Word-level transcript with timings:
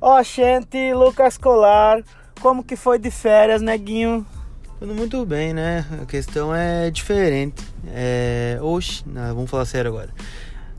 Ó, 0.00 0.18
oh, 0.18 0.22
gente, 0.24 0.92
Lucas 0.92 1.38
Colar, 1.38 2.02
como 2.40 2.64
que 2.64 2.74
foi 2.74 2.98
de 2.98 3.12
férias, 3.12 3.62
neguinho? 3.62 4.26
Tudo 4.80 4.92
muito 4.92 5.24
bem, 5.24 5.54
né? 5.54 5.86
A 6.02 6.04
questão 6.04 6.52
é 6.52 6.90
diferente. 6.90 7.62
É... 7.94 8.58
Oxi, 8.60 9.04
não, 9.06 9.36
vamos 9.36 9.48
falar 9.48 9.66
sério 9.66 9.92
agora. 9.92 10.08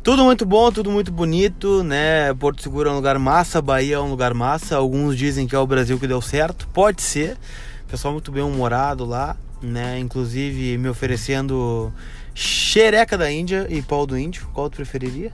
Tudo 0.04 0.26
muito 0.26 0.46
bom, 0.46 0.70
tudo 0.70 0.92
muito 0.92 1.10
bonito, 1.10 1.82
né? 1.82 2.34
Porto 2.34 2.62
Seguro 2.62 2.90
é 2.90 2.92
um 2.92 2.96
lugar 2.96 3.18
massa, 3.18 3.62
Bahia 3.62 3.96
é 3.96 4.00
um 4.02 4.10
lugar 4.10 4.34
massa. 4.34 4.76
Alguns 4.76 5.18
dizem 5.18 5.48
que 5.48 5.56
é 5.56 5.60
o 5.60 5.66
Brasil 5.66 5.98
que 5.98 6.08
deu 6.08 6.22
certo, 6.22 6.68
pode 6.74 7.02
ser. 7.02 7.38
Pessoal 7.88 8.12
muito 8.12 8.34
bem 8.34 8.44
humorado 8.44 9.06
lá, 9.06 9.38
né? 9.62 9.98
Inclusive 9.98 10.78
me 10.78 10.90
oferecendo 10.90 11.90
xereca 12.34 13.18
da 13.18 13.32
Índia 13.32 13.68
e 13.70 13.82
pau 13.82 14.06
do 14.06 14.18
índio. 14.18 14.48
Qual 14.54 14.70
tu 14.70 14.78
preferiria? 14.78 15.32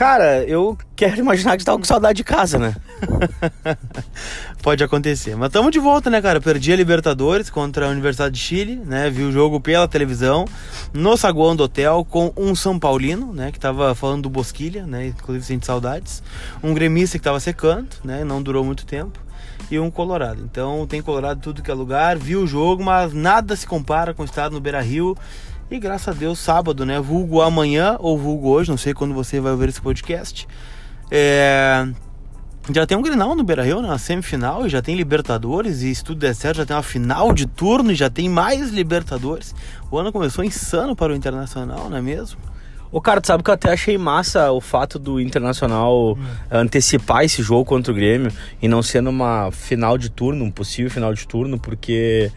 Cara, 0.00 0.42
eu 0.44 0.78
quero 0.96 1.18
imaginar 1.18 1.58
que 1.58 1.62
você 1.62 1.66
tava 1.66 1.76
com 1.76 1.84
saudade 1.84 2.16
de 2.16 2.24
casa, 2.24 2.58
né? 2.58 2.74
Pode 4.62 4.82
acontecer. 4.82 5.36
Mas 5.36 5.48
estamos 5.48 5.70
de 5.70 5.78
volta, 5.78 6.08
né, 6.08 6.22
cara? 6.22 6.40
Perdi 6.40 6.72
a 6.72 6.76
Libertadores 6.76 7.50
contra 7.50 7.84
a 7.84 7.90
Universidade 7.90 8.34
de 8.34 8.40
Chile, 8.40 8.76
né? 8.76 9.10
Vi 9.10 9.24
o 9.24 9.30
jogo 9.30 9.60
pela 9.60 9.86
televisão, 9.86 10.46
no 10.94 11.18
saguão 11.18 11.54
do 11.54 11.64
hotel, 11.64 12.06
com 12.08 12.32
um 12.34 12.54
São 12.54 12.78
Paulino, 12.78 13.34
né? 13.34 13.52
Que 13.52 13.60
tava 13.60 13.94
falando 13.94 14.22
do 14.22 14.30
Bosquilha, 14.30 14.86
né? 14.86 15.08
Inclusive 15.08 15.44
sente 15.44 15.66
saudades. 15.66 16.22
Um 16.62 16.72
gremista 16.72 17.18
que 17.18 17.24
tava 17.24 17.38
secando, 17.38 17.88
né? 18.02 18.24
Não 18.24 18.42
durou 18.42 18.64
muito 18.64 18.86
tempo. 18.86 19.20
E 19.70 19.78
um 19.78 19.90
Colorado. 19.90 20.42
Então 20.50 20.86
tem 20.86 21.02
Colorado 21.02 21.40
tudo 21.42 21.62
que 21.62 21.70
é 21.70 21.74
lugar. 21.74 22.16
Vi 22.16 22.36
o 22.36 22.46
jogo, 22.46 22.82
mas 22.82 23.12
nada 23.12 23.54
se 23.54 23.66
compara 23.66 24.14
com 24.14 24.22
o 24.22 24.24
estado 24.24 24.52
no 24.52 24.60
Beira 24.60 24.80
Rio 24.80 25.14
e 25.70 25.78
graças 25.78 26.08
a 26.08 26.12
Deus, 26.12 26.38
sábado, 26.38 26.84
né? 26.84 27.00
Vulgo 27.00 27.40
amanhã 27.40 27.96
ou 28.00 28.18
vulgo 28.18 28.48
hoje, 28.48 28.70
não 28.70 28.76
sei 28.76 28.92
quando 28.92 29.14
você 29.14 29.40
vai 29.40 29.54
ver 29.54 29.68
esse 29.68 29.80
podcast. 29.80 30.48
É... 31.10 31.86
Já 32.72 32.86
tem 32.86 32.96
um 32.96 33.02
Grenal 33.02 33.34
no 33.34 33.42
Beira 33.42 33.62
Rio 33.62 33.80
na 33.80 33.98
semifinal, 33.98 34.66
e 34.66 34.68
já 34.68 34.82
tem 34.82 34.94
Libertadores, 34.94 35.82
e 35.82 35.94
se 35.94 36.04
tudo 36.04 36.20
der 36.20 36.34
certo, 36.34 36.58
já 36.58 36.66
tem 36.66 36.76
uma 36.76 36.82
final 36.82 37.32
de 37.32 37.46
turno 37.46 37.90
e 37.90 37.94
já 37.94 38.10
tem 38.10 38.28
mais 38.28 38.70
Libertadores. 38.70 39.54
O 39.90 39.98
ano 39.98 40.12
começou 40.12 40.44
insano 40.44 40.94
para 40.94 41.12
o 41.12 41.16
Internacional, 41.16 41.88
não 41.88 41.96
é 41.96 42.02
mesmo? 42.02 42.38
Ô, 42.92 43.00
cara, 43.00 43.20
tu 43.20 43.28
sabe 43.28 43.42
que 43.42 43.50
eu 43.50 43.54
até 43.54 43.72
achei 43.72 43.96
massa 43.96 44.50
o 44.50 44.60
fato 44.60 44.98
do 44.98 45.20
Internacional 45.20 46.12
hum. 46.12 46.18
antecipar 46.50 47.24
esse 47.24 47.42
jogo 47.42 47.64
contra 47.64 47.92
o 47.92 47.94
Grêmio 47.94 48.32
e 48.60 48.66
não 48.66 48.82
ser 48.82 49.00
numa 49.00 49.50
final 49.52 49.96
de 49.96 50.10
turno, 50.10 50.44
um 50.44 50.50
possível 50.50 50.90
final 50.90 51.14
de 51.14 51.26
turno, 51.26 51.58
porque 51.58 52.30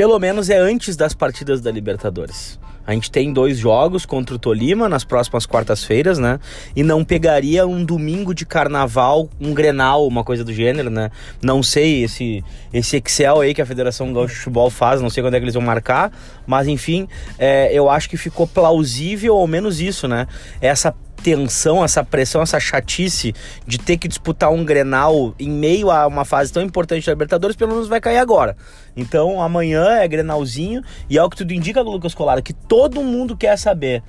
pelo 0.00 0.18
menos 0.18 0.48
é 0.48 0.56
antes 0.56 0.96
das 0.96 1.12
partidas 1.12 1.60
da 1.60 1.70
Libertadores. 1.70 2.58
A 2.86 2.94
gente 2.94 3.10
tem 3.10 3.34
dois 3.34 3.58
jogos 3.58 4.06
contra 4.06 4.34
o 4.34 4.38
Tolima 4.38 4.88
nas 4.88 5.04
próximas 5.04 5.44
quartas-feiras, 5.44 6.18
né? 6.18 6.40
E 6.74 6.82
não 6.82 7.04
pegaria 7.04 7.66
um 7.66 7.84
domingo 7.84 8.34
de 8.34 8.46
carnaval, 8.46 9.28
um 9.38 9.52
Grenal, 9.52 10.06
uma 10.06 10.24
coisa 10.24 10.42
do 10.42 10.54
gênero, 10.54 10.88
né? 10.88 11.10
Não 11.42 11.62
sei 11.62 12.02
esse, 12.02 12.42
esse 12.72 12.96
Excel 12.96 13.42
aí 13.42 13.52
que 13.52 13.60
a 13.60 13.66
Federação 13.66 14.10
Gaúcha 14.10 14.32
de 14.32 14.38
Futebol 14.38 14.70
faz, 14.70 15.02
não 15.02 15.10
sei 15.10 15.22
quando 15.22 15.34
é 15.34 15.38
que 15.38 15.44
eles 15.44 15.54
vão 15.54 15.62
marcar, 15.62 16.10
mas 16.46 16.66
enfim, 16.66 17.06
é, 17.38 17.70
eu 17.70 17.90
acho 17.90 18.08
que 18.08 18.16
ficou 18.16 18.46
plausível, 18.46 19.36
ao 19.36 19.46
menos 19.46 19.82
isso, 19.82 20.08
né? 20.08 20.26
Essa 20.62 20.94
tensão, 21.22 21.84
essa 21.84 22.02
pressão, 22.02 22.42
essa 22.42 22.58
chatice 22.58 23.34
de 23.66 23.78
ter 23.78 23.96
que 23.96 24.08
disputar 24.08 24.50
um 24.50 24.64
Grenal 24.64 25.34
em 25.38 25.50
meio 25.50 25.90
a 25.90 26.06
uma 26.06 26.24
fase 26.24 26.52
tão 26.52 26.62
importante 26.62 27.06
da 27.06 27.12
Libertadores, 27.12 27.56
pelo 27.56 27.72
menos 27.72 27.88
vai 27.88 28.00
cair 28.00 28.18
agora. 28.18 28.56
Então 28.96 29.40
amanhã 29.42 29.84
é 29.98 30.08
Grenalzinho 30.08 30.82
e 31.08 31.18
é 31.18 31.22
o 31.22 31.30
que 31.30 31.36
tudo 31.36 31.52
indica, 31.52 31.80
Lucas 31.82 32.14
Colara, 32.14 32.42
que 32.42 32.52
todo 32.52 33.02
mundo 33.02 33.36
quer 33.36 33.56
saber. 33.56 34.02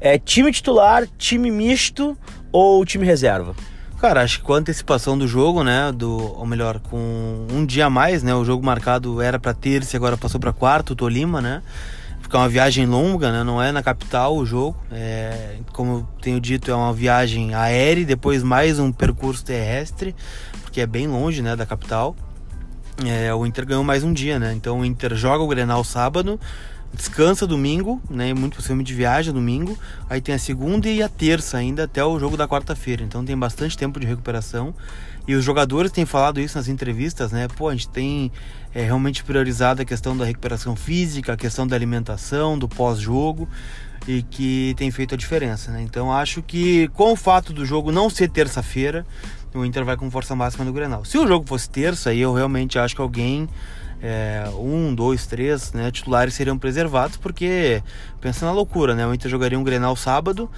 É 0.00 0.18
time 0.18 0.52
titular, 0.52 1.06
time 1.16 1.50
misto 1.50 2.16
ou 2.52 2.84
time 2.84 3.06
reserva? 3.06 3.54
Cara, 4.00 4.22
acho 4.22 4.40
que 4.40 4.44
com 4.44 4.52
a 4.52 4.58
antecipação 4.58 5.16
do 5.16 5.26
jogo, 5.26 5.64
né, 5.64 5.90
do, 5.90 6.38
ou 6.38 6.44
melhor, 6.44 6.78
com 6.78 7.46
um 7.50 7.64
dia 7.64 7.86
a 7.86 7.90
mais, 7.90 8.22
né, 8.22 8.34
o 8.34 8.44
jogo 8.44 8.62
marcado 8.62 9.22
era 9.22 9.38
para 9.38 9.54
terça 9.54 9.94
e 9.94 9.98
agora 9.98 10.14
passou 10.14 10.38
para 10.38 10.52
quarto, 10.52 10.94
Tolima, 10.94 11.40
né, 11.40 11.62
porque 12.24 12.36
é 12.36 12.38
uma 12.38 12.48
viagem 12.48 12.86
longa, 12.86 13.30
né? 13.30 13.44
Não 13.44 13.62
é 13.62 13.70
na 13.70 13.82
capital 13.82 14.34
o 14.34 14.46
jogo. 14.46 14.74
É, 14.90 15.58
como 15.74 15.92
eu 15.92 16.08
tenho 16.22 16.40
dito, 16.40 16.70
é 16.70 16.74
uma 16.74 16.90
viagem 16.90 17.54
aérea 17.54 18.02
depois 18.02 18.42
mais 18.42 18.78
um 18.78 18.90
percurso 18.90 19.44
terrestre, 19.44 20.16
porque 20.62 20.80
é 20.80 20.86
bem 20.86 21.06
longe, 21.06 21.42
né, 21.42 21.54
da 21.54 21.66
capital. 21.66 22.16
É, 23.04 23.32
o 23.34 23.44
Inter 23.44 23.66
ganhou 23.66 23.84
mais 23.84 24.02
um 24.02 24.12
dia, 24.12 24.38
né? 24.38 24.54
Então 24.54 24.80
o 24.80 24.84
Inter 24.86 25.14
joga 25.14 25.44
o 25.44 25.46
Grenal 25.46 25.84
sábado, 25.84 26.40
descansa 26.94 27.46
domingo, 27.46 28.00
né? 28.08 28.32
Muito 28.32 28.56
possivelmente 28.56 28.94
viaja 28.94 29.30
domingo. 29.30 29.78
Aí 30.08 30.22
tem 30.22 30.34
a 30.34 30.38
segunda 30.38 30.88
e 30.88 31.02
a 31.02 31.10
terça 31.10 31.58
ainda 31.58 31.84
até 31.84 32.02
o 32.02 32.18
jogo 32.18 32.38
da 32.38 32.48
quarta-feira. 32.48 33.04
Então 33.04 33.22
tem 33.22 33.36
bastante 33.36 33.76
tempo 33.76 34.00
de 34.00 34.06
recuperação. 34.06 34.74
E 35.26 35.34
os 35.34 35.44
jogadores 35.44 35.90
têm 35.90 36.04
falado 36.04 36.40
isso 36.40 36.58
nas 36.58 36.68
entrevistas, 36.68 37.32
né? 37.32 37.48
Pô, 37.48 37.68
a 37.68 37.72
gente 37.72 37.88
tem 37.88 38.30
é, 38.74 38.82
realmente 38.82 39.24
priorizado 39.24 39.80
a 39.80 39.84
questão 39.84 40.16
da 40.16 40.24
recuperação 40.24 40.76
física, 40.76 41.32
a 41.32 41.36
questão 41.36 41.66
da 41.66 41.74
alimentação, 41.74 42.58
do 42.58 42.68
pós-jogo 42.68 43.48
e 44.06 44.22
que 44.22 44.74
tem 44.76 44.90
feito 44.90 45.14
a 45.14 45.18
diferença, 45.18 45.70
né? 45.70 45.82
Então 45.82 46.12
acho 46.12 46.42
que 46.42 46.88
com 46.88 47.12
o 47.12 47.16
fato 47.16 47.52
do 47.52 47.64
jogo 47.64 47.90
não 47.90 48.10
ser 48.10 48.28
terça-feira, 48.28 49.06
o 49.54 49.64
Inter 49.64 49.84
vai 49.84 49.96
com 49.96 50.10
força 50.10 50.34
máxima 50.34 50.64
no 50.64 50.72
Grenal. 50.72 51.04
Se 51.04 51.16
o 51.16 51.26
jogo 51.26 51.46
fosse 51.46 51.70
terça, 51.70 52.10
aí 52.10 52.20
eu 52.20 52.34
realmente 52.34 52.78
acho 52.78 52.94
que 52.94 53.00
alguém 53.00 53.48
é, 54.02 54.44
um, 54.58 54.94
dois, 54.94 55.26
três 55.26 55.72
né, 55.72 55.90
titulares 55.90 56.34
seriam 56.34 56.58
preservados, 56.58 57.16
porque 57.16 57.82
pensa 58.20 58.44
na 58.44 58.52
loucura, 58.52 58.94
né? 58.94 59.06
O 59.06 59.14
Inter 59.14 59.30
jogaria 59.30 59.58
um 59.58 59.64
Grenal 59.64 59.96
sábado, 59.96 60.50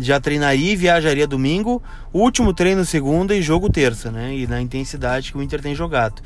já 0.00 0.18
treinaria 0.20 0.72
e 0.72 0.76
viajaria 0.76 1.26
domingo, 1.26 1.82
último 2.12 2.52
treino 2.52 2.84
segunda 2.84 3.34
e 3.34 3.42
jogo 3.42 3.70
terça, 3.70 4.10
né? 4.10 4.34
E 4.34 4.46
na 4.46 4.60
intensidade 4.60 5.32
que 5.32 5.38
o 5.38 5.42
Inter 5.42 5.60
tem 5.60 5.74
jogado. 5.74 6.22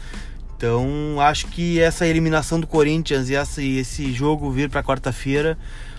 Então, 0.56 1.20
acho 1.20 1.46
que 1.46 1.78
essa 1.78 2.06
eliminação 2.06 2.58
do 2.58 2.66
Corinthians 2.66 3.30
e 3.30 3.34
essa, 3.34 3.62
esse 3.62 4.12
jogo 4.12 4.50
vir 4.50 4.68
para 4.68 4.82
quarta-feira 4.82 5.56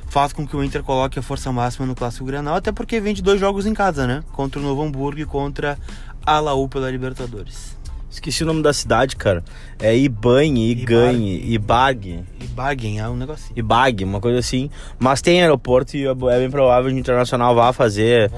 faz 0.07 0.33
com 0.33 0.45
que 0.45 0.55
o 0.55 0.63
Inter 0.63 0.83
coloque 0.83 1.17
a 1.17 1.21
força 1.21 1.51
máxima 1.51 1.85
no 1.85 1.95
Clássico 1.95 2.25
Granal, 2.25 2.55
até 2.55 2.71
porque 2.71 2.99
vem 2.99 3.13
de 3.13 3.21
dois 3.21 3.39
jogos 3.39 3.65
em 3.65 3.73
casa, 3.73 4.05
né? 4.05 4.23
Contra 4.33 4.59
o 4.59 4.63
Novo 4.63 4.81
Hamburgo 4.81 5.21
e 5.21 5.25
contra 5.25 5.77
a 6.25 6.39
Laú 6.39 6.67
pela 6.67 6.91
Libertadores. 6.91 7.77
Esqueci 8.11 8.43
o 8.43 8.47
nome 8.47 8.63
da 8.63 8.73
cidade, 8.73 9.15
cara. 9.15 9.43
É 9.77 9.95
Ibanhe, 9.95 10.71
Iganhe, 10.71 11.53
Ibag. 11.53 12.23
Ibag, 12.59 12.97
é 12.97 13.07
um 13.07 13.15
negocinho. 13.15 13.57
Ibag, 13.57 14.03
uma 14.03 14.19
coisa 14.19 14.39
assim. 14.39 14.69
Mas 14.97 15.21
tem 15.21 15.41
aeroporto 15.41 15.95
e 15.95 16.05
é 16.05 16.13
bem 16.13 16.49
provável 16.49 16.89
que 16.89 16.97
o 16.97 16.99
Internacional 16.99 17.55
vá 17.55 17.71
fazer 17.71 18.29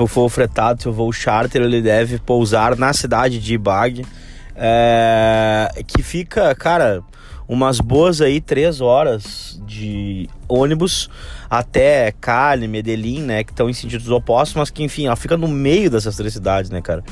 o 0.00 0.06
voo 0.06 0.28
fretado, 0.28 0.82
seu 0.82 0.92
voo 0.92 1.12
charter, 1.12 1.62
ele 1.62 1.80
deve 1.80 2.18
pousar 2.18 2.76
na 2.76 2.92
cidade 2.92 3.38
de 3.38 3.54
Ibag. 3.54 4.04
É, 4.56 5.70
que 5.86 6.02
fica, 6.02 6.52
cara, 6.56 7.04
umas 7.46 7.78
boas 7.78 8.20
aí 8.20 8.40
três 8.40 8.80
horas 8.80 9.60
de 9.64 10.28
ônibus 10.48 11.08
até 11.48 12.12
Cali, 12.20 12.66
Medellín, 12.66 13.22
né, 13.22 13.44
que 13.44 13.52
estão 13.52 13.70
em 13.70 13.72
sentidos 13.72 14.10
opostos, 14.10 14.56
mas 14.56 14.70
que 14.70 14.82
enfim, 14.82 15.06
ela 15.06 15.14
fica 15.14 15.36
no 15.36 15.46
meio 15.46 15.88
dessas 15.88 16.16
três 16.16 16.32
cidades, 16.32 16.70
né, 16.70 16.82
cara. 16.82 17.04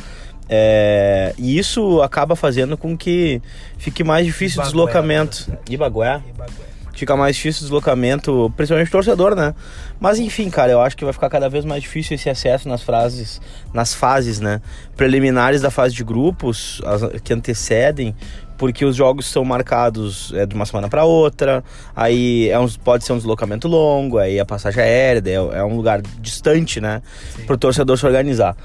É, 0.49 1.35
e 1.37 1.59
isso 1.59 2.01
acaba 2.03 2.37
fazendo 2.37 2.77
com 2.77 2.97
que 2.97 3.43
fique 3.79 4.05
mais 4.05 4.25
difícil 4.25 4.61
o 4.63 4.65
deslocamento. 4.65 5.51
Ibagué? 5.69 6.23
Ibagué. 6.29 6.77
Fica 6.97 7.15
mais 7.15 7.37
difícil 7.37 7.61
o 7.61 7.65
deslocamento, 7.65 8.51
principalmente 8.57 8.89
o 8.89 8.93
torcedor, 8.93 9.35
né? 9.35 9.55
Mas 10.01 10.19
enfim, 10.19 10.49
cara, 10.49 10.73
eu 10.73 10.81
acho 10.81 10.97
que 10.97 11.05
vai 11.05 11.13
ficar 11.13 11.29
cada 11.29 11.47
vez 11.47 11.63
mais 11.63 11.83
difícil 11.83 12.15
esse 12.15 12.31
acesso 12.31 12.71
nas 12.71 12.83
frases, 12.83 13.39
nas 13.75 13.93
fases, 13.93 14.41
né? 14.41 14.63
Preliminares 14.97 15.61
da 15.61 15.71
fase 15.71 15.95
de 15.95 16.03
grupos, 16.03 16.81
as, 16.87 17.21
que 17.21 17.35
antecedem, 17.35 18.17
porque 18.57 18.83
os 18.83 18.97
jogos 18.97 19.27
são 19.27 19.45
marcados 19.45 20.33
é, 20.33 20.47
de 20.47 20.55
uma 20.55 20.65
semana 20.65 20.89
para 20.89 21.05
outra, 21.05 21.63
aí 21.95 22.49
é 22.49 22.59
um, 22.59 22.67
pode 22.67 23.05
ser 23.05 23.13
um 23.13 23.19
deslocamento 23.19 23.69
longo, 23.69 24.17
aí 24.17 24.41
a 24.41 24.47
passagem 24.47 24.83
aérea, 24.83 25.23
é, 25.29 25.35
é 25.35 25.65
um 25.65 25.77
lugar 25.77 26.01
distante, 26.19 26.81
né? 26.81 27.03
Para 27.45 27.57
o 27.57 27.59
torcedor 27.59 27.99
se 27.99 28.07
organizar. 28.07 28.57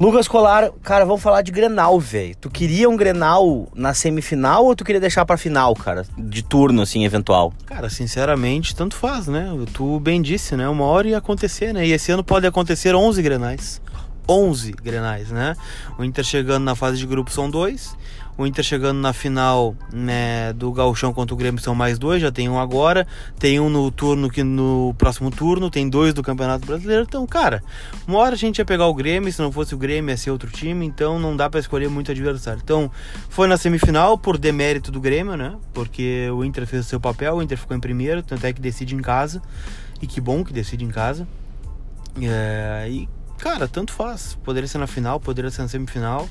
Lucas 0.00 0.26
Colar, 0.26 0.72
cara, 0.82 1.04
vamos 1.04 1.22
falar 1.22 1.42
de 1.42 1.52
Grenal, 1.52 2.00
velho. 2.00 2.34
Tu 2.40 2.50
queria 2.50 2.90
um 2.90 2.96
Grenal 2.96 3.68
na 3.74 3.94
semifinal 3.94 4.64
ou 4.64 4.74
tu 4.74 4.84
queria 4.84 5.00
deixar 5.00 5.24
pra 5.24 5.36
final, 5.36 5.72
cara? 5.76 6.04
De 6.18 6.42
turno, 6.42 6.82
assim, 6.82 7.04
eventual? 7.04 7.52
Cara, 7.64 7.88
sinceramente, 7.88 8.74
tanto 8.74 8.96
faz, 8.96 9.28
né? 9.28 9.48
Tu 9.72 10.00
bem 10.00 10.20
disse, 10.20 10.56
né? 10.56 10.68
Uma 10.68 10.84
hora 10.84 11.08
ia 11.08 11.18
acontecer, 11.18 11.72
né? 11.72 11.86
E 11.86 11.92
esse 11.92 12.10
ano 12.10 12.24
pode 12.24 12.44
acontecer 12.44 12.92
11 12.92 13.22
Grenais. 13.22 13.80
11 14.28 14.72
Grenais, 14.72 15.30
né? 15.30 15.56
O 15.98 16.04
Inter 16.04 16.24
chegando 16.24 16.64
na 16.64 16.74
fase 16.74 16.98
de 16.98 17.06
grupo 17.06 17.30
são 17.30 17.50
dois 17.50 17.96
o 18.36 18.46
Inter 18.46 18.64
chegando 18.64 18.98
na 18.98 19.12
final 19.12 19.76
né, 19.92 20.52
do 20.54 20.72
Gauchão 20.72 21.12
contra 21.12 21.32
o 21.32 21.36
Grêmio 21.36 21.60
são 21.60 21.74
mais 21.74 21.98
dois, 21.98 22.20
já 22.20 22.32
tem 22.32 22.48
um 22.48 22.58
agora, 22.58 23.06
tem 23.38 23.60
um 23.60 23.68
no 23.68 23.90
turno 23.90 24.28
que 24.28 24.42
no 24.42 24.92
próximo 24.98 25.30
turno, 25.30 25.70
tem 25.70 25.88
dois 25.88 26.12
do 26.12 26.22
Campeonato 26.22 26.66
Brasileiro. 26.66 27.04
Então, 27.08 27.24
cara, 27.26 27.62
uma 28.08 28.18
hora 28.18 28.34
a 28.34 28.38
gente 28.38 28.58
ia 28.58 28.64
pegar 28.64 28.86
o 28.86 28.94
Grêmio, 28.94 29.32
se 29.32 29.40
não 29.40 29.52
fosse 29.52 29.74
o 29.74 29.78
Grêmio 29.78 30.10
ia 30.10 30.16
ser 30.16 30.32
outro 30.32 30.50
time, 30.50 30.84
então 30.84 31.18
não 31.18 31.36
dá 31.36 31.48
para 31.48 31.60
escolher 31.60 31.88
muito 31.88 32.10
adversário. 32.10 32.60
Então, 32.62 32.90
foi 33.28 33.46
na 33.46 33.56
semifinal 33.56 34.18
por 34.18 34.36
demérito 34.36 34.90
do 34.90 35.00
Grêmio, 35.00 35.36
né? 35.36 35.54
Porque 35.72 36.28
o 36.30 36.44
Inter 36.44 36.66
fez 36.66 36.86
o 36.86 36.88
seu 36.88 36.98
papel, 36.98 37.36
o 37.36 37.42
Inter 37.42 37.56
ficou 37.56 37.76
em 37.76 37.80
primeiro, 37.80 38.20
tanto 38.22 38.44
é 38.46 38.52
que 38.52 38.60
decide 38.60 38.96
em 38.96 39.02
casa. 39.02 39.40
E 40.02 40.08
que 40.08 40.20
bom 40.20 40.44
que 40.44 40.52
decide 40.52 40.84
em 40.84 40.90
casa. 40.90 41.26
É, 42.20 42.88
e, 42.90 43.08
cara, 43.44 43.68
tanto 43.68 43.92
faz. 43.92 44.38
Poderia 44.42 44.66
ser 44.66 44.78
na 44.78 44.86
final, 44.86 45.20
poderia 45.20 45.50
ser 45.50 45.60
na 45.60 45.68
semifinal. 45.68 46.26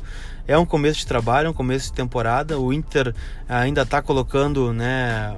É 0.47 0.57
um 0.57 0.65
começo 0.65 0.97
de 0.97 1.05
trabalho, 1.05 1.45
é 1.45 1.49
um 1.51 1.53
começo 1.53 1.85
de 1.85 1.93
temporada. 1.93 2.57
O 2.57 2.73
Inter 2.73 3.13
ainda 3.47 3.83
está 3.83 4.01
colocando, 4.01 4.73
né? 4.73 5.37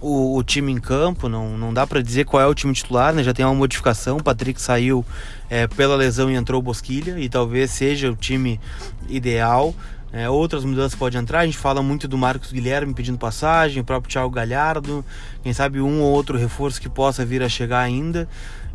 O, 0.00 0.36
o, 0.36 0.42
time 0.42 0.72
em 0.72 0.80
campo, 0.80 1.28
não, 1.28 1.56
não 1.56 1.72
dá 1.72 1.86
para 1.86 2.02
dizer 2.02 2.24
qual 2.24 2.42
é 2.42 2.46
o 2.48 2.52
time 2.52 2.72
titular, 2.72 3.14
né? 3.14 3.22
Já 3.22 3.32
tem 3.32 3.46
uma 3.46 3.54
modificação, 3.54 4.16
o 4.16 4.22
Patrick 4.22 4.60
saiu 4.60 5.06
é, 5.48 5.68
pela 5.68 5.94
lesão 5.94 6.28
e 6.28 6.34
entrou 6.34 6.58
o 6.58 6.62
Bosquilha, 6.62 7.16
e 7.20 7.28
talvez 7.28 7.70
seja 7.70 8.10
o 8.10 8.16
time 8.16 8.60
ideal. 9.08 9.72
É, 10.12 10.28
outras 10.28 10.64
mudanças 10.64 10.98
podem 10.98 11.20
entrar, 11.20 11.38
a 11.38 11.46
gente 11.46 11.56
fala 11.56 11.82
muito 11.84 12.08
do 12.08 12.18
Marcos 12.18 12.50
Guilherme 12.50 12.92
pedindo 12.92 13.16
passagem, 13.16 13.80
o 13.80 13.84
próprio 13.84 14.10
Thiago 14.10 14.28
Galhardo, 14.28 15.04
quem 15.42 15.52
sabe 15.52 15.80
um 15.80 16.02
ou 16.02 16.10
outro 16.10 16.36
reforço 16.36 16.80
que 16.80 16.88
possa 16.88 17.24
vir 17.24 17.42
a 17.44 17.48
chegar 17.48 17.78
ainda. 17.78 18.28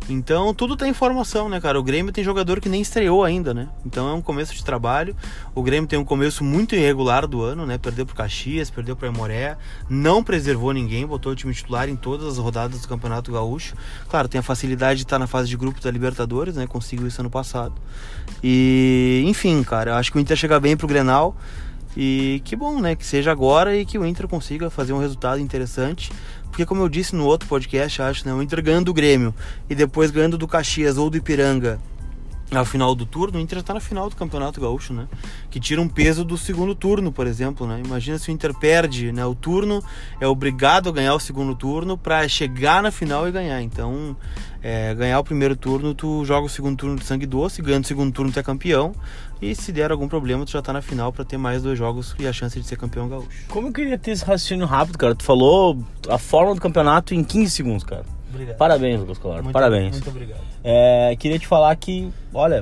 Então 0.08 0.54
tudo 0.54 0.76
tem 0.76 0.90
informação, 0.90 1.48
né, 1.48 1.60
cara? 1.60 1.78
O 1.78 1.82
Grêmio 1.82 2.12
tem 2.12 2.24
jogador 2.24 2.60
que 2.60 2.68
nem 2.68 2.80
estreou 2.80 3.24
ainda, 3.24 3.52
né? 3.52 3.68
Então 3.84 4.08
é 4.08 4.14
um 4.14 4.22
começo 4.22 4.54
de 4.54 4.64
trabalho. 4.64 5.14
O 5.54 5.62
Grêmio 5.62 5.88
tem 5.88 5.98
um 5.98 6.04
começo 6.04 6.42
muito 6.42 6.74
irregular 6.74 7.26
do 7.26 7.42
ano, 7.42 7.66
né? 7.66 7.76
Perdeu 7.76 8.06
pro 8.06 8.14
Caxias, 8.14 8.70
perdeu 8.70 8.96
pro 8.96 9.06
Emoré, 9.06 9.56
não 9.88 10.22
preservou 10.22 10.72
ninguém, 10.72 11.06
botou 11.06 11.32
o 11.32 11.36
time 11.36 11.52
titular 11.52 11.88
em 11.88 11.96
todas 11.96 12.26
as 12.26 12.38
rodadas 12.38 12.80
do 12.80 12.88
Campeonato 12.88 13.30
Gaúcho. 13.30 13.74
Claro, 14.08 14.28
tem 14.28 14.38
a 14.38 14.42
facilidade 14.42 14.98
de 14.98 15.04
estar 15.04 15.18
na 15.18 15.26
fase 15.26 15.48
de 15.48 15.56
grupos 15.56 15.82
da 15.82 15.90
Libertadores, 15.90 16.56
né? 16.56 16.66
Conseguiu 16.66 17.06
isso 17.06 17.20
ano 17.20 17.30
passado. 17.30 17.74
E, 18.42 19.22
enfim, 19.26 19.62
cara, 19.62 19.96
acho 19.98 20.10
que 20.10 20.18
o 20.18 20.20
Inter 20.20 20.36
chega 20.36 20.58
bem 20.58 20.76
pro 20.76 20.86
Grenal. 20.86 21.36
E 21.96 22.40
que 22.44 22.54
bom, 22.54 22.80
né? 22.80 22.94
Que 22.94 23.04
seja 23.04 23.32
agora 23.32 23.76
e 23.76 23.84
que 23.84 23.98
o 23.98 24.06
Inter 24.06 24.28
consiga 24.28 24.70
fazer 24.70 24.92
um 24.92 25.00
resultado 25.00 25.40
interessante. 25.40 26.12
Porque 26.50 26.66
como 26.66 26.82
eu 26.82 26.88
disse 26.88 27.14
no 27.14 27.24
outro 27.24 27.48
podcast, 27.48 28.02
acho, 28.02 28.26
né? 28.26 28.34
O 28.34 28.42
Inter 28.42 28.62
ganhando 28.62 28.86
do 28.86 28.94
Grêmio 28.94 29.34
e 29.68 29.74
depois 29.74 30.10
ganhando 30.10 30.38
do 30.38 30.48
Caxias 30.48 30.96
ou 30.96 31.08
do 31.08 31.16
Ipiranga 31.16 31.78
ao 32.50 32.64
final 32.64 32.94
do 32.94 33.04
turno, 33.04 33.38
o 33.38 33.40
Inter 33.40 33.58
está 33.58 33.74
na 33.74 33.80
final 33.80 34.08
do 34.08 34.16
Campeonato 34.16 34.60
Gaúcho, 34.60 34.94
né? 34.94 35.06
Que 35.50 35.60
tira 35.60 35.80
um 35.80 35.88
peso 35.88 36.24
do 36.24 36.38
segundo 36.38 36.74
turno, 36.74 37.12
por 37.12 37.26
exemplo, 37.26 37.66
né? 37.66 37.82
Imagina 37.84 38.18
se 38.18 38.30
o 38.30 38.32
Inter 38.32 38.54
perde, 38.54 39.12
né? 39.12 39.24
O 39.26 39.34
turno 39.34 39.82
é 40.18 40.26
obrigado 40.26 40.88
a 40.88 40.92
ganhar 40.92 41.14
o 41.14 41.20
segundo 41.20 41.54
turno 41.54 41.98
para 41.98 42.26
chegar 42.26 42.82
na 42.82 42.90
final 42.90 43.28
e 43.28 43.32
ganhar. 43.32 43.60
Então, 43.60 44.16
é, 44.62 44.94
ganhar 44.94 45.18
o 45.18 45.24
primeiro 45.24 45.54
turno, 45.56 45.94
tu 45.94 46.24
joga 46.24 46.46
o 46.46 46.48
segundo 46.48 46.76
turno 46.76 46.96
de 46.96 47.04
sangue 47.04 47.26
doce, 47.26 47.60
ganha 47.60 47.80
o 47.80 47.84
segundo 47.84 48.12
turno, 48.12 48.32
tu 48.32 48.38
é 48.38 48.42
campeão. 48.42 48.94
E 49.42 49.54
se 49.54 49.70
der 49.70 49.92
algum 49.92 50.08
problema, 50.08 50.44
tu 50.46 50.50
já 50.50 50.62
tá 50.62 50.72
na 50.72 50.80
final 50.80 51.12
para 51.12 51.24
ter 51.24 51.36
mais 51.36 51.62
dois 51.62 51.78
jogos 51.78 52.16
e 52.18 52.26
a 52.26 52.32
chance 52.32 52.58
de 52.58 52.66
ser 52.66 52.76
campeão 52.76 53.08
gaúcho. 53.08 53.28
Como 53.48 53.68
eu 53.68 53.72
queria 53.72 53.98
ter 53.98 54.12
esse 54.12 54.24
raciocínio 54.24 54.66
rápido, 54.66 54.96
cara? 54.96 55.14
Tu 55.14 55.22
falou 55.22 55.78
a 56.08 56.18
forma 56.18 56.54
do 56.54 56.60
campeonato 56.60 57.14
em 57.14 57.22
15 57.22 57.50
segundos, 57.50 57.84
cara. 57.84 58.04
Obrigado. 58.38 58.56
Parabéns, 58.56 59.00
Lucas 59.00 59.18
Colar. 59.18 59.42
Parabéns. 59.52 59.92
Muito 59.92 60.10
obrigado. 60.10 60.40
É, 60.62 61.16
queria 61.18 61.38
te 61.38 61.46
falar 61.46 61.74
que, 61.74 62.08
olha, 62.32 62.60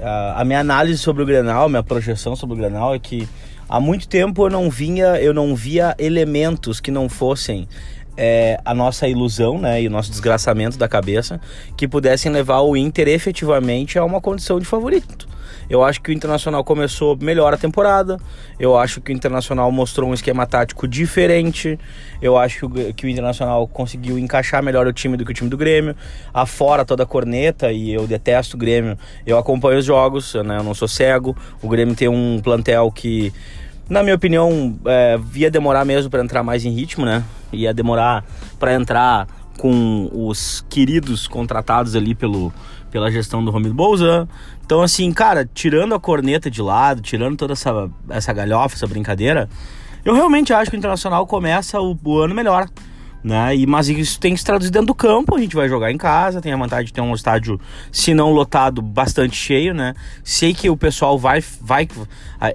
a, 0.00 0.40
a 0.40 0.44
minha 0.44 0.60
análise 0.60 0.98
sobre 0.98 1.22
o 1.22 1.26
Grenal, 1.26 1.68
minha 1.68 1.82
projeção 1.82 2.34
sobre 2.34 2.54
o 2.54 2.58
Grenal 2.58 2.94
é 2.94 2.98
que 2.98 3.28
há 3.68 3.78
muito 3.78 4.08
tempo 4.08 4.46
eu 4.46 4.50
não 4.50 4.70
vinha, 4.70 5.20
eu 5.20 5.34
não 5.34 5.54
via 5.54 5.94
elementos 5.98 6.80
que 6.80 6.90
não 6.90 7.08
fossem 7.08 7.68
é, 8.16 8.58
a 8.64 8.74
nossa 8.74 9.06
ilusão, 9.06 9.58
né, 9.58 9.82
e 9.82 9.88
o 9.88 9.90
nosso 9.90 10.10
desgraçamento 10.10 10.78
da 10.78 10.88
cabeça, 10.88 11.40
que 11.76 11.86
pudessem 11.86 12.32
levar 12.32 12.60
o 12.60 12.76
Inter 12.76 13.08
efetivamente 13.08 13.98
a 13.98 14.04
uma 14.04 14.20
condição 14.20 14.58
de 14.58 14.64
favorito. 14.64 15.28
Eu 15.68 15.82
acho 15.82 16.00
que 16.00 16.10
o 16.10 16.12
Internacional 16.12 16.62
começou 16.62 17.16
melhor 17.20 17.54
a 17.54 17.56
temporada. 17.56 18.18
Eu 18.58 18.76
acho 18.76 19.00
que 19.00 19.12
o 19.12 19.14
Internacional 19.14 19.70
mostrou 19.72 20.10
um 20.10 20.14
esquema 20.14 20.46
tático 20.46 20.86
diferente. 20.86 21.78
Eu 22.20 22.36
acho 22.36 22.68
que 22.96 23.06
o 23.06 23.08
Internacional 23.08 23.66
conseguiu 23.66 24.18
encaixar 24.18 24.62
melhor 24.62 24.86
o 24.86 24.92
time 24.92 25.16
do 25.16 25.24
que 25.24 25.30
o 25.30 25.34
time 25.34 25.48
do 25.48 25.56
Grêmio. 25.56 25.96
Afora 26.32 26.84
toda 26.84 27.02
a 27.02 27.06
corneta, 27.06 27.72
e 27.72 27.92
eu 27.92 28.06
detesto 28.06 28.56
o 28.56 28.58
Grêmio, 28.58 28.98
eu 29.26 29.38
acompanho 29.38 29.78
os 29.78 29.84
jogos, 29.84 30.34
né? 30.34 30.58
eu 30.58 30.62
não 30.62 30.74
sou 30.74 30.88
cego. 30.88 31.36
O 31.62 31.68
Grêmio 31.68 31.94
tem 31.94 32.08
um 32.08 32.40
plantel 32.42 32.90
que, 32.90 33.32
na 33.88 34.02
minha 34.02 34.14
opinião, 34.14 34.78
é, 34.86 35.18
ia 35.34 35.50
demorar 35.50 35.84
mesmo 35.84 36.10
para 36.10 36.22
entrar 36.22 36.42
mais 36.42 36.64
em 36.64 36.70
ritmo, 36.70 37.04
né? 37.04 37.24
Ia 37.52 37.72
demorar 37.72 38.24
para 38.58 38.74
entrar 38.74 39.26
com 39.58 40.10
os 40.12 40.64
queridos 40.68 41.26
contratados 41.26 41.94
ali 41.94 42.14
pelo, 42.14 42.52
pela 42.90 43.10
gestão 43.10 43.44
do 43.44 43.50
Romildo 43.50 43.74
Bolzan. 43.74 44.28
Então, 44.64 44.82
assim, 44.82 45.12
cara, 45.12 45.48
tirando 45.52 45.94
a 45.94 46.00
corneta 46.00 46.50
de 46.50 46.62
lado, 46.62 47.02
tirando 47.02 47.36
toda 47.36 47.52
essa, 47.52 47.90
essa 48.08 48.32
galhofa, 48.32 48.76
essa 48.76 48.86
brincadeira, 48.86 49.48
eu 50.04 50.14
realmente 50.14 50.52
acho 50.52 50.70
que 50.70 50.76
o 50.76 50.78
Internacional 50.78 51.26
começa 51.26 51.80
o, 51.80 51.98
o 52.02 52.18
ano 52.18 52.34
melhor. 52.34 52.68
Né? 53.22 53.56
E, 53.56 53.66
mas 53.66 53.88
isso 53.88 54.20
tem 54.20 54.34
que 54.34 54.40
se 54.40 54.44
traduzir 54.44 54.70
dentro 54.70 54.88
do 54.88 54.94
campo, 54.94 55.34
a 55.34 55.38
gente 55.38 55.56
vai 55.56 55.66
jogar 55.66 55.90
em 55.90 55.96
casa, 55.96 56.42
tem 56.42 56.52
a 56.52 56.56
vantagem 56.56 56.86
de 56.86 56.92
ter 56.92 57.00
um 57.00 57.14
estádio, 57.14 57.58
se 57.90 58.12
não 58.12 58.32
lotado, 58.32 58.82
bastante 58.82 59.34
cheio, 59.34 59.72
né? 59.72 59.94
Sei 60.22 60.52
que 60.52 60.68
o 60.68 60.76
pessoal 60.76 61.18
vai. 61.18 61.42
vai 61.58 61.88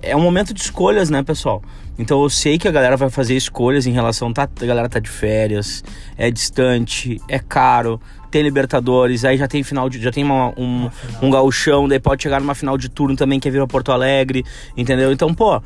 é 0.03 0.15
um 0.15 0.21
momento 0.21 0.53
de 0.53 0.62
escolhas, 0.62 1.09
né, 1.09 1.23
pessoal? 1.23 1.63
Então 1.97 2.21
eu 2.21 2.29
sei 2.29 2.59
que 2.59 2.67
a 2.67 2.71
galera 2.71 2.95
vai 2.95 3.09
fazer 3.09 3.35
escolhas 3.35 3.88
em 3.88 3.91
relação. 3.91 4.31
Tá, 4.31 4.44
a 4.44 4.65
galera 4.65 4.88
tá 4.88 5.00
de 5.00 5.09
férias, 5.09 5.83
é 6.15 6.29
distante, 6.29 7.19
é 7.27 7.39
caro, 7.39 8.00
tem 8.29 8.41
Libertadores, 8.41 9.25
aí 9.25 9.37
já 9.37 9.47
tem 9.47 9.63
final 9.63 9.89
de. 9.89 10.01
Já 10.01 10.11
tem 10.11 10.23
uma, 10.23 10.49
um, 10.57 10.89
um 11.21 11.29
gauchão, 11.29 11.87
daí 11.87 11.99
pode 11.99 12.23
chegar 12.23 12.39
numa 12.39 12.55
final 12.55 12.77
de 12.77 12.89
turno 12.89 13.15
também, 13.15 13.39
que 13.39 13.47
é 13.47 13.51
vir 13.51 13.61
a 13.61 13.67
Porto 13.67 13.91
Alegre, 13.91 14.45
entendeu? 14.75 15.11
Então, 15.11 15.33
pô. 15.33 15.61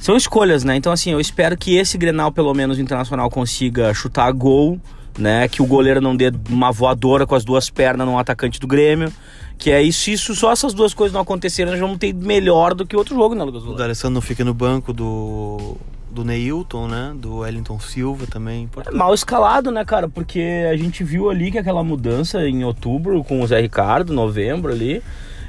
São 0.00 0.16
escolhas, 0.16 0.64
né? 0.64 0.74
Então, 0.74 0.90
assim, 0.90 1.12
eu 1.12 1.20
espero 1.20 1.56
que 1.56 1.76
esse 1.76 1.96
Grenal, 1.96 2.32
pelo 2.32 2.52
menos, 2.52 2.80
Internacional, 2.80 3.30
consiga 3.30 3.94
chutar 3.94 4.32
gol, 4.32 4.80
né? 5.16 5.46
Que 5.46 5.62
o 5.62 5.66
goleiro 5.66 6.00
não 6.00 6.16
dê 6.16 6.32
uma 6.50 6.72
voadora 6.72 7.24
com 7.24 7.36
as 7.36 7.44
duas 7.44 7.70
pernas 7.70 8.04
no 8.04 8.18
atacante 8.18 8.58
do 8.58 8.66
Grêmio. 8.66 9.12
Que 9.56 9.70
é 9.70 9.80
isso, 9.80 10.10
isso 10.10 10.34
só 10.34 10.50
essas 10.50 10.74
duas 10.74 10.92
coisas 10.92 11.12
não 11.14 11.20
acontecerem, 11.20 11.70
nós 11.70 11.80
vamos 11.80 11.98
ter 11.98 12.12
melhor 12.12 12.74
do 12.74 12.84
que 12.84 12.96
outro 12.96 13.14
jogo, 13.14 13.36
né, 13.36 13.44
Lucas? 13.44 13.62
O 13.62 13.74
D'Alessandro 13.74 14.14
não 14.14 14.20
fica 14.20 14.44
no 14.44 14.52
banco 14.52 14.92
do 14.92 15.76
do 16.12 16.24
Neilton, 16.24 16.86
né? 16.86 17.12
Do 17.16 17.38
Wellington 17.38 17.80
Silva 17.80 18.26
também. 18.26 18.68
É 18.86 18.90
mal 18.90 19.14
escalado, 19.14 19.70
né, 19.70 19.84
cara? 19.84 20.08
Porque 20.08 20.66
a 20.70 20.76
gente 20.76 21.02
viu 21.02 21.30
ali 21.30 21.50
que 21.50 21.58
aquela 21.58 21.82
mudança 21.82 22.46
em 22.46 22.62
outubro 22.64 23.24
com 23.24 23.40
o 23.40 23.46
Zé 23.46 23.60
Ricardo, 23.60 24.12
novembro 24.12 24.70
ali, 24.70 25.02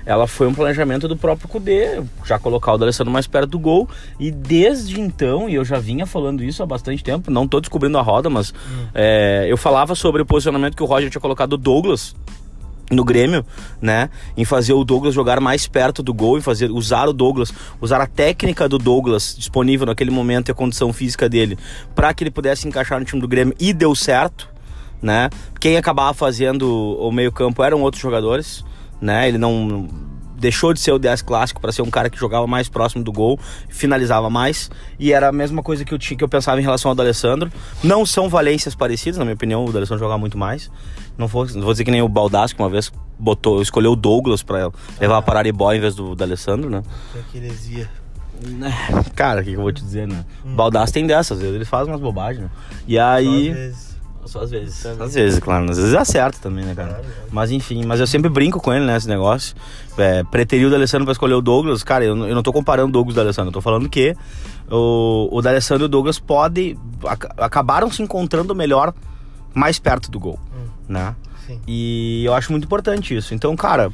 ela 0.06 0.26
foi 0.26 0.48
um 0.48 0.54
planejamento 0.54 1.08
do 1.08 1.18
próprio 1.18 1.48
Cudê, 1.48 2.02
já 2.26 2.40
colocar 2.40 2.74
o 2.74 2.78
D'Alessandro 2.78 3.12
mais 3.12 3.28
perto 3.28 3.52
do 3.52 3.60
gol. 3.60 3.90
E 4.20 4.32
desde 4.32 5.00
então, 5.00 5.50
e 5.50 5.56
eu 5.56 5.66
já 5.66 5.80
vinha 5.80 6.06
falando 6.06 6.44
isso 6.44 6.64
há 6.64 6.66
bastante 6.66 7.04
tempo, 7.04 7.30
não 7.30 7.48
tô 7.48 7.60
descobrindo 7.60 7.98
a 7.98 8.02
roda, 8.02 8.30
mas 8.30 8.52
hum. 8.52 8.88
é, 8.94 9.46
eu 9.50 9.58
falava 9.58 9.96
sobre 9.96 10.22
o 10.22 10.26
posicionamento 10.26 10.76
que 10.76 10.84
o 10.84 10.86
Roger 10.86 11.10
tinha 11.10 11.22
colocado 11.22 11.54
o 11.54 11.58
Douglas 11.58 12.16
no 12.94 13.04
Grêmio, 13.04 13.46
né, 13.82 14.10
em 14.36 14.46
fazer 14.46 14.74
o 14.74 14.84
Douglas 14.84 15.14
jogar 15.14 15.40
mais 15.40 15.68
perto 15.68 16.02
do 16.02 16.14
gol 16.14 16.38
e 16.38 16.42
fazer 16.42 16.72
usar 16.72 17.08
o 17.08 17.14
Douglas, 17.14 17.54
usar 17.82 18.02
a 18.02 18.08
técnica 18.08 18.68
do 18.70 18.78
Douglas 18.78 19.36
disponível 19.38 19.86
naquele 19.86 20.12
momento 20.12 20.50
e 20.50 20.52
a 20.52 20.56
condição 20.56 20.94
física 20.94 21.28
dele 21.28 21.58
para 21.96 22.14
que 22.14 22.24
ele 22.24 22.32
pudesse 22.32 22.68
encaixar 22.68 23.00
no 23.00 23.06
time 23.06 23.22
do 23.22 23.28
Grêmio 23.28 23.56
e 23.60 23.74
deu 23.74 23.96
certo, 23.96 24.50
né? 25.02 25.30
Quem 25.60 25.78
acabava 25.78 26.14
fazendo 26.14 26.70
o 26.70 27.12
meio-campo 27.12 27.64
eram 27.64 27.82
outros 27.82 28.02
jogadores, 28.02 28.64
né? 29.02 29.28
Ele 29.28 29.38
não 29.38 29.88
deixou 30.44 30.74
de 30.74 30.80
ser 30.82 30.92
o 30.92 31.00
10 31.00 31.22
clássico 31.22 31.62
para 31.62 31.72
ser 31.72 31.82
um 31.82 31.90
cara 31.90 32.10
que 32.10 32.18
jogava 32.18 32.46
mais 32.46 32.68
próximo 32.68 33.02
do 33.02 33.14
gol, 33.14 33.40
finalizava 33.70 34.30
mais, 34.30 34.70
e 35.00 35.14
era 35.14 35.30
a 35.30 35.32
mesma 35.32 35.64
coisa 35.64 35.86
que 35.86 35.94
eu 35.94 35.98
tinha 35.98 36.18
que 36.18 36.24
eu 36.24 36.28
pensava 36.28 36.60
em 36.60 36.64
relação 36.64 36.90
ao 36.90 36.96
D'Alessandro. 36.96 37.50
Não 37.82 38.06
são 38.06 38.28
valências 38.28 38.76
parecidas, 38.76 39.18
na 39.18 39.24
minha 39.24 39.36
opinião, 39.36 39.64
o 39.64 39.72
D'Alessandro 39.72 40.04
joga 40.04 40.18
muito 40.18 40.38
mais. 40.38 40.70
Não 41.18 41.28
vou, 41.28 41.46
não 41.46 41.62
vou 41.62 41.74
dizer 41.74 41.84
que 41.84 41.92
nem 41.92 42.02
o 42.02 42.10
Baldassi, 42.10 42.56
que 42.56 42.62
uma 42.62 42.70
vez 42.70 42.92
botou, 43.20 43.62
escolheu 43.62 43.92
o 43.92 43.96
Douglas 43.96 44.42
para 44.42 44.72
levar 45.00 45.16
ah. 45.16 45.20
a 45.20 45.22
Pararibó 45.22 45.72
em 45.72 45.80
vez 45.80 45.96
do 45.96 46.16
D'Alessandro, 46.16 46.70
né? 46.70 46.84
Que 47.32 47.38
heresia. 47.38 47.90
Cara, 49.16 49.42
o 49.42 49.44
que, 49.44 49.52
que, 49.52 49.56
eu 49.56 49.62
vou 49.62 49.72
te 49.72 49.84
dizer, 49.84 50.08
né? 50.08 50.26
Hum. 50.46 50.56
Baldassi 50.56 50.94
tem 50.94 51.06
dessas, 51.06 51.42
ele 51.42 51.66
faz 51.66 51.88
umas 51.88 52.02
bobagens, 52.02 52.46
né? 52.46 52.50
E 52.88 52.98
aí. 52.98 53.74
Só 54.26 54.42
às 54.42 54.52
vezes. 54.52 54.76
Só 54.76 54.90
às 54.90 54.98
vezes. 54.98 55.02
Às 55.02 55.14
vezes, 55.14 55.40
claro. 55.40 55.70
Às 55.70 55.78
vezes 55.78 55.94
acerta 55.94 56.40
também, 56.42 56.66
né, 56.66 56.74
cara? 56.74 56.96
Claro, 56.96 57.06
mas 57.32 57.52
enfim, 57.52 57.86
mas 57.86 58.00
eu 58.00 58.08
sempre 58.08 58.30
brinco 58.30 58.60
com 58.60 58.74
ele, 58.74 58.86
né, 58.86 58.98
esse 58.98 59.08
negócio. 59.08 59.56
É, 59.98 60.24
preteriu 60.24 60.68
o 60.68 60.72
D'Alessandro 60.72 61.06
pra 61.06 61.12
escolher 61.12 61.36
o 61.36 61.42
Douglas. 61.42 61.84
Cara, 61.84 62.04
eu, 62.04 62.18
eu 62.26 62.36
não 62.36 62.44
tô 62.44 62.52
comparando 62.52 62.90
o 62.90 62.92
Douglas 62.92 63.16
e 63.16 63.20
o 63.20 63.22
D'Alessandro. 63.22 63.50
Eu 63.50 63.54
tô 63.54 63.62
falando 63.62 63.88
que 63.88 64.16
o, 64.70 65.30
o 65.32 65.42
D'Alessandro 65.42 65.84
e 65.84 65.88
o 65.88 65.90
Douglas 65.90 66.20
podem... 66.20 66.78
Ac 67.06 67.28
acabaram 67.38 67.92
se 67.92 68.02
encontrando 68.02 68.56
melhor 68.56 68.94
mais 69.54 69.78
perto 69.78 70.10
do 70.10 70.20
gol, 70.20 70.40
hum. 70.52 70.63
Né? 70.88 71.16
Sim. 71.46 71.60
E 71.68 72.24
eu 72.26 72.34
acho 72.34 72.52
muito 72.52 72.66
importante 72.66 73.16
isso. 73.16 73.34
Então, 73.34 73.56
cara... 73.56 73.92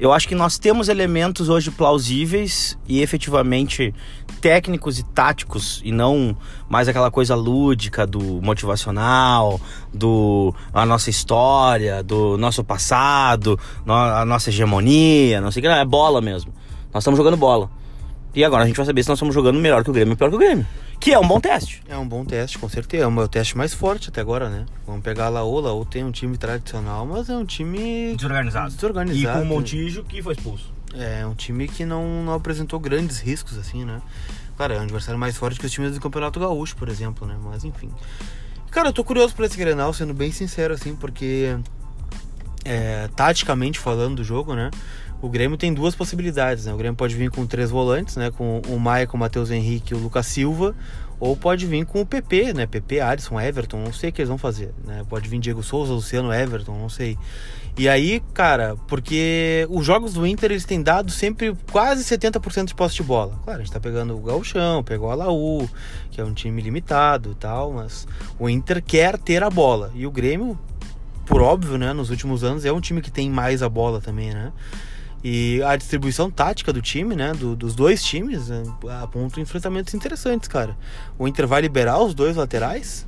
Eu 0.00 0.12
acho 0.12 0.26
que 0.26 0.34
nós 0.34 0.58
temos 0.58 0.88
elementos 0.88 1.48
hoje 1.48 1.70
plausíveis 1.70 2.76
e 2.88 3.00
efetivamente 3.00 3.94
técnicos 4.40 4.98
e 4.98 5.04
táticos 5.04 5.80
e 5.84 5.92
não 5.92 6.36
mais 6.68 6.88
aquela 6.88 7.08
coisa 7.08 7.36
lúdica 7.36 8.04
do 8.04 8.42
motivacional, 8.42 9.60
do 9.94 10.52
a 10.74 10.84
nossa 10.84 11.08
história, 11.08 12.02
do 12.02 12.36
nosso 12.36 12.64
passado, 12.64 13.56
a 13.86 14.24
nossa 14.24 14.50
hegemonia, 14.50 15.40
não 15.40 15.52
sei 15.52 15.60
o 15.60 15.62
que, 15.62 15.68
é 15.68 15.84
bola 15.84 16.20
mesmo. 16.20 16.52
Nós 16.92 17.02
estamos 17.02 17.16
jogando 17.16 17.36
bola. 17.36 17.70
E 18.34 18.42
agora 18.44 18.64
a 18.64 18.66
gente 18.66 18.76
vai 18.76 18.86
saber 18.86 19.02
se 19.02 19.08
nós 19.08 19.18
estamos 19.18 19.34
jogando 19.34 19.58
melhor 19.58 19.84
que 19.84 19.90
o 19.90 19.92
Grêmio 19.92 20.12
ou 20.12 20.16
pior 20.16 20.30
que 20.30 20.36
o 20.36 20.38
Grêmio. 20.38 20.66
Que 20.98 21.12
é 21.12 21.18
um 21.18 21.26
bom 21.26 21.40
teste. 21.40 21.82
É 21.88 21.96
um 21.96 22.06
bom 22.06 22.24
teste, 22.24 22.58
com 22.58 22.68
certeza. 22.68 23.04
É 23.04 23.06
o 23.06 23.10
meu 23.10 23.28
teste 23.28 23.56
mais 23.58 23.74
forte 23.74 24.08
até 24.08 24.20
agora, 24.20 24.48
né? 24.48 24.64
Vamos 24.86 25.02
pegar 25.02 25.26
a 25.26 25.28
Laú. 25.28 25.60
Laú 25.60 25.84
tem 25.84 26.04
um 26.04 26.12
time 26.12 26.38
tradicional, 26.38 27.04
mas 27.04 27.28
é 27.28 27.36
um 27.36 27.44
time 27.44 28.14
Desorganizado. 28.16 28.72
desorganizado. 28.74 29.38
E 29.38 29.40
com 29.40 29.42
o 29.42 29.46
Montijo 29.46 30.04
que 30.04 30.22
foi 30.22 30.34
expulso. 30.34 30.72
É 30.94 31.26
um 31.26 31.34
time 31.34 31.66
que 31.66 31.84
não, 31.84 32.24
não 32.24 32.34
apresentou 32.34 32.78
grandes 32.78 33.18
riscos, 33.18 33.58
assim, 33.58 33.84
né? 33.84 34.00
Claro, 34.56 34.74
é 34.74 34.78
um 34.78 34.82
adversário 34.82 35.18
mais 35.18 35.36
forte 35.36 35.58
que 35.58 35.66
os 35.66 35.72
times 35.72 35.94
do 35.94 36.00
Campeonato 36.00 36.38
Gaúcho, 36.38 36.76
por 36.76 36.88
exemplo, 36.88 37.26
né? 37.26 37.36
Mas 37.42 37.64
enfim. 37.64 37.90
Cara, 38.70 38.88
eu 38.88 38.92
tô 38.92 39.02
curioso 39.04 39.34
por 39.34 39.44
esse 39.44 39.56
Grenal, 39.56 39.92
sendo 39.92 40.14
bem 40.14 40.30
sincero, 40.30 40.72
assim, 40.72 40.94
porque 40.94 41.56
é, 42.64 43.08
taticamente 43.16 43.78
falando 43.78 44.16
do 44.16 44.24
jogo, 44.24 44.54
né? 44.54 44.70
O 45.22 45.28
Grêmio 45.28 45.56
tem 45.56 45.72
duas 45.72 45.94
possibilidades, 45.94 46.66
né? 46.66 46.74
O 46.74 46.76
Grêmio 46.76 46.96
pode 46.96 47.14
vir 47.14 47.30
com 47.30 47.46
três 47.46 47.70
volantes, 47.70 48.16
né? 48.16 48.32
Com 48.32 48.60
o 48.68 48.78
Maia, 48.78 49.06
com 49.06 49.16
o 49.16 49.20
Matheus 49.20 49.52
Henrique 49.52 49.94
e 49.94 49.96
o 49.96 50.00
Lucas 50.00 50.26
Silva. 50.26 50.74
Ou 51.20 51.36
pode 51.36 51.64
vir 51.64 51.86
com 51.86 52.00
o 52.00 52.06
PP, 52.06 52.52
né? 52.52 52.66
PP, 52.66 52.98
Alisson, 53.00 53.40
Everton, 53.40 53.78
não 53.78 53.92
sei 53.92 54.10
o 54.10 54.12
que 54.12 54.20
eles 54.20 54.28
vão 54.28 54.36
fazer, 54.36 54.74
né? 54.84 55.04
Pode 55.08 55.28
vir 55.28 55.38
Diego 55.38 55.62
Souza, 55.62 55.92
Luciano, 55.92 56.34
Everton, 56.34 56.76
não 56.76 56.88
sei. 56.88 57.16
E 57.78 57.88
aí, 57.88 58.20
cara, 58.34 58.74
porque 58.88 59.64
os 59.70 59.86
jogos 59.86 60.12
do 60.12 60.26
Inter 60.26 60.50
eles 60.50 60.64
têm 60.64 60.82
dado 60.82 61.12
sempre 61.12 61.56
quase 61.70 62.02
70% 62.02 62.66
de 62.66 62.74
posse 62.74 62.96
de 62.96 63.04
bola. 63.04 63.38
Claro, 63.44 63.60
a 63.60 63.62
gente 63.62 63.72
tá 63.72 63.78
pegando 63.78 64.16
o 64.16 64.20
Gauchão, 64.20 64.82
pegou 64.82 65.08
a 65.08 65.14
Laú, 65.14 65.70
que 66.10 66.20
é 66.20 66.24
um 66.24 66.34
time 66.34 66.60
limitado 66.60 67.30
e 67.30 67.34
tal, 67.36 67.72
mas 67.72 68.08
o 68.36 68.48
Inter 68.48 68.82
quer 68.82 69.16
ter 69.16 69.44
a 69.44 69.48
bola. 69.48 69.92
E 69.94 70.04
o 70.04 70.10
Grêmio, 70.10 70.58
por 71.24 71.40
óbvio, 71.40 71.78
né, 71.78 71.92
nos 71.92 72.10
últimos 72.10 72.42
anos 72.42 72.64
é 72.64 72.72
um 72.72 72.80
time 72.80 73.00
que 73.00 73.12
tem 73.12 73.30
mais 73.30 73.62
a 73.62 73.68
bola 73.68 74.00
também, 74.00 74.34
né? 74.34 74.52
E 75.24 75.62
a 75.62 75.76
distribuição 75.76 76.30
tática 76.30 76.72
do 76.72 76.82
time, 76.82 77.14
né? 77.14 77.32
Do, 77.32 77.54
dos 77.54 77.74
dois 77.74 78.02
times, 78.02 78.48
né, 78.48 78.62
aponta 79.00 79.40
enfrentamentos 79.40 79.94
interessantes, 79.94 80.48
cara. 80.48 80.76
O 81.18 81.28
Inter 81.28 81.46
vai 81.46 81.60
liberar 81.60 82.00
os 82.00 82.12
dois 82.12 82.36
laterais, 82.36 83.06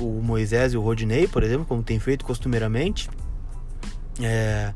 o 0.00 0.22
Moisés 0.22 0.72
e 0.72 0.76
o 0.76 0.80
Rodinei, 0.80 1.26
por 1.26 1.42
exemplo, 1.42 1.66
como 1.66 1.82
tem 1.82 1.98
feito 1.98 2.24
costumeiramente. 2.24 3.10
É, 4.20 4.72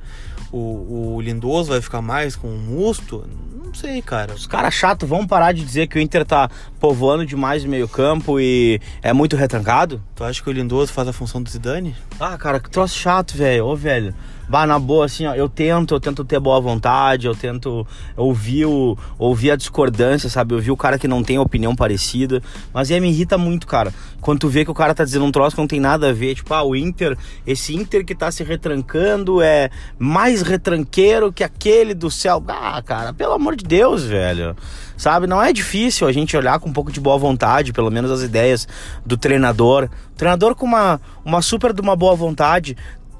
o, 0.52 1.14
o 1.16 1.20
Lindoso 1.20 1.70
vai 1.70 1.80
ficar 1.80 2.02
mais 2.02 2.36
com 2.36 2.48
o 2.48 2.58
Musto? 2.58 3.26
Não 3.64 3.72
sei, 3.72 4.02
cara. 4.02 4.34
Os 4.34 4.46
caras 4.46 4.74
chatos 4.74 5.08
vão 5.08 5.26
parar 5.26 5.52
de 5.52 5.64
dizer 5.64 5.86
que 5.86 5.98
o 5.98 6.00
Inter 6.00 6.26
tá 6.26 6.50
povoando 6.78 7.24
demais 7.24 7.64
o 7.64 7.68
meio 7.68 7.88
campo 7.88 8.38
e 8.38 8.78
é 9.02 9.14
muito 9.14 9.34
retrancado? 9.34 10.02
Tu 10.14 10.22
acha 10.22 10.42
que 10.42 10.50
o 10.50 10.52
Lindoso 10.52 10.92
faz 10.92 11.08
a 11.08 11.12
função 11.12 11.42
do 11.42 11.48
Zidane? 11.48 11.96
Ah, 12.20 12.36
cara, 12.36 12.60
que 12.60 12.70
troço 12.70 12.98
chato, 12.98 13.34
velho. 13.34 13.64
Ô, 13.64 13.74
velho. 13.74 14.14
Bah, 14.52 14.66
na 14.66 14.78
boa, 14.78 15.06
assim, 15.06 15.24
ó, 15.24 15.34
eu 15.34 15.48
tento, 15.48 15.94
eu 15.94 15.98
tento 15.98 16.26
ter 16.26 16.38
boa 16.38 16.60
vontade, 16.60 17.26
eu 17.26 17.34
tento 17.34 17.86
ouvir, 18.14 18.66
o, 18.66 18.98
ouvir 19.18 19.50
a 19.50 19.56
discordância, 19.56 20.28
sabe? 20.28 20.52
Ouvir 20.52 20.70
o 20.70 20.76
cara 20.76 20.98
que 20.98 21.08
não 21.08 21.22
tem 21.22 21.38
opinião 21.38 21.74
parecida. 21.74 22.42
Mas 22.70 22.90
aí 22.90 23.00
me 23.00 23.08
irrita 23.08 23.38
muito, 23.38 23.66
cara. 23.66 23.94
Quando 24.20 24.40
tu 24.40 24.50
vê 24.50 24.62
que 24.62 24.70
o 24.70 24.74
cara 24.74 24.94
tá 24.94 25.04
dizendo 25.04 25.24
um 25.24 25.32
troço 25.32 25.56
que 25.56 25.62
não 25.62 25.66
tem 25.66 25.80
nada 25.80 26.10
a 26.10 26.12
ver. 26.12 26.34
Tipo, 26.34 26.52
ah, 26.52 26.62
o 26.62 26.76
Inter, 26.76 27.16
esse 27.46 27.74
Inter 27.74 28.04
que 28.04 28.14
tá 28.14 28.30
se 28.30 28.44
retrancando 28.44 29.40
é 29.40 29.70
mais 29.98 30.42
retranqueiro 30.42 31.32
que 31.32 31.42
aquele 31.42 31.94
do 31.94 32.10
céu. 32.10 32.44
Ah, 32.46 32.82
cara, 32.82 33.14
pelo 33.14 33.32
amor 33.32 33.56
de 33.56 33.64
Deus, 33.64 34.04
velho. 34.04 34.54
Sabe? 34.98 35.26
Não 35.26 35.42
é 35.42 35.50
difícil 35.50 36.06
a 36.06 36.12
gente 36.12 36.36
olhar 36.36 36.60
com 36.60 36.68
um 36.68 36.72
pouco 36.74 36.92
de 36.92 37.00
boa 37.00 37.16
vontade, 37.16 37.72
pelo 37.72 37.90
menos 37.90 38.10
as 38.10 38.20
ideias 38.20 38.68
do 39.04 39.16
treinador. 39.16 39.88
O 40.12 40.14
treinador 40.14 40.54
com 40.54 40.66
uma, 40.66 41.00
uma 41.24 41.40
super 41.40 41.72
de 41.72 41.80
uma 41.80 41.96
boa 41.96 42.14
vontade 42.14 42.76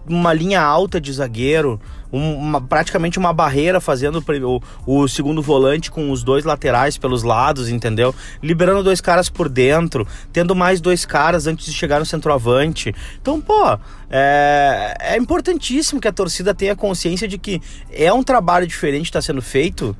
uma 0.09 0.33
linha 0.33 0.61
alta 0.61 1.01
de 1.01 1.13
zagueiro, 1.13 1.81
uma, 2.11 2.61
praticamente 2.61 3.19
uma 3.19 3.33
barreira 3.33 3.81
fazendo 3.81 4.23
o, 4.45 4.61
o, 4.87 5.09
segundo 5.09 5.41
volante 5.41 5.91
com 5.91 6.11
os 6.11 6.23
dois 6.23 6.45
laterais 6.45 6.99
pelos 6.99 7.23
lados, 7.23 7.69
entendeu? 7.69 8.15
Liberando 8.43 8.83
dois 8.83 9.01
caras 9.01 9.31
por 9.31 9.49
dentro, 9.49 10.07
tendo 10.33 10.55
mais 10.55 10.81
dois 10.81 11.07
caras 11.07 11.47
antes 11.47 11.67
de 11.67 11.73
chegar 11.73 11.99
no 11.99 12.07
centroavante. 12.07 12.95
Então, 13.21 13.41
pô, 13.41 13.79
é, 14.11 14.95
é 15.01 15.17
importantíssimo 15.17 16.01
que 16.01 16.09
a 16.09 16.13
torcida 16.13 16.55
tenha 16.55 16.77
consciência 16.77 17.27
de 17.27 17.39
que 17.39 17.61
é 17.91 18.13
um 18.13 18.23
trabalho 18.23 18.67
diferente 18.67 19.05
que 19.05 19.09
está 19.09 19.23
sendo 19.23 19.41
feito 19.41 19.97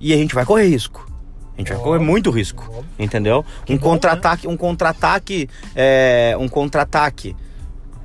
e 0.00 0.12
a 0.12 0.16
gente 0.16 0.34
vai 0.34 0.44
correr 0.44 0.66
risco. 0.66 1.12
A 1.56 1.60
gente 1.60 1.72
vai 1.72 1.80
correr 1.80 2.00
muito 2.00 2.30
risco, 2.30 2.84
entendeu? 2.98 3.44
Um 3.68 3.74
né? 3.74 3.78
contra-ataque, 3.78 4.48
um 4.48 4.56
contra-ataque, 4.56 5.48
é, 5.76 6.34
um 6.38 6.48
contra-ataque 6.48 7.36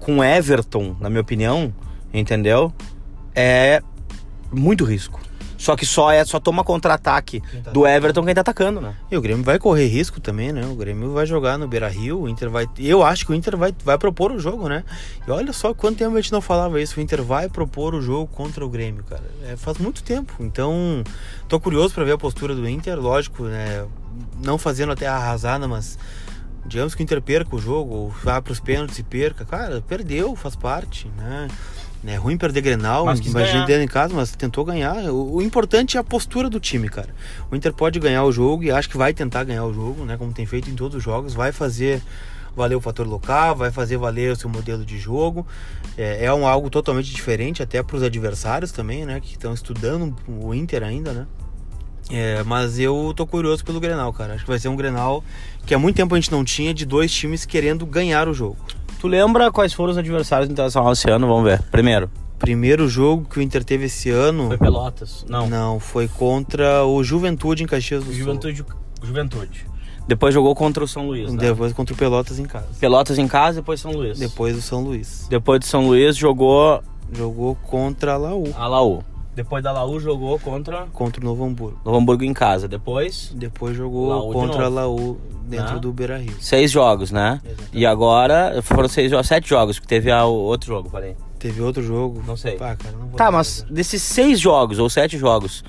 com 0.10 0.24
Everton, 0.24 0.96
na 1.00 1.08
minha 1.08 1.22
opinião, 1.22 1.72
entendeu? 2.12 2.74
É 3.36 3.80
muito 4.52 4.84
risco. 4.84 5.20
Só 5.56 5.76
que 5.76 5.86
só 5.86 6.10
é 6.10 6.24
só 6.26 6.40
toma 6.40 6.64
contra-ataque 6.64 7.44
tá 7.64 7.72
do 7.72 7.86
Everton 7.86 8.24
quem 8.24 8.34
tá 8.34 8.42
atacando, 8.42 8.82
né? 8.82 8.96
E 9.12 9.18
o 9.18 9.22
Grêmio 9.22 9.44
vai 9.44 9.60
correr 9.60 9.86
risco 9.88 10.20
também, 10.20 10.52
né? 10.52 10.66
O 10.66 10.74
Grêmio 10.74 11.12
vai 11.12 11.26
jogar 11.26 11.60
no 11.60 11.68
Beira-Rio, 11.68 12.22
o 12.22 12.30
Inter 12.30 12.50
vai, 12.50 12.68
eu 12.80 13.04
acho 13.04 13.26
que 13.26 13.34
o 13.34 13.36
Inter 13.36 13.58
vai, 13.58 13.76
vai 13.84 13.98
propor 13.98 14.32
o 14.32 14.40
jogo, 14.40 14.68
né? 14.68 14.84
E 15.28 15.30
olha 15.30 15.52
só 15.54 15.74
quanto 15.74 15.98
tempo 15.98 16.16
a 16.16 16.22
gente 16.22 16.32
não 16.32 16.42
falava 16.42 16.82
isso, 16.82 16.98
o 16.98 17.04
Inter 17.04 17.22
vai 17.22 17.50
propor 17.50 17.94
o 17.94 18.02
jogo 18.02 18.26
contra 18.34 18.66
o 18.66 18.70
Grêmio, 18.70 19.04
cara. 19.04 19.30
É, 19.46 19.58
faz 19.58 19.78
muito 19.78 20.02
tempo. 20.02 20.34
Então, 20.40 21.04
tô 21.48 21.60
curioso 21.60 21.94
para 21.94 22.06
ver 22.06 22.14
a 22.14 22.18
postura 22.18 22.56
do 22.56 22.68
Inter, 22.68 22.98
lógico, 22.98 23.44
né? 23.44 23.86
Não 24.44 24.58
fazendo 24.58 24.94
até 24.94 25.08
arrasada, 25.08 25.68
mas 25.68 26.00
digamos 26.70 26.96
que 26.96 27.02
o 27.02 27.04
Inter 27.04 27.22
perca 27.22 27.56
o 27.56 27.60
jogo, 27.60 27.94
ou 27.94 28.10
vá 28.10 28.42
para 28.42 28.54
os 28.54 28.60
pênaltis 28.60 29.00
e 29.00 29.04
perca, 29.04 29.44
cara, 29.44 29.82
perdeu, 29.82 30.36
faz 30.36 30.56
parte, 30.56 31.12
né? 31.18 31.48
É 32.06 32.16
ruim 32.16 32.38
perder 32.38 32.62
Grenal, 32.62 33.04
imagina 33.04 33.66
dentro 33.66 33.84
em 33.84 33.88
casa, 33.88 34.14
mas 34.14 34.32
tentou 34.32 34.64
ganhar. 34.64 34.96
O, 35.12 35.36
o, 35.36 35.42
importante 35.42 35.98
é 35.98 36.00
a 36.00 36.04
postura 36.04 36.50
do 36.50 36.58
time, 36.58 36.88
cara. 36.88 37.10
O 37.52 37.56
Inter 37.56 37.74
pode 37.74 38.00
ganhar 38.00 38.24
o 38.24 38.32
jogo 38.32 38.64
e 38.64 38.72
acho 38.72 38.90
que 38.90 38.96
vai 38.96 39.14
tentar 39.14 39.44
ganhar 39.44 39.66
o 39.66 39.74
jogo, 39.74 40.06
né? 40.06 40.16
Como 40.16 40.32
tem 40.32 40.46
feito 40.46 40.70
em 40.70 40.76
todos 40.76 40.96
os 40.96 41.04
jogos, 41.04 41.34
vai 41.34 41.52
fazer 41.52 42.02
valer 42.56 42.76
o 42.76 42.82
fator 42.82 43.06
local, 43.06 43.56
vai 43.56 43.70
fazer 43.70 43.98
valer 43.98 44.32
o 44.32 44.36
seu 44.36 44.50
modelo 44.50 44.86
de 44.86 44.98
jogo. 44.98 45.46
É, 45.98 46.26
é 46.26 46.34
um 46.34 46.48
algo 46.48 46.70
totalmente 46.70 47.14
diferente 47.14 47.62
até 47.62 47.84
para 47.84 47.98
os 47.98 48.04
adversários 48.04 48.72
também, 48.72 49.06
né? 49.06 49.20
Que 49.20 49.34
estão 49.34 49.54
estudando 49.54 50.16
o 50.26 50.54
Inter 50.54 50.84
ainda, 50.84 51.12
né? 51.12 51.28
É, 52.10 52.44
mas 52.44 52.80
eu 52.80 53.14
tô 53.16 53.26
curioso 53.28 53.64
pelo 53.64 53.80
Grenal, 53.80 54.12
cara. 54.12 54.34
Acho 54.34 54.44
que 54.44 54.50
vai 54.50 54.60
ser 54.60 54.68
um 54.68 54.76
Grenal 54.76 55.24
que 55.66 55.74
há 55.74 55.80
muito 55.80 55.96
tempo 55.96 56.16
a 56.16 56.20
gente 56.20 56.32
não 56.32 56.44
tinha 56.44 56.74
de 56.74 56.86
dois 56.86 57.12
times 57.12 57.46
querendo 57.46 57.86
ganhar 57.86 58.28
o 58.28 58.34
jogo. 58.34 58.58
Tu 59.00 59.08
lembra 59.08 59.52
quais 59.52 59.72
foram 59.72 59.92
os 59.92 59.98
adversários 59.98 60.48
do 60.48 60.52
Internacional 60.52 60.92
esse 60.92 61.10
ano? 61.10 61.28
Vamos 61.28 61.44
ver. 61.44 61.62
Primeiro. 61.72 62.10
Primeiro 62.40 62.88
jogo 62.88 63.26
que 63.30 63.38
o 63.38 63.42
Inter 63.42 63.64
teve 63.64 63.86
esse 63.86 64.10
ano. 64.10 64.48
Foi 64.48 64.58
Pelotas? 64.58 65.26
Não. 65.30 65.48
Não, 65.48 65.80
foi 65.80 66.08
contra 66.08 66.86
o 66.86 67.04
Juventude 67.04 67.64
em 67.64 67.68
Caxias 67.68 68.04
do 68.04 68.14
Juventude, 68.14 68.58
Sul. 68.58 68.66
Juventude. 69.04 69.66
Depois 70.08 70.34
jogou 70.34 70.56
contra 70.56 70.84
o 70.84 70.88
São 70.88 71.06
Luís. 71.06 71.32
Né? 71.32 71.40
Depois 71.40 71.72
contra 71.72 71.94
o 71.94 71.98
Pelotas 71.98 72.40
em 72.40 72.46
casa. 72.46 72.68
Pelotas 72.80 73.20
em 73.20 73.28
casa, 73.28 73.62
depois 73.62 73.80
São 73.80 73.92
Luís. 73.92 74.18
Depois 74.18 74.58
o 74.58 74.62
São 74.62 74.82
Luís. 74.82 75.28
Depois 75.30 75.60
do 75.60 75.66
São 75.66 75.86
Luís 75.86 76.18
jogou. 76.18 76.82
Jogou 77.14 77.56
contra 77.56 78.14
a 78.14 78.18
Laú. 78.18 78.54
A 78.56 78.68
Laú. 78.68 79.04
Depois 79.40 79.64
da 79.64 79.72
Laú 79.72 80.02
jogou 80.02 80.38
contra. 80.38 80.88
Contra 80.92 81.22
o 81.22 81.24
Novo 81.24 81.46
Hamburgo. 81.46 81.80
Novo 81.86 81.98
Hamburgo 81.98 82.26
em 82.26 82.34
casa. 82.34 82.68
Depois. 82.68 83.32
Depois 83.34 83.74
jogou 83.74 84.10
Laú 84.10 84.34
contra 84.34 84.66
a 84.66 84.68
Laú 84.68 85.18
dentro 85.46 85.78
ah. 85.78 85.80
do 85.80 85.94
Beira 85.94 86.18
Rio. 86.18 86.36
Seis 86.42 86.70
jogos, 86.70 87.10
né? 87.10 87.40
Exatamente. 87.46 87.78
E 87.78 87.86
agora 87.86 88.62
foram 88.62 88.90
seis 88.90 89.10
sete 89.26 89.48
jogos, 89.48 89.80
porque 89.80 89.88
teve 89.88 90.12
o 90.12 90.28
outro 90.28 90.68
jogo, 90.68 90.90
parei. 90.90 91.16
Teve 91.40 91.62
outro 91.62 91.82
jogo? 91.82 92.22
Não 92.28 92.36
sei. 92.36 92.58
Pá, 92.58 92.76
cara, 92.76 92.98
não 92.98 93.08
tá, 93.12 93.32
mas 93.32 93.66
desses 93.70 94.02
seis 94.02 94.42
jogos 94.42 94.78
ou 94.78 94.90
sete 94.90 95.18
jogos. 95.18 95.64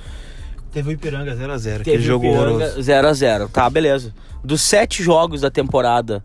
Teve 0.73 0.89
o 0.89 0.93
Ipiranga 0.93 1.37
0x0, 1.37 1.83
aquele 1.83 2.03
jogo 2.03 2.27
horroroso. 2.27 2.81
0x0, 2.81 3.51
tá, 3.51 3.71
beleza. 3.71 4.13
Dos 4.43 4.63
sete 4.63 5.01
jogos 5.01 5.43
da 5.43 5.51
temporada, 5.51 6.21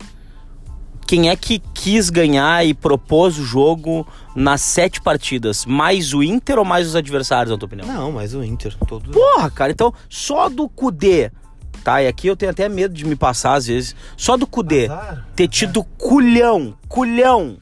quem 1.06 1.28
é 1.28 1.36
que 1.36 1.60
quis 1.72 2.10
ganhar 2.10 2.66
e 2.66 2.74
propôs 2.74 3.38
o 3.38 3.44
jogo 3.44 4.06
nas 4.34 4.60
sete 4.60 5.00
partidas? 5.00 5.64
Mais 5.64 6.12
o 6.12 6.22
Inter 6.22 6.58
ou 6.58 6.64
mais 6.64 6.88
os 6.88 6.96
adversários, 6.96 7.52
na 7.52 7.56
tua 7.56 7.66
opinião? 7.66 7.86
Não, 7.86 8.12
mais 8.12 8.34
o 8.34 8.42
Inter. 8.42 8.76
Todo... 8.86 9.12
Porra, 9.12 9.50
cara, 9.50 9.72
então 9.72 9.94
só 10.08 10.48
do 10.48 10.68
Cudê, 10.68 11.30
tá? 11.84 12.02
E 12.02 12.08
aqui 12.08 12.26
eu 12.26 12.36
tenho 12.36 12.50
até 12.50 12.68
medo 12.68 12.92
de 12.92 13.04
me 13.04 13.14
passar 13.14 13.54
às 13.54 13.66
vezes. 13.66 13.94
Só 14.16 14.36
do 14.36 14.46
Cudê 14.46 14.86
azar, 14.86 15.26
ter 15.36 15.48
tido 15.48 15.84
culhão, 15.84 16.76
culhão, 16.88 17.56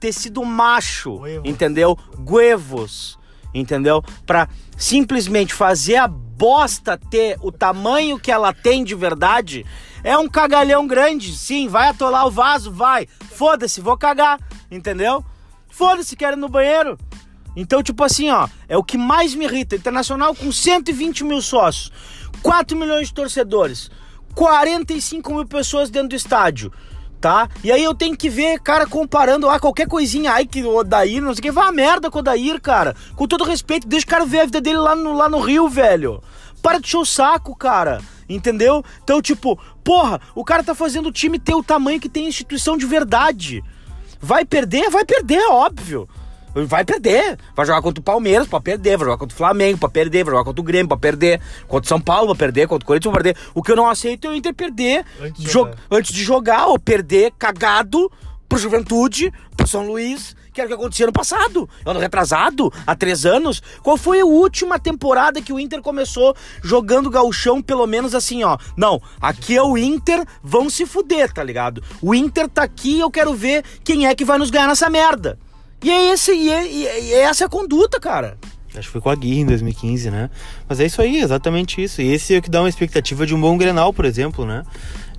ter 0.00 0.12
sido 0.12 0.42
macho, 0.44 1.20
entendeu? 1.44 1.98
Guevos, 2.18 3.18
entendeu? 3.52 4.02
Pra 4.24 4.48
simplesmente 4.76 5.52
fazer 5.52 5.96
a 5.96 6.08
bosta 6.08 6.98
ter 6.98 7.36
o 7.40 7.50
tamanho 7.50 8.18
que 8.18 8.30
ela 8.30 8.52
tem 8.52 8.84
de 8.84 8.94
verdade 8.94 9.64
é 10.06 10.16
um 10.16 10.28
cagalhão 10.28 10.86
grande, 10.86 11.36
sim, 11.36 11.66
vai 11.66 11.88
atolar 11.88 12.28
o 12.28 12.30
vaso, 12.30 12.70
vai. 12.70 13.08
Foda-se, 13.32 13.80
vou 13.80 13.98
cagar, 13.98 14.38
entendeu? 14.70 15.24
Foda-se, 15.68 16.14
quero 16.14 16.36
ir 16.36 16.38
no 16.38 16.48
banheiro. 16.48 16.96
Então, 17.56 17.82
tipo 17.82 18.04
assim, 18.04 18.30
ó, 18.30 18.46
é 18.68 18.78
o 18.78 18.84
que 18.84 18.96
mais 18.96 19.34
me 19.34 19.46
irrita. 19.46 19.74
Internacional 19.74 20.32
com 20.32 20.52
120 20.52 21.24
mil 21.24 21.42
sócios, 21.42 21.90
4 22.40 22.78
milhões 22.78 23.08
de 23.08 23.14
torcedores, 23.14 23.90
45 24.32 25.34
mil 25.34 25.44
pessoas 25.44 25.90
dentro 25.90 26.10
do 26.10 26.14
estádio, 26.14 26.72
tá? 27.20 27.48
E 27.64 27.72
aí 27.72 27.82
eu 27.82 27.92
tenho 27.92 28.16
que 28.16 28.30
ver, 28.30 28.60
cara, 28.60 28.86
comparando 28.86 29.48
lá 29.48 29.58
qualquer 29.58 29.88
coisinha, 29.88 30.30
ai, 30.30 30.46
que 30.46 30.62
o 30.62 30.72
Odair, 30.72 31.20
não 31.20 31.34
sei 31.34 31.40
o 31.40 31.42
que, 31.42 31.50
vai 31.50 31.66
a 31.66 31.72
merda 31.72 32.12
com 32.12 32.18
o 32.18 32.20
Odair, 32.20 32.60
cara. 32.60 32.94
Com 33.16 33.26
todo 33.26 33.42
respeito, 33.42 33.88
deixa 33.88 34.06
o 34.06 34.10
cara 34.10 34.24
ver 34.24 34.42
a 34.42 34.44
vida 34.44 34.60
dele 34.60 34.78
lá 34.78 34.94
no, 34.94 35.12
lá 35.14 35.28
no 35.28 35.40
Rio, 35.40 35.68
velho. 35.68 36.22
Para 36.62 36.78
de 36.78 36.86
show 36.86 37.02
o 37.02 37.04
saco, 37.04 37.56
cara. 37.56 38.00
Entendeu? 38.28 38.84
Então, 39.02 39.20
tipo, 39.22 39.58
porra, 39.84 40.20
o 40.34 40.44
cara 40.44 40.62
tá 40.64 40.74
fazendo 40.74 41.08
o 41.08 41.12
time 41.12 41.38
ter 41.38 41.54
o 41.54 41.62
tamanho 41.62 42.00
que 42.00 42.08
tem 42.08 42.26
instituição 42.28 42.76
de 42.76 42.86
verdade. 42.86 43.62
Vai 44.20 44.44
perder? 44.44 44.90
Vai 44.90 45.04
perder, 45.04 45.40
óbvio. 45.50 46.08
Vai 46.54 46.86
perder. 46.86 47.38
Vai 47.54 47.66
jogar 47.66 47.82
contra 47.82 48.00
o 48.00 48.02
Palmeiras 48.04 48.48
pra 48.48 48.58
perder. 48.60 48.96
Vai 48.96 49.04
jogar 49.06 49.18
contra 49.18 49.34
o 49.34 49.36
Flamengo 49.36 49.78
pra 49.78 49.90
perder. 49.90 50.24
Vai 50.24 50.32
jogar 50.32 50.44
contra 50.44 50.60
o 50.60 50.64
Grêmio 50.64 50.88
pra 50.88 50.96
perder. 50.96 51.38
Contra 51.68 51.84
o 51.84 51.88
São 51.88 52.00
Paulo 52.00 52.28
pra 52.28 52.46
perder. 52.46 52.66
Contra 52.66 52.82
o 52.82 52.86
Corinthians 52.86 53.12
pra 53.12 53.22
perder. 53.22 53.38
O 53.54 53.62
que 53.62 53.72
eu 53.72 53.76
não 53.76 53.86
aceito 53.86 54.26
é 54.26 54.30
o 54.30 54.34
Inter 54.34 54.54
perder 54.54 55.04
Antes 55.20 55.42
de 55.42 55.46
jo- 55.46 55.52
jogar. 55.52 55.74
antes 55.90 56.12
de 56.14 56.24
jogar 56.24 56.66
ou 56.68 56.78
perder 56.78 57.32
cagado 57.38 58.10
pro 58.48 58.58
Juventude, 58.58 59.30
pro 59.56 59.66
São 59.66 59.86
Luís, 59.86 60.35
que 60.56 60.60
era 60.62 60.66
o 60.68 60.70
que 60.70 60.74
acontecia 60.80 61.04
no 61.06 61.12
passado. 61.12 61.68
Ano 61.84 62.00
retrasado, 62.00 62.72
há 62.86 62.96
três 62.96 63.26
anos. 63.26 63.62
Qual 63.82 63.98
foi 63.98 64.20
a 64.20 64.24
última 64.24 64.78
temporada 64.78 65.42
que 65.42 65.52
o 65.52 65.60
Inter 65.60 65.82
começou 65.82 66.34
jogando 66.64 67.10
gauchão, 67.10 67.60
pelo 67.60 67.86
menos 67.86 68.14
assim, 68.14 68.42
ó? 68.42 68.56
Não, 68.74 69.00
aqui 69.20 69.54
é 69.54 69.62
o 69.62 69.76
Inter, 69.76 70.24
vão 70.42 70.70
se 70.70 70.86
fuder, 70.86 71.30
tá 71.30 71.44
ligado? 71.44 71.82
O 72.00 72.14
Inter 72.14 72.48
tá 72.48 72.62
aqui, 72.62 72.98
eu 72.98 73.10
quero 73.10 73.34
ver 73.34 73.62
quem 73.84 74.06
é 74.06 74.14
que 74.14 74.24
vai 74.24 74.38
nos 74.38 74.48
ganhar 74.48 74.66
nessa 74.66 74.88
merda. 74.88 75.38
E 75.84 75.90
é 75.90 76.12
esse, 76.14 76.32
e, 76.32 76.50
é- 76.50 76.66
e 76.72 76.86
é- 76.86 77.04
é 77.10 77.20
essa 77.24 77.44
a 77.44 77.48
conduta, 77.50 78.00
cara. 78.00 78.38
Acho 78.74 78.88
que 78.88 78.92
foi 78.92 79.00
com 79.00 79.08
a 79.10 79.14
Guirra 79.14 79.40
em 79.40 79.46
2015, 79.46 80.10
né? 80.10 80.28
Mas 80.68 80.80
é 80.80 80.86
isso 80.86 81.00
aí, 81.00 81.18
exatamente 81.18 81.82
isso. 81.82 82.00
E 82.02 82.12
esse 82.12 82.34
é 82.34 82.38
o 82.38 82.42
que 82.42 82.50
dá 82.50 82.60
uma 82.60 82.68
expectativa 82.68 83.26
de 83.26 83.34
um 83.34 83.40
bom 83.40 83.56
Grenal, 83.56 83.92
por 83.92 84.04
exemplo, 84.04 84.44
né? 84.44 84.64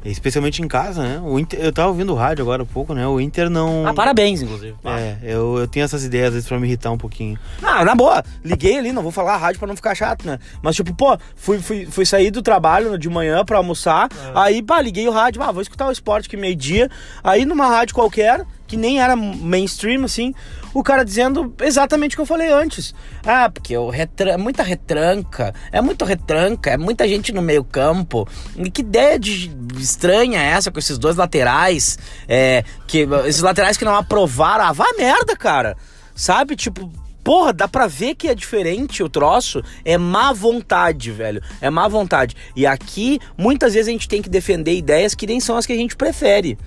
Especialmente 0.05 0.61
em 0.61 0.67
casa, 0.67 1.01
né? 1.01 1.21
O 1.23 1.37
Inter, 1.37 1.59
eu 1.59 1.73
tava 1.73 1.89
ouvindo 1.89 2.13
o 2.13 2.15
rádio 2.15 2.41
agora 2.43 2.63
há 2.63 2.65
pouco, 2.65 2.93
né? 2.93 3.05
O 3.07 3.19
Inter 3.19 3.49
não. 3.49 3.85
Ah, 3.85 3.93
parabéns, 3.93 4.41
inclusive. 4.41 4.75
É, 4.85 5.17
eu, 5.23 5.57
eu 5.57 5.67
tenho 5.67 5.83
essas 5.83 6.03
ideias 6.03 6.27
às 6.27 6.33
vezes 6.33 6.47
pra 6.47 6.59
me 6.59 6.67
irritar 6.67 6.91
um 6.91 6.97
pouquinho. 6.97 7.37
Ah, 7.61 7.83
na 7.83 7.95
boa, 7.95 8.23
liguei 8.43 8.77
ali, 8.77 8.91
não 8.91 9.03
vou 9.03 9.11
falar 9.11 9.33
a 9.33 9.37
rádio 9.37 9.59
pra 9.59 9.67
não 9.67 9.75
ficar 9.75 9.95
chato, 9.95 10.25
né? 10.25 10.39
Mas 10.61 10.75
tipo, 10.75 10.93
pô, 10.93 11.17
fui, 11.35 11.59
fui, 11.59 11.85
fui 11.85 12.05
sair 12.05 12.31
do 12.31 12.41
trabalho 12.41 12.97
de 12.97 13.09
manhã 13.09 13.43
pra 13.43 13.57
almoçar, 13.57 14.09
aí, 14.33 14.61
pá, 14.61 14.81
liguei 14.81 15.07
o 15.07 15.11
rádio, 15.11 15.41
ah, 15.41 15.51
vou 15.51 15.61
escutar 15.61 15.87
o 15.87 15.91
esporte 15.91 16.29
que 16.29 16.37
meio-dia, 16.37 16.89
aí 17.23 17.45
numa 17.45 17.67
rádio 17.67 17.93
qualquer, 17.95 18.45
que 18.65 18.77
nem 18.77 18.99
era 19.01 19.15
mainstream, 19.15 20.03
assim, 20.03 20.33
o 20.73 20.83
cara 20.83 21.03
dizendo 21.03 21.53
exatamente 21.61 22.13
o 22.13 22.17
que 22.17 22.21
eu 22.21 22.25
falei 22.25 22.51
antes. 22.51 22.93
Ah, 23.25 23.49
porque 23.49 23.75
o 23.77 23.89
retran 23.89 24.31
é 24.31 24.37
muita 24.37 24.63
retranca, 24.63 25.53
é 25.71 25.81
muito 25.81 26.05
retranca, 26.05 26.71
é 26.71 26.77
muita 26.77 27.07
gente 27.07 27.31
no 27.31 27.41
meio 27.41 27.63
campo. 27.63 28.27
E 28.55 28.69
que 28.69 28.81
ideia 28.81 29.19
de 29.19 29.51
estranha 29.77 30.41
é 30.41 30.47
essa 30.47 30.71
com 30.71 30.79
esses 30.79 30.97
dois 30.97 31.15
laterais, 31.15 31.97
é, 32.27 32.63
que 32.87 33.07
esses 33.25 33.41
laterais 33.41 33.77
que 33.77 33.85
não 33.85 33.95
aprovaram, 33.95 34.65
ah, 34.65 34.71
vá 34.71 34.85
merda, 34.97 35.35
cara. 35.35 35.75
Sabe, 36.15 36.55
tipo, 36.55 36.91
Porra, 37.27 37.51
dá 37.51 37.67
pra 37.67 37.87
ver 37.87 38.15
que 38.15 38.29
é 38.29 38.33
diferente 38.33 39.03
o 39.03 39.09
troço. 39.09 39.61
É 39.83 39.97
má 39.97 40.31
vontade, 40.31 41.11
velho. 41.11 41.43
É 41.59 41.69
má 41.69 41.85
vontade. 41.85 42.37
E 42.55 42.65
aqui, 42.65 43.19
muitas 43.37 43.73
vezes 43.73 43.89
a 43.89 43.91
gente 43.91 44.07
tem 44.07 44.21
que 44.21 44.29
defender 44.29 44.77
ideias 44.77 45.13
que 45.13 45.27
nem 45.27 45.41
são 45.41 45.57
as 45.57 45.65
que 45.65 45.73
a 45.73 45.75
gente 45.75 45.97
prefere. 45.97 46.57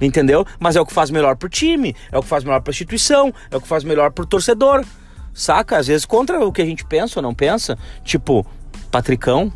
Entendeu? 0.00 0.46
Mas 0.58 0.76
é 0.76 0.80
o 0.80 0.86
que 0.86 0.92
faz 0.92 1.10
melhor 1.10 1.36
pro 1.36 1.48
time, 1.48 1.94
é 2.12 2.18
o 2.18 2.22
que 2.22 2.28
faz 2.28 2.44
melhor 2.44 2.60
pra 2.60 2.70
instituição, 2.70 3.32
é 3.50 3.56
o 3.56 3.60
que 3.60 3.68
faz 3.68 3.84
melhor 3.84 4.10
pro 4.10 4.26
torcedor. 4.26 4.84
Saca? 5.32 5.76
Às 5.78 5.86
vezes 5.86 6.06
contra 6.06 6.44
o 6.44 6.52
que 6.52 6.62
a 6.62 6.66
gente 6.66 6.84
pensa 6.84 7.18
ou 7.18 7.22
não 7.22 7.34
pensa. 7.34 7.78
Tipo, 8.04 8.46
Patricão. 8.90 9.52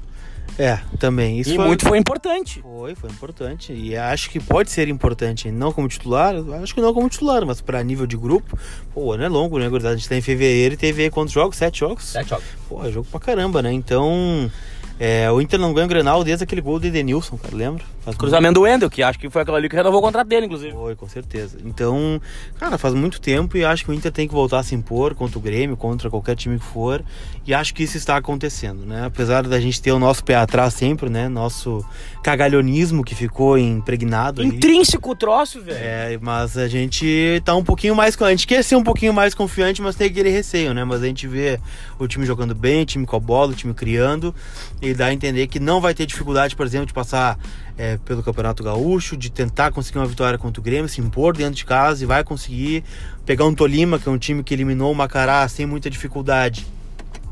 É, 0.58 0.78
também. 0.98 1.38
Isso 1.38 1.52
e 1.52 1.56
foi... 1.56 1.66
muito 1.66 1.88
foi 1.88 1.98
importante. 1.98 2.60
Foi, 2.60 2.94
foi 2.94 3.08
importante. 3.08 3.72
E 3.72 3.96
acho 3.96 4.28
que 4.28 4.38
pode 4.38 4.70
ser 4.70 4.88
importante, 4.88 5.50
não 5.50 5.72
como 5.72 5.88
titular, 5.88 6.34
acho 6.62 6.74
que 6.74 6.82
não 6.82 6.92
como 6.92 7.08
titular, 7.08 7.46
mas 7.46 7.62
pra 7.62 7.82
nível 7.82 8.06
de 8.06 8.16
grupo, 8.16 8.58
pô, 8.92 9.04
o 9.04 9.12
ano 9.12 9.24
é 9.24 9.28
longo, 9.28 9.58
né, 9.58 9.68
gurizada? 9.68 9.94
A 9.94 9.96
gente 9.96 10.08
tá 10.08 10.16
em 10.16 10.20
fevereiro 10.20 10.74
e 10.74 10.76
teve 10.76 11.02
aí 11.02 11.10
quantos 11.10 11.32
jogos? 11.32 11.56
Sete 11.56 11.80
jogos? 11.80 12.12
jogos. 12.28 12.44
Pô, 12.68 12.84
é 12.84 12.90
jogo 12.90 13.06
pra 13.10 13.20
caramba, 13.20 13.62
né? 13.62 13.72
Então, 13.72 14.50
é, 14.98 15.30
o 15.30 15.40
Inter 15.40 15.58
não 15.58 15.72
ganha 15.72 15.86
o 15.86 15.88
Grenal 15.88 16.22
desde 16.22 16.44
aquele 16.44 16.60
gol 16.60 16.78
do 16.78 16.86
Edenilson, 16.86 17.38
cara, 17.38 17.56
lembra? 17.56 17.82
Faz 18.00 18.16
Cruzamento 18.16 18.54
do 18.54 18.62
Wendel, 18.62 18.88
que 18.88 19.02
acho 19.02 19.18
que 19.18 19.28
foi 19.28 19.42
aquela 19.42 19.58
ali 19.58 19.68
que 19.68 19.76
renovou 19.76 20.00
o 20.00 20.02
contrato 20.02 20.26
dele, 20.26 20.46
inclusive. 20.46 20.72
Foi, 20.72 20.96
com 20.96 21.06
certeza. 21.06 21.58
Então, 21.64 22.20
cara, 22.58 22.78
faz 22.78 22.94
muito 22.94 23.20
tempo 23.20 23.58
e 23.58 23.64
acho 23.64 23.84
que 23.84 23.90
o 23.90 23.94
Inter 23.94 24.10
tem 24.10 24.26
que 24.26 24.32
voltar 24.32 24.60
a 24.60 24.62
se 24.62 24.74
impor 24.74 25.14
contra 25.14 25.38
o 25.38 25.40
Grêmio, 25.40 25.76
contra 25.76 26.08
qualquer 26.08 26.34
time 26.34 26.58
que 26.58 26.64
for. 26.64 27.04
E 27.46 27.52
acho 27.52 27.74
que 27.74 27.82
isso 27.82 27.98
está 27.98 28.16
acontecendo, 28.16 28.86
né? 28.86 29.04
Apesar 29.04 29.42
da 29.42 29.60
gente 29.60 29.82
ter 29.82 29.92
o 29.92 29.98
nosso 29.98 30.24
pé 30.24 30.36
atrás 30.36 30.72
sempre, 30.72 31.10
né? 31.10 31.28
Nosso 31.28 31.84
cagalhonismo 32.22 33.04
que 33.04 33.14
ficou 33.14 33.58
impregnado. 33.58 34.42
Intrínseco 34.42 35.10
o 35.10 35.14
troço, 35.14 35.60
velho. 35.60 35.78
É, 35.78 36.18
mas 36.22 36.56
a 36.56 36.68
gente 36.68 37.42
tá 37.44 37.54
um 37.54 37.64
pouquinho 37.64 37.94
mais. 37.94 38.20
A 38.20 38.30
gente 38.30 38.46
quer 38.46 38.64
ser 38.64 38.76
um 38.76 38.84
pouquinho 38.84 39.12
mais 39.12 39.34
confiante, 39.34 39.82
mas 39.82 39.94
tem 39.94 40.06
aquele 40.06 40.30
receio, 40.30 40.72
né? 40.72 40.84
Mas 40.84 41.02
a 41.02 41.06
gente 41.06 41.26
vê 41.26 41.60
o 41.98 42.08
time 42.08 42.24
jogando 42.24 42.54
bem, 42.54 42.82
o 42.82 42.86
time 42.86 43.04
com 43.04 43.16
a 43.16 43.20
bola, 43.20 43.52
o 43.52 43.54
time 43.54 43.74
criando. 43.74 44.34
E 44.80 44.94
dá 44.94 45.06
a 45.06 45.12
entender 45.12 45.46
que 45.48 45.60
não 45.60 45.82
vai 45.82 45.92
ter 45.92 46.06
dificuldade, 46.06 46.56
por 46.56 46.64
exemplo, 46.64 46.86
de 46.86 46.94
passar 46.94 47.38
é, 47.80 47.96
pelo 48.04 48.22
Campeonato 48.22 48.62
Gaúcho, 48.62 49.16
de 49.16 49.30
tentar 49.30 49.72
conseguir 49.72 49.98
uma 49.98 50.06
vitória 50.06 50.38
contra 50.38 50.60
o 50.60 50.62
Grêmio, 50.62 50.86
se 50.86 51.00
impor 51.00 51.34
dentro 51.34 51.54
de 51.54 51.64
casa 51.64 52.04
e 52.04 52.06
vai 52.06 52.22
conseguir 52.22 52.84
pegar 53.24 53.46
um 53.46 53.54
Tolima, 53.54 53.98
que 53.98 54.06
é 54.06 54.12
um 54.12 54.18
time 54.18 54.42
que 54.42 54.52
eliminou 54.52 54.92
o 54.92 54.94
Macará 54.94 55.48
sem 55.48 55.64
muita 55.64 55.88
dificuldade. 55.88 56.66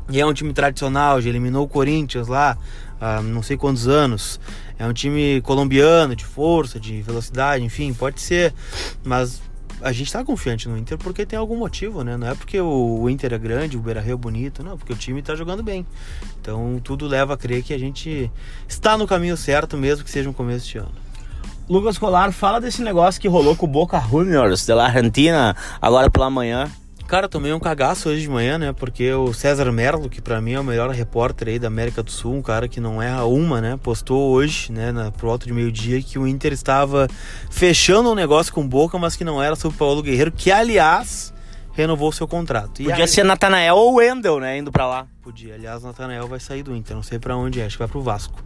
E 0.09 0.19
é 0.19 0.25
um 0.25 0.33
time 0.33 0.51
tradicional, 0.51 1.21
já 1.21 1.29
eliminou 1.29 1.65
o 1.65 1.67
Corinthians 1.67 2.27
lá 2.27 2.57
há 2.99 3.21
não 3.21 3.43
sei 3.43 3.57
quantos 3.57 3.87
anos. 3.87 4.39
É 4.79 4.87
um 4.87 4.93
time 4.93 5.39
colombiano, 5.41 6.15
de 6.15 6.25
força, 6.25 6.79
de 6.79 6.99
velocidade, 7.03 7.63
enfim, 7.63 7.93
pode 7.93 8.19
ser. 8.19 8.51
Mas 9.03 9.39
a 9.81 9.91
gente 9.91 10.11
tá 10.11 10.23
confiante 10.23 10.67
no 10.67 10.77
Inter 10.77 10.97
porque 10.97 11.25
tem 11.25 11.37
algum 11.37 11.55
motivo, 11.55 12.03
né? 12.03 12.17
Não 12.17 12.27
é 12.27 12.35
porque 12.35 12.59
o 12.59 13.09
Inter 13.09 13.33
é 13.33 13.37
grande, 13.37 13.77
o 13.77 13.79
Beira 13.79 14.01
Rio 14.01 14.13
é 14.13 14.17
bonito, 14.17 14.63
não, 14.63 14.77
porque 14.77 14.93
o 14.93 14.95
time 14.95 15.21
tá 15.21 15.35
jogando 15.35 15.63
bem. 15.63 15.85
Então 16.41 16.79
tudo 16.83 17.07
leva 17.07 17.33
a 17.33 17.37
crer 17.37 17.63
que 17.63 17.73
a 17.73 17.77
gente 17.77 18.31
está 18.67 18.97
no 18.97 19.07
caminho 19.07 19.37
certo, 19.37 19.77
mesmo 19.77 20.03
que 20.03 20.11
seja 20.11 20.29
um 20.29 20.33
começo 20.33 20.67
de 20.67 20.77
ano. 20.77 20.91
Lucas 21.69 21.99
Colar, 21.99 22.31
fala 22.31 22.59
desse 22.59 22.81
negócio 22.81 23.21
que 23.21 23.27
rolou 23.27 23.55
com 23.55 23.67
o 23.67 23.69
Boca 23.69 23.99
Juniors 23.99 24.65
da 24.65 24.85
Argentina 24.85 25.55
agora 25.79 26.09
pela 26.09 26.29
manhã. 26.29 26.69
Cara, 27.09 27.27
tomei 27.27 27.51
um 27.51 27.59
cagaço 27.59 28.07
hoje 28.07 28.21
de 28.21 28.29
manhã, 28.29 28.59
né? 28.59 28.71
Porque 28.71 29.11
o 29.11 29.33
César 29.33 29.71
Merlo, 29.71 30.07
que 30.07 30.21
pra 30.21 30.39
mim 30.39 30.53
é 30.53 30.59
o 30.59 30.63
melhor 30.63 30.91
repórter 30.91 31.47
aí 31.47 31.57
da 31.57 31.65
América 31.65 32.03
do 32.03 32.11
Sul, 32.11 32.35
um 32.35 32.41
cara 32.43 32.67
que 32.67 32.79
não 32.79 33.01
erra 33.01 33.25
uma, 33.25 33.59
né? 33.59 33.79
Postou 33.81 34.29
hoje, 34.29 34.71
né, 34.71 34.91
na, 34.91 35.09
pro 35.11 35.27
alto 35.31 35.47
de 35.47 35.51
meio-dia, 35.53 35.99
que 36.03 36.19
o 36.19 36.27
Inter 36.27 36.53
estava 36.53 37.07
fechando 37.49 38.11
um 38.11 38.15
negócio 38.15 38.53
com 38.53 38.67
Boca, 38.67 38.99
mas 38.99 39.15
que 39.15 39.23
não 39.23 39.41
era 39.41 39.55
sobre 39.55 39.75
o 39.75 39.79
Paulo 39.79 40.03
Guerreiro, 40.03 40.31
que 40.31 40.51
aliás 40.51 41.33
renovou 41.73 42.11
seu 42.11 42.27
contrato. 42.27 42.79
E 42.79 42.85
Podia 42.85 43.05
aí- 43.05 43.07
ser 43.07 43.23
Natanael 43.23 43.75
ou 43.75 43.95
Wendel, 43.95 44.39
né? 44.39 44.59
Indo 44.59 44.71
pra 44.71 44.85
lá. 44.85 45.07
Podia. 45.23 45.55
Aliás, 45.55 45.81
Natanael 45.81 46.27
vai 46.27 46.39
sair 46.39 46.61
do 46.61 46.75
Inter, 46.75 46.95
não 46.95 47.01
sei 47.03 47.17
pra 47.17 47.35
onde 47.35 47.59
é, 47.59 47.65
acho 47.65 47.75
que 47.75 47.79
vai 47.79 47.87
pro 47.87 48.01
Vasco. 48.03 48.43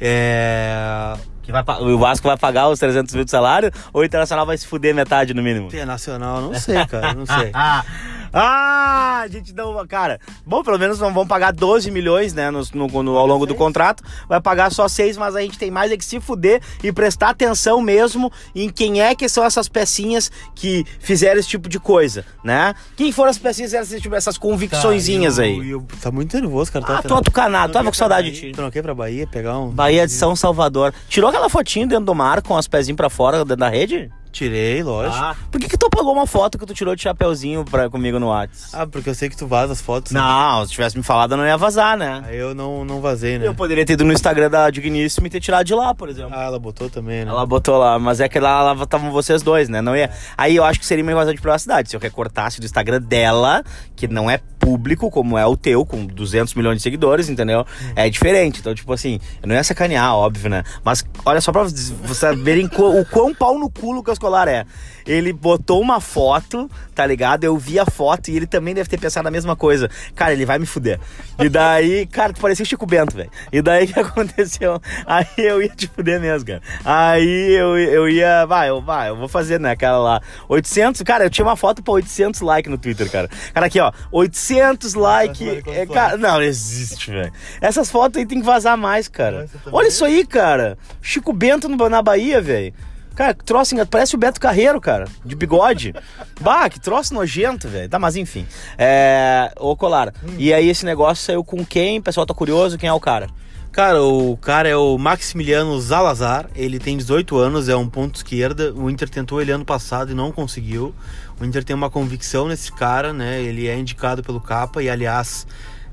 É. 0.00 1.14
Que 1.50 1.62
vai, 1.62 1.82
o 1.82 1.98
Vasco 1.98 2.26
vai 2.26 2.36
pagar 2.36 2.68
os 2.68 2.78
300 2.78 3.14
mil 3.14 3.24
de 3.24 3.30
salário 3.30 3.70
ou 3.92 4.02
o 4.02 4.04
Internacional 4.04 4.46
vai 4.46 4.56
se 4.56 4.66
fuder 4.66 4.94
metade 4.94 5.34
no 5.34 5.42
mínimo? 5.42 5.66
Internacional, 5.66 6.40
não 6.40 6.54
sei, 6.54 6.86
cara, 6.86 7.14
não 7.14 7.26
sei. 7.26 7.52
Ah, 8.32 9.20
a 9.24 9.28
gente 9.28 9.52
não. 9.54 9.86
Cara, 9.86 10.20
bom, 10.46 10.62
pelo 10.62 10.78
menos 10.78 10.98
não 10.98 11.12
vão 11.12 11.26
pagar 11.26 11.52
12 11.52 11.90
milhões, 11.90 12.32
né? 12.32 12.50
No, 12.50 12.62
no- 12.74 13.02
no- 13.02 13.16
ao 13.16 13.26
longo 13.26 13.46
do 13.46 13.54
contrato. 13.54 14.02
Vai 14.28 14.40
pagar 14.40 14.70
só 14.70 14.86
6, 14.88 15.16
mas 15.16 15.34
a 15.36 15.40
gente 15.40 15.58
tem 15.58 15.70
mais 15.70 15.90
é 15.90 15.96
que 15.96 16.04
se 16.04 16.20
fuder 16.20 16.60
e 16.82 16.92
prestar 16.92 17.30
atenção 17.30 17.80
mesmo 17.80 18.30
em 18.54 18.68
quem 18.68 19.00
é 19.02 19.14
que 19.14 19.28
são 19.28 19.44
essas 19.44 19.68
pecinhas 19.68 20.30
que 20.54 20.84
fizeram 21.00 21.40
esse 21.40 21.48
tipo 21.48 21.68
de 21.68 21.78
coisa, 21.80 22.24
né? 22.44 22.74
Quem 22.96 23.10
foram 23.12 23.30
as 23.30 23.38
pecinhas 23.38 23.72
esse 23.72 24.00
tipo, 24.00 24.14
essas 24.14 24.38
convicçõezinhas 24.38 25.36
Tá, 25.36 25.42
aí? 25.42 25.76
tá 26.00 26.10
muito 26.10 26.38
nervoso, 26.38 26.70
cara. 26.72 26.84
Ah, 26.98 27.02
tô 27.02 27.14
atucanado, 27.14 27.72
tava 27.72 27.88
com 27.90 27.94
saudade 27.96 28.30
de 28.30 28.40
ti. 28.40 28.46
Ir 28.74 28.82
pra 28.82 28.94
Bahia 28.94 29.26
pegar 29.26 29.58
um. 29.58 29.68
Bahia 29.70 30.06
de 30.06 30.12
São 30.12 30.34
Salvador. 30.36 30.94
Tirou 31.08 31.28
aquela 31.30 31.48
fotinho 31.48 31.86
dentro 31.88 32.04
do 32.04 32.14
mar 32.14 32.40
com 32.42 32.56
as 32.56 32.68
pezinhos 32.68 32.96
pra 32.96 33.10
fora 33.10 33.38
dentro 33.38 33.56
da 33.56 33.68
rede? 33.68 34.10
Tirei, 34.32 34.82
lógico. 34.82 35.16
Ah, 35.16 35.34
por 35.50 35.60
que, 35.60 35.68
que 35.68 35.76
tu 35.76 35.86
apagou 35.86 36.12
uma 36.12 36.26
foto 36.26 36.56
que 36.58 36.64
tu 36.64 36.72
tirou 36.72 36.94
de 36.94 37.02
chapeuzinho 37.02 37.64
pra, 37.64 37.90
comigo 37.90 38.18
no 38.18 38.28
WhatsApp? 38.28 38.70
Ah, 38.82 38.86
porque 38.86 39.10
eu 39.10 39.14
sei 39.14 39.28
que 39.28 39.36
tu 39.36 39.46
vaza 39.46 39.72
as 39.72 39.80
fotos. 39.80 40.12
né? 40.12 40.20
Não, 40.20 40.64
se 40.64 40.72
tivesse 40.72 40.96
me 40.96 41.02
falado, 41.02 41.32
eu 41.32 41.36
não 41.36 41.46
ia 41.46 41.56
vazar, 41.56 41.96
né? 41.96 42.22
Aí 42.26 42.36
eu 42.36 42.54
não, 42.54 42.84
não 42.84 43.00
vazei, 43.00 43.38
né? 43.38 43.46
Eu 43.46 43.54
poderia 43.54 43.84
ter 43.84 43.94
ido 43.94 44.04
no 44.04 44.12
Instagram 44.12 44.48
da 44.48 44.70
Digníssima 44.70 45.26
e 45.26 45.30
ter 45.30 45.40
tirado 45.40 45.66
de 45.66 45.74
lá, 45.74 45.94
por 45.94 46.08
exemplo. 46.08 46.32
Ah, 46.34 46.44
ela 46.44 46.58
botou 46.58 46.88
também, 46.88 47.24
né? 47.24 47.30
Ela 47.30 47.44
botou 47.44 47.76
lá, 47.76 47.98
mas 47.98 48.20
é 48.20 48.28
que 48.28 48.38
lá 48.38 48.62
lá 48.62 48.82
estavam 48.82 49.10
vocês 49.10 49.42
dois, 49.42 49.68
né? 49.68 49.80
Não 49.80 49.96
ia. 49.96 50.10
Aí 50.38 50.54
eu 50.56 50.64
acho 50.64 50.78
que 50.78 50.86
seria 50.86 51.02
uma 51.02 51.12
invasão 51.12 51.34
de 51.34 51.40
privacidade. 51.40 51.90
Se 51.90 51.96
eu 51.96 52.00
recortasse 52.00 52.60
do 52.60 52.64
Instagram 52.66 53.00
dela, 53.02 53.64
que 53.96 54.06
não 54.06 54.30
é 54.30 54.38
público 54.60 55.10
como 55.10 55.36
é 55.36 55.46
o 55.46 55.56
teu, 55.56 55.84
com 55.84 56.06
200 56.06 56.54
milhões 56.54 56.76
de 56.76 56.82
seguidores, 56.82 57.28
entendeu? 57.28 57.66
É 57.96 58.08
diferente. 58.08 58.60
Então, 58.60 58.74
tipo 58.74 58.92
assim, 58.92 59.18
não 59.44 59.54
ia 59.54 59.64
sacanear, 59.64 60.14
óbvio, 60.14 60.50
né? 60.50 60.62
Mas 60.84 61.04
olha 61.24 61.40
só 61.40 61.50
pra 61.50 61.62
vocês 61.64 62.38
verem 62.38 62.66
o 62.66 63.04
quão 63.06 63.34
pau 63.34 63.58
no 63.58 63.70
cu 63.70 63.96
o 63.96 64.18
Colar 64.20 64.46
é. 64.46 64.66
Ele 65.06 65.32
botou 65.32 65.80
uma 65.80 66.00
foto, 66.00 66.70
tá 66.94 67.06
ligado? 67.06 67.44
Eu 67.44 67.56
vi 67.56 67.78
a 67.78 67.86
foto 67.86 68.28
e 68.28 68.36
ele 68.36 68.46
também 68.46 68.74
deve 68.74 68.88
ter 68.88 68.98
pensado 68.98 69.26
a 69.26 69.30
mesma 69.30 69.56
coisa. 69.56 69.90
Cara, 70.14 70.32
ele 70.32 70.44
vai 70.44 70.58
me 70.58 70.66
fuder. 70.66 71.00
E 71.38 71.48
daí, 71.48 72.06
cara, 72.06 72.32
tu 72.32 72.40
parecia 72.40 72.62
o 72.62 72.66
Chico 72.66 72.86
Bento, 72.86 73.16
velho. 73.16 73.30
E 73.52 73.62
daí 73.62 73.84
o 73.86 73.88
que 73.88 74.00
aconteceu? 74.00 74.80
Aí 75.06 75.26
eu 75.38 75.62
ia 75.62 75.68
te 75.68 75.86
fuder 75.88 76.20
mesmo, 76.20 76.46
cara. 76.46 76.62
Aí 76.84 77.52
eu, 77.52 77.78
eu 77.78 78.08
ia, 78.08 78.44
vai, 78.46 78.68
eu, 78.68 78.80
vai, 78.80 79.08
eu 79.08 79.16
vou 79.16 79.28
fazer, 79.28 79.58
né, 79.58 79.70
aquela 79.70 79.98
lá. 79.98 80.22
800, 80.48 81.02
cara, 81.02 81.24
eu 81.24 81.30
tinha 81.30 81.44
uma 81.44 81.56
foto 81.56 81.82
pra 81.82 81.94
800 81.94 82.40
likes 82.40 82.70
no 82.70 82.78
Twitter, 82.78 83.10
cara. 83.10 83.28
Cara, 83.52 83.66
aqui, 83.66 83.80
ó, 83.80 83.92
800 84.12 84.94
likes. 84.94 85.46
É, 85.66 85.86
cara, 85.86 86.16
não, 86.16 86.42
existe, 86.42 87.10
velho. 87.10 87.32
Essas 87.60 87.90
fotos 87.90 88.18
aí 88.18 88.26
tem 88.26 88.40
que 88.40 88.46
vazar 88.46 88.76
mais, 88.76 89.08
cara. 89.08 89.48
Olha 89.72 89.88
isso 89.88 90.04
aí, 90.04 90.26
cara. 90.26 90.76
Chico 91.00 91.32
Bento 91.32 91.68
no, 91.68 91.88
na 91.88 92.02
Bahia, 92.02 92.40
velho. 92.40 92.72
Cara, 93.14 93.34
que 93.34 93.44
troço, 93.44 93.74
parece 93.86 94.14
o 94.14 94.18
Beto 94.18 94.40
Carreiro, 94.40 94.80
cara, 94.80 95.06
de 95.24 95.34
bigode. 95.34 95.94
bah, 96.40 96.68
que 96.68 96.80
troço 96.80 97.12
nojento, 97.14 97.68
velho. 97.68 97.88
Tá, 97.88 97.98
mas 97.98 98.16
enfim. 98.16 98.46
É. 98.78 99.52
Ô, 99.58 99.76
Colar, 99.76 100.12
hum. 100.22 100.34
e 100.38 100.52
aí 100.54 100.68
esse 100.68 100.84
negócio 100.84 101.24
saiu 101.24 101.44
com 101.44 101.64
quem? 101.64 101.98
O 101.98 102.02
pessoal 102.02 102.26
tá 102.26 102.34
curioso, 102.34 102.78
quem 102.78 102.88
é 102.88 102.92
o 102.92 103.00
cara? 103.00 103.28
Cara, 103.72 104.02
o 104.02 104.36
cara 104.36 104.68
é 104.68 104.74
o 104.74 104.98
Maximiliano 104.98 105.80
Zalazar, 105.80 106.50
ele 106.56 106.80
tem 106.80 106.96
18 106.96 107.36
anos, 107.38 107.68
é 107.68 107.76
um 107.76 107.88
ponto 107.88 108.16
esquerda. 108.16 108.72
O 108.74 108.90
Inter 108.90 109.08
tentou 109.08 109.40
ele 109.40 109.52
ano 109.52 109.64
passado 109.64 110.10
e 110.10 110.14
não 110.14 110.32
conseguiu. 110.32 110.92
O 111.40 111.44
Inter 111.44 111.62
tem 111.62 111.76
uma 111.76 111.88
convicção 111.88 112.48
nesse 112.48 112.72
cara, 112.72 113.12
né? 113.12 113.40
Ele 113.40 113.68
é 113.68 113.78
indicado 113.78 114.24
pelo 114.24 114.40
Capa 114.40 114.82
e, 114.82 114.90
aliás, 114.90 115.46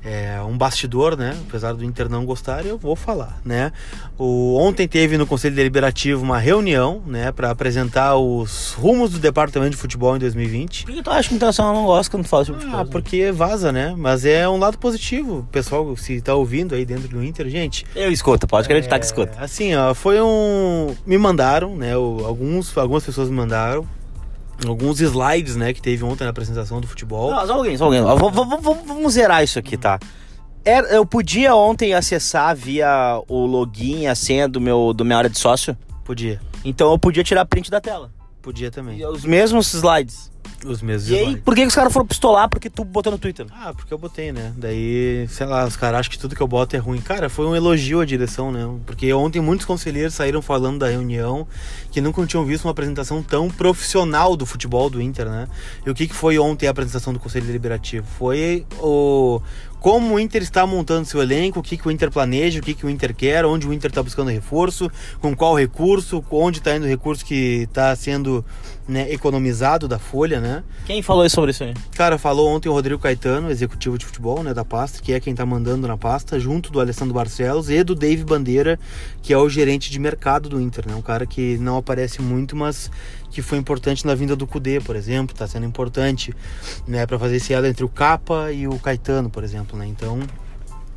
é 0.04 0.40
um 0.42 0.56
bastidor, 0.56 1.16
né? 1.16 1.36
Apesar 1.48 1.72
do 1.72 1.84
Inter 1.84 2.08
não 2.08 2.24
gostar, 2.24 2.64
eu 2.64 2.78
vou 2.78 2.94
falar, 2.94 3.40
né? 3.44 3.72
O, 4.16 4.56
ontem 4.56 4.86
teve 4.86 5.16
no 5.18 5.26
Conselho 5.26 5.54
Deliberativo 5.54 6.22
uma 6.22 6.38
reunião, 6.38 7.02
né, 7.06 7.32
para 7.32 7.50
apresentar 7.50 8.16
os 8.16 8.72
rumos 8.72 9.10
do 9.10 9.18
Departamento 9.18 9.72
de 9.72 9.76
Futebol 9.76 10.16
em 10.16 10.18
2020. 10.18 10.84
Por 10.84 10.94
que 10.94 11.02
tu 11.02 11.10
acha 11.10 11.28
que 11.28 11.34
o 11.34 11.36
Internacional 11.36 11.74
não 11.74 11.84
gosta 11.84 12.10
quando 12.10 12.26
fala 12.26 12.44
sobre 12.44 12.60
futebol? 12.60 12.80
Ah, 12.80 12.84
porque 12.84 13.30
vaza, 13.32 13.72
né? 13.72 13.94
Mas 13.96 14.24
é 14.24 14.48
um 14.48 14.58
lado 14.58 14.78
positivo. 14.78 15.38
O 15.38 15.42
pessoal, 15.44 15.96
se 15.96 16.20
tá 16.20 16.34
ouvindo 16.34 16.74
aí 16.74 16.84
dentro 16.84 17.08
do 17.08 17.22
Inter, 17.22 17.48
gente. 17.48 17.84
Eu 17.94 18.10
escuto, 18.10 18.46
pode 18.46 18.66
acreditar 18.66 18.96
é, 18.96 18.98
que 18.98 19.06
escuta. 19.06 19.38
Assim, 19.38 19.74
ó, 19.74 19.94
foi 19.94 20.20
um. 20.20 20.94
Me 21.06 21.18
mandaram, 21.18 21.76
né? 21.76 21.94
Alguns, 21.94 22.76
algumas 22.76 23.04
pessoas 23.04 23.28
me 23.28 23.36
mandaram 23.36 23.86
alguns 24.66 25.00
slides, 25.00 25.56
né, 25.56 25.72
que 25.72 25.80
teve 25.80 26.04
ontem 26.04 26.24
na 26.24 26.30
apresentação 26.30 26.80
do 26.80 26.86
futebol. 26.86 27.30
Não, 27.30 27.46
só 27.46 27.54
alguém, 27.54 27.76
só 27.76 27.84
alguém. 27.84 28.00
Vamos, 28.02 28.62
vamos 28.86 29.12
zerar 29.12 29.44
isso 29.44 29.58
aqui, 29.58 29.76
tá? 29.76 29.98
Eu 30.90 31.06
podia 31.06 31.54
ontem 31.54 31.94
acessar 31.94 32.54
via 32.54 33.22
o 33.28 33.46
login, 33.46 34.06
a 34.06 34.14
senha 34.14 34.46
do 34.48 34.60
meu 34.60 34.92
do 34.92 35.04
minha 35.04 35.16
área 35.16 35.30
de 35.30 35.38
sócio? 35.38 35.76
Podia. 36.04 36.40
Então 36.64 36.90
eu 36.92 36.98
podia 36.98 37.24
tirar 37.24 37.44
print 37.46 37.70
da 37.70 37.80
tela. 37.80 38.10
Podia 38.42 38.70
também. 38.70 38.98
E 38.98 39.06
os 39.06 39.24
mesmos 39.24 39.72
slides. 39.72 40.30
Os 40.66 40.82
mesmos 40.82 41.10
E 41.10 41.16
aí, 41.16 41.36
por 41.36 41.54
que, 41.54 41.60
que 41.60 41.68
os 41.68 41.74
caras 41.74 41.92
foram 41.92 42.06
pistolar 42.06 42.48
porque 42.48 42.68
tu 42.68 42.84
botou 42.84 43.12
no 43.12 43.18
Twitter? 43.18 43.46
Ah, 43.52 43.72
porque 43.72 43.94
eu 43.94 43.98
botei, 43.98 44.32
né? 44.32 44.52
Daí, 44.56 45.26
sei 45.28 45.46
lá, 45.46 45.64
os 45.64 45.76
caras 45.76 46.00
acham 46.00 46.10
que 46.10 46.18
tudo 46.18 46.34
que 46.34 46.40
eu 46.40 46.48
boto 46.48 46.74
é 46.74 46.78
ruim. 46.78 47.00
Cara, 47.00 47.28
foi 47.28 47.46
um 47.46 47.54
elogio 47.54 48.00
à 48.00 48.04
direção, 48.04 48.50
né? 48.50 48.68
Porque 48.84 49.12
ontem 49.12 49.40
muitos 49.40 49.64
conselheiros 49.64 50.14
saíram 50.14 50.42
falando 50.42 50.80
da 50.80 50.88
reunião 50.88 51.46
que 51.92 52.00
nunca 52.00 52.24
tinham 52.26 52.44
visto 52.44 52.64
uma 52.64 52.72
apresentação 52.72 53.22
tão 53.22 53.48
profissional 53.48 54.36
do 54.36 54.44
futebol 54.44 54.90
do 54.90 55.00
Inter, 55.00 55.26
né? 55.26 55.48
E 55.86 55.90
o 55.90 55.94
que, 55.94 56.08
que 56.08 56.14
foi 56.14 56.38
ontem 56.38 56.66
a 56.66 56.70
apresentação 56.70 57.12
do 57.12 57.20
Conselho 57.20 57.46
Deliberativo? 57.46 58.06
Foi 58.18 58.66
o, 58.80 59.40
como 59.80 60.14
o 60.14 60.20
Inter 60.20 60.42
está 60.42 60.66
montando 60.66 61.06
seu 61.06 61.22
elenco, 61.22 61.60
o 61.60 61.62
que, 61.62 61.76
que 61.76 61.86
o 61.86 61.90
Inter 61.90 62.10
planeja, 62.10 62.58
o 62.58 62.62
que, 62.62 62.74
que 62.74 62.84
o 62.84 62.90
Inter 62.90 63.14
quer, 63.14 63.44
onde 63.44 63.66
o 63.66 63.72
Inter 63.72 63.90
está 63.90 64.02
buscando 64.02 64.30
reforço, 64.30 64.90
com 65.20 65.36
qual 65.36 65.56
recurso, 65.56 66.24
onde 66.30 66.58
está 66.58 66.74
indo 66.76 66.84
o 66.84 66.88
recurso 66.88 67.24
que 67.24 67.62
está 67.68 67.94
sendo 67.94 68.44
né, 68.88 69.12
economizado 69.12 69.86
da 69.86 69.98
folha, 69.98 70.40
né? 70.40 70.64
Quem 70.86 71.02
falou 71.02 71.28
sobre 71.28 71.50
isso 71.50 71.62
aí? 71.62 71.74
Cara, 71.94 72.16
falou 72.16 72.48
ontem 72.48 72.70
o 72.70 72.72
Rodrigo 72.72 73.00
Caetano, 73.00 73.50
executivo 73.50 73.98
de 73.98 74.06
futebol, 74.06 74.42
né, 74.42 74.54
da 74.54 74.64
pasta, 74.64 75.02
que 75.02 75.12
é 75.12 75.20
quem 75.20 75.32
está 75.32 75.44
mandando 75.44 75.86
na 75.86 75.98
pasta, 75.98 76.40
junto 76.40 76.72
do 76.72 76.80
Alessandro 76.80 77.12
Barcelos 77.12 77.68
e 77.68 77.84
do 77.84 77.94
Dave 77.94 78.24
Bandeira, 78.24 78.80
que 79.22 79.32
é 79.32 79.36
o 79.36 79.48
gerente 79.48 79.90
de 79.90 79.98
mercado 79.98 80.48
do 80.48 80.58
Inter, 80.58 80.88
né? 80.88 80.94
Um 80.94 81.02
cara 81.02 81.26
que 81.26 81.58
não 81.58 81.76
aparece 81.76 82.22
muito, 82.22 82.56
mas 82.56 82.90
que 83.30 83.42
foi 83.42 83.58
importante 83.58 84.06
na 84.06 84.14
vinda 84.14 84.34
do 84.34 84.46
Cudê, 84.46 84.80
por 84.80 84.96
exemplo, 84.96 85.34
está 85.34 85.46
sendo 85.46 85.66
importante, 85.66 86.34
né, 86.86 87.06
para 87.06 87.18
fazer 87.18 87.36
esse 87.36 87.52
elo 87.52 87.66
entre 87.66 87.84
o 87.84 87.88
Capa 87.88 88.50
e 88.50 88.66
o 88.66 88.78
Caetano, 88.78 89.28
por 89.28 89.44
exemplo, 89.44 89.78
né? 89.78 89.86
Então, 89.86 90.20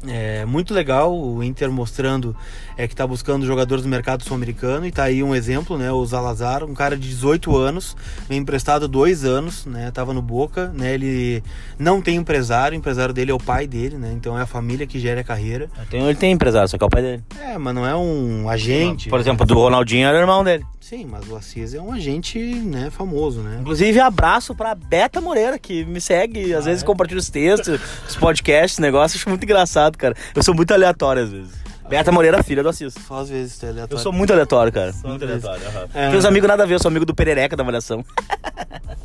é 0.07 0.45
muito 0.45 0.73
legal 0.73 1.15
o 1.15 1.43
Inter 1.43 1.71
mostrando 1.71 2.35
é, 2.81 2.87
que 2.87 2.95
está 2.95 3.05
buscando 3.05 3.45
jogadores 3.45 3.83
do 3.83 3.89
mercado 3.89 4.23
sul-americano 4.23 4.87
e 4.87 4.89
está 4.89 5.03
aí 5.03 5.21
um 5.21 5.35
exemplo, 5.35 5.77
né? 5.77 5.91
O 5.91 6.03
Zalazar, 6.03 6.63
um 6.63 6.73
cara 6.73 6.97
de 6.97 7.07
18 7.07 7.55
anos, 7.55 7.95
vem 8.27 8.39
emprestado 8.39 8.87
dois 8.87 9.23
anos, 9.23 9.67
né? 9.67 9.91
Tava 9.91 10.13
no 10.15 10.21
Boca, 10.21 10.71
né? 10.73 10.95
Ele 10.95 11.43
não 11.77 12.01
tem 12.01 12.15
empresário, 12.15 12.75
o 12.75 12.79
empresário 12.79 13.13
dele 13.13 13.29
é 13.29 13.33
o 13.35 13.37
pai 13.37 13.67
dele, 13.67 13.97
né? 13.97 14.11
Então 14.15 14.37
é 14.37 14.41
a 14.41 14.47
família 14.47 14.87
que 14.87 14.99
gera 14.99 15.21
a 15.21 15.23
carreira. 15.23 15.69
Tem, 15.91 16.01
ele 16.01 16.15
tem 16.15 16.31
empresário, 16.31 16.67
só 16.67 16.75
que 16.75 16.83
é 16.83 16.87
o 16.87 16.89
pai 16.89 17.03
dele. 17.03 17.23
É, 17.39 17.55
mas 17.55 17.75
não 17.75 17.85
é 17.85 17.95
um 17.95 18.49
agente. 18.49 19.09
Por 19.09 19.19
exemplo, 19.19 19.45
do 19.45 19.53
Ronaldinho 19.53 20.07
era 20.07 20.17
o 20.17 20.21
irmão 20.21 20.43
dele. 20.43 20.65
Sim, 20.79 21.05
mas 21.05 21.29
o 21.29 21.35
Assis 21.35 21.75
é 21.75 21.79
um 21.79 21.93
agente, 21.93 22.39
né, 22.39 22.89
famoso, 22.89 23.41
né? 23.41 23.59
Inclusive, 23.61 23.99
abraço 23.99 24.55
pra 24.55 24.73
Beta 24.73 25.21
Moreira, 25.21 25.59
que 25.59 25.85
me 25.85 26.01
segue, 26.01 26.51
às 26.53 26.63
ah, 26.63 26.69
vezes 26.69 26.83
é? 26.83 26.85
compartilha 26.85 27.19
os 27.19 27.29
textos, 27.29 27.79
os 28.09 28.15
podcasts, 28.15 28.79
negócio, 28.79 29.17
acho 29.17 29.29
muito 29.29 29.43
engraçado, 29.43 29.97
cara. 29.97 30.15
Eu 30.35 30.41
sou 30.41 30.55
muito 30.55 30.73
aleatório 30.73 31.21
às 31.21 31.29
vezes. 31.29 31.60
Beata 31.91 32.09
Moreira, 32.09 32.41
filha 32.41 32.63
do 32.63 32.69
Assis. 32.69 32.93
Só 33.05 33.19
às 33.19 33.29
vezes 33.29 33.57
tu 33.57 33.65
é 33.65 33.69
aleatório. 33.69 33.99
Eu 33.99 34.01
sou 34.01 34.13
muito 34.13 34.31
aleatório, 34.31 34.71
cara. 34.71 34.93
Só 34.93 35.09
muito 35.09 35.25
aleatório. 35.25 35.61
Uhum. 35.61 35.87
É. 35.93 36.09
Meus 36.09 36.23
amigos 36.23 36.47
nada 36.47 36.63
a 36.63 36.65
ver, 36.65 36.75
eu 36.75 36.79
sou 36.79 36.87
amigo 36.87 37.05
do 37.05 37.13
Perereca 37.13 37.53
da 37.53 37.63
Avaliação. 37.63 38.03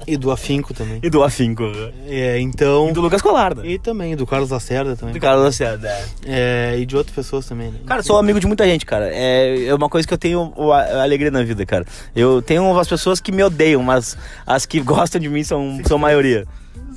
E 0.07 0.17
do 0.17 0.31
Afinco 0.31 0.73
também. 0.73 1.01
E 1.03 1.11
do 1.11 1.25
Afinco. 1.25 1.65
É, 2.07 2.39
então. 2.39 2.91
E 2.91 2.93
do 2.93 3.01
Lucas 3.01 3.21
Colarda. 3.21 3.67
E 3.67 3.77
também, 3.77 4.15
do 4.15 4.25
Carlos 4.25 4.51
Lacerda 4.51 4.95
também. 4.95 5.13
Do 5.13 5.19
Carlos 5.19 5.43
Lacerda, 5.43 5.89
é. 5.89 6.75
é. 6.75 6.79
E 6.79 6.87
de 6.87 6.97
outras 6.97 7.13
pessoas 7.13 7.45
também, 7.45 7.73
né? 7.73 7.81
Cara, 7.85 8.05
sou 8.05 8.17
amigo 8.17 8.39
de 8.39 8.47
muita 8.47 8.65
gente, 8.67 8.87
cara. 8.87 9.11
É, 9.13 9.65
é 9.65 9.75
uma 9.75 9.89
coisa 9.89 10.07
que 10.07 10.15
eu 10.15 10.19
tenho 10.19 10.53
a 10.73 11.03
alegria 11.03 11.33
na 11.33 11.43
vida, 11.43 11.67
cara. 11.67 11.85
Eu 12.15 12.41
tenho 12.41 12.79
as 12.79 12.87
pessoas 12.87 13.19
que 13.19 13.33
me 13.33 13.43
odeiam, 13.43 13.83
mas 13.83 14.17
as 14.47 14.65
que 14.65 14.79
gostam 14.79 15.21
de 15.21 15.29
mim 15.29 15.43
são, 15.43 15.81
são 15.85 15.99
maioria. 15.99 16.47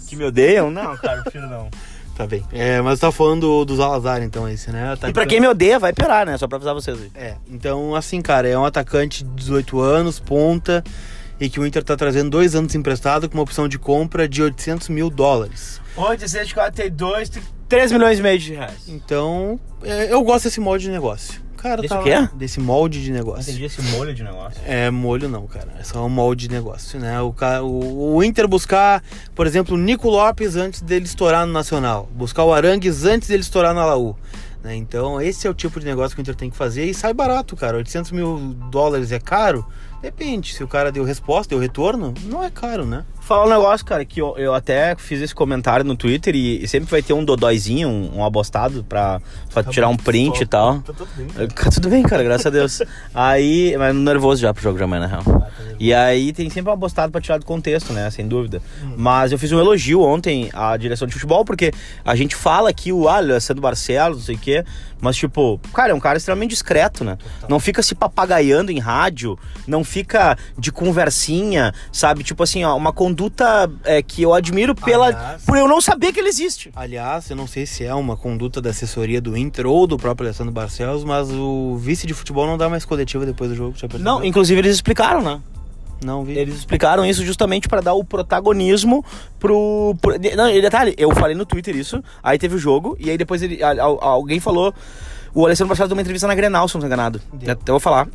Que 0.08 0.16
me 0.16 0.26
odeiam? 0.26 0.70
Não, 0.70 0.96
cara, 0.98 1.24
prefiro 1.24 1.48
não. 1.48 1.68
Tá 2.20 2.28
bem. 2.28 2.44
É, 2.52 2.82
mas 2.82 3.00
tá 3.00 3.14
falando 3.14 3.64
do 3.64 3.76
Zalazar, 3.78 4.22
então, 4.22 4.46
esse, 4.46 4.70
né? 4.72 4.92
Atacante... 4.92 5.12
E 5.12 5.14
pra 5.14 5.26
quem 5.26 5.40
me 5.40 5.48
odeia, 5.48 5.80
vai 5.80 5.94
piorar, 5.94 6.26
né? 6.26 6.38
Só 6.38 6.50
pra 6.50 6.58
avisar 6.58 6.74
vocês 6.74 7.00
aí. 7.02 7.10
É, 7.16 7.36
então, 7.50 7.96
assim, 7.96 8.22
cara, 8.22 8.46
é 8.46 8.58
um 8.58 8.66
atacante 8.66 9.24
de 9.24 9.30
18 9.30 9.80
anos, 9.80 10.20
ponta, 10.20 10.84
e 11.40 11.50
que 11.50 11.62
o 11.62 11.66
Inter 11.66 11.82
tá 11.82 11.96
trazendo 11.96 12.30
dois 12.30 12.56
anos 12.56 12.76
emprestado 12.76 13.30
com 13.30 13.38
uma 13.38 13.44
opção 13.44 13.70
de 13.70 13.80
compra 13.80 14.28
de 14.28 14.44
800 14.44 14.90
mil 14.90 15.10
dólares. 15.10 15.80
842, 15.96 17.32
3 17.70 17.92
milhões 17.92 18.18
e 18.18 18.22
meio 18.24 18.40
de 18.40 18.54
reais. 18.54 18.90
Então, 18.90 19.60
é, 19.84 20.12
eu 20.12 20.24
gosto 20.24 20.46
desse 20.46 20.60
molde 20.60 20.86
de 20.86 20.92
negócio. 20.92 21.40
Cara, 21.56 21.82
desse 21.82 21.94
tá 21.94 22.02
quê? 22.02 22.30
Desse 22.34 22.60
molde 22.60 23.04
de 23.04 23.12
negócio. 23.12 23.52
Entendi 23.52 23.66
esse 23.66 23.82
molho 23.96 24.14
de 24.14 24.24
negócio. 24.24 24.60
É, 24.66 24.90
molho 24.90 25.30
não, 25.30 25.46
cara. 25.46 25.68
É 25.78 25.84
só 25.84 26.04
um 26.06 26.10
molde 26.10 26.48
de 26.48 26.56
negócio, 26.56 27.00
né? 27.00 27.22
O, 27.22 27.36
o, 27.62 28.16
o 28.16 28.24
Inter 28.24 28.48
buscar, 28.48 29.04
por 29.36 29.46
exemplo, 29.46 29.76
o 29.76 29.78
Nico 29.78 30.10
Lopes 30.10 30.56
antes 30.56 30.82
dele 30.82 31.06
estourar 31.06 31.46
no 31.46 31.54
Nacional. 31.54 32.10
Buscar 32.14 32.44
o 32.44 32.54
Arangues 32.54 33.04
antes 33.06 33.28
dele 33.28 33.44
estourar 33.44 33.76
na 33.76 33.86
Laú. 33.86 34.16
Né? 34.64 34.76
Então, 34.76 35.22
esse 35.22 35.46
é 35.46 35.50
o 35.50 35.54
tipo 35.54 35.80
de 35.80 35.86
negócio 35.86 36.16
que 36.16 36.22
o 36.22 36.24
Inter 36.24 36.36
tem 36.36 36.50
que 36.50 36.58
fazer 36.58 36.86
e 36.86 36.94
sai 36.94 37.14
barato, 37.14 37.56
cara. 37.56 37.78
800 37.78 38.12
mil 38.12 38.38
dólares 38.72 39.12
é 39.12 39.20
caro? 39.20 39.66
Depende. 40.02 40.54
Se 40.54 40.64
o 40.64 40.68
cara 40.68 40.92
deu 40.92 41.04
resposta, 41.04 41.50
deu 41.50 41.60
retorno, 41.60 42.14
não 42.24 42.44
é 42.44 42.50
caro, 42.50 42.86
né? 42.86 43.04
Falar 43.30 43.46
um 43.46 43.50
negócio, 43.50 43.86
cara, 43.86 44.04
que 44.04 44.20
eu, 44.20 44.36
eu 44.40 44.56
até 44.56 44.96
fiz 44.96 45.22
esse 45.22 45.36
comentário 45.36 45.86
no 45.86 45.96
Twitter 45.96 46.36
e, 46.36 46.64
e 46.64 46.68
sempre 46.68 46.90
vai 46.90 47.00
ter 47.00 47.14
um 47.14 47.24
dodóizinho, 47.24 47.88
um, 47.88 48.18
um 48.18 48.26
abostado 48.26 48.84
pra, 48.84 49.22
pra 49.54 49.62
tá 49.62 49.70
tirar 49.70 49.86
bom, 49.86 49.94
um 49.94 49.98
print 49.98 50.42
e 50.42 50.46
tal. 50.48 50.80
Tá 50.80 50.94
tudo 50.94 51.08
bem. 51.16 51.28
Cara. 51.28 51.48
Tá 51.48 51.70
tudo 51.70 51.90
bem, 51.90 52.02
cara, 52.02 52.24
graças 52.24 52.48
a 52.48 52.50
Deus. 52.50 52.82
aí, 53.14 53.76
mas 53.78 53.96
nervoso 53.96 54.42
já 54.42 54.52
pro 54.52 54.64
jogo 54.64 54.80
de 54.80 54.84
amanhã, 54.84 55.02
na 55.02 55.08
real. 55.08 55.22
Ah, 55.28 55.42
tá 55.42 55.52
e 55.80 55.94
aí 55.94 56.34
tem 56.34 56.50
sempre 56.50 56.72
um 56.72 56.74
abostado 56.74 57.12
pra 57.12 57.22
tirar 57.22 57.38
do 57.38 57.46
contexto, 57.46 57.94
né? 57.94 58.10
Sem 58.10 58.28
dúvida. 58.28 58.64
Hum. 58.84 58.96
Mas 58.98 59.32
eu 59.32 59.38
fiz 59.38 59.52
um 59.52 59.60
elogio 59.60 60.02
ontem 60.02 60.50
à 60.52 60.76
direção 60.76 61.08
de 61.08 61.14
futebol, 61.14 61.46
porque 61.46 61.72
a 62.04 62.16
gente 62.16 62.36
fala 62.36 62.72
aqui 62.72 62.92
o 62.92 63.08
ah, 63.08 63.22
sendo 63.40 63.62
Barcelos, 63.62 64.18
não 64.18 64.26
sei 64.26 64.34
o 64.34 64.40
quê. 64.40 64.66
Mas, 65.00 65.16
tipo, 65.16 65.62
cara, 65.72 65.92
é 65.92 65.96
um 65.96 66.00
cara 66.00 66.18
extremamente 66.18 66.50
discreto, 66.50 67.04
né? 67.04 67.16
Total. 67.16 67.50
Não 67.50 67.60
fica 67.60 67.82
se 67.84 67.94
papagaiando 67.94 68.72
em 68.72 68.80
rádio, 68.80 69.38
não 69.68 69.84
fica 69.84 70.36
de 70.58 70.72
conversinha, 70.72 71.74
sabe? 71.92 72.24
Tipo 72.24 72.44
assim, 72.44 72.66
ó, 72.66 72.76
uma 72.76 72.92
conduta 72.92 73.19
é, 73.84 74.02
que 74.02 74.22
eu 74.22 74.34
admiro 74.34 74.74
pela 74.76 75.08
aliás, 75.08 75.44
por 75.44 75.58
eu 75.58 75.68
não 75.68 75.82
saber 75.82 76.14
que 76.14 76.20
ele 76.20 76.30
existe. 76.30 76.72
Aliás, 76.76 77.30
eu 77.30 77.36
não 77.36 77.48
sei 77.48 77.66
se 77.66 77.84
é 77.84 77.94
uma 77.94 78.16
conduta 78.16 78.62
da 78.62 78.70
assessoria 78.70 79.20
do 79.20 79.36
Inter 79.36 79.66
ou 79.66 79.86
do 79.88 79.98
próprio 79.98 80.28
Alessandro 80.28 80.54
Barcelos, 80.54 81.04
mas 81.04 81.30
o 81.32 81.78
vice 81.78 82.06
de 82.06 82.14
futebol 82.14 82.46
não 82.46 82.58
dá 82.58 82.70
mais 82.70 82.86
coletiva 82.86 83.26
depois 83.26 83.50
do 83.50 83.56
jogo. 83.56 83.76
Não, 84.00 84.24
inclusive 84.24 84.60
eles 84.60 84.76
explicaram, 84.76 85.22
né? 85.22 85.42
Não 86.04 86.24
vi. 86.24 86.38
Eles 86.38 86.56
explicaram 86.56 87.06
isso 87.06 87.26
justamente 87.26 87.68
para 87.68 87.82
dar 87.82 87.94
o 87.94 88.04
protagonismo 88.04 89.04
pro. 89.38 89.96
pro 90.02 90.14
não, 90.36 90.48
detalhe, 90.62 90.96
eu 90.98 91.12
falei 91.12 91.36
no 91.36 91.46
Twitter 91.46 91.76
isso, 91.76 92.02
aí 92.24 92.38
teve 92.38 92.56
o 92.56 92.58
jogo, 92.58 92.96
e 93.00 93.10
aí 93.10 93.18
depois 93.18 93.42
ele, 93.42 93.62
a, 93.62 93.72
a, 93.72 93.84
alguém 93.84 94.40
falou. 94.40 94.74
O 95.32 95.46
Alessandro 95.46 95.70
Machado 95.70 95.90
deu 95.90 95.96
uma 95.96 96.02
entrevista 96.02 96.28
na 96.28 96.34
Grenal, 96.34 96.68
se 96.68 96.74
não 96.74 96.82
me 96.82 96.88
enganado. 96.88 97.22
Deu. 97.32 97.52
Até 97.52 97.72
vou 97.72 97.80
falar. 97.80 98.08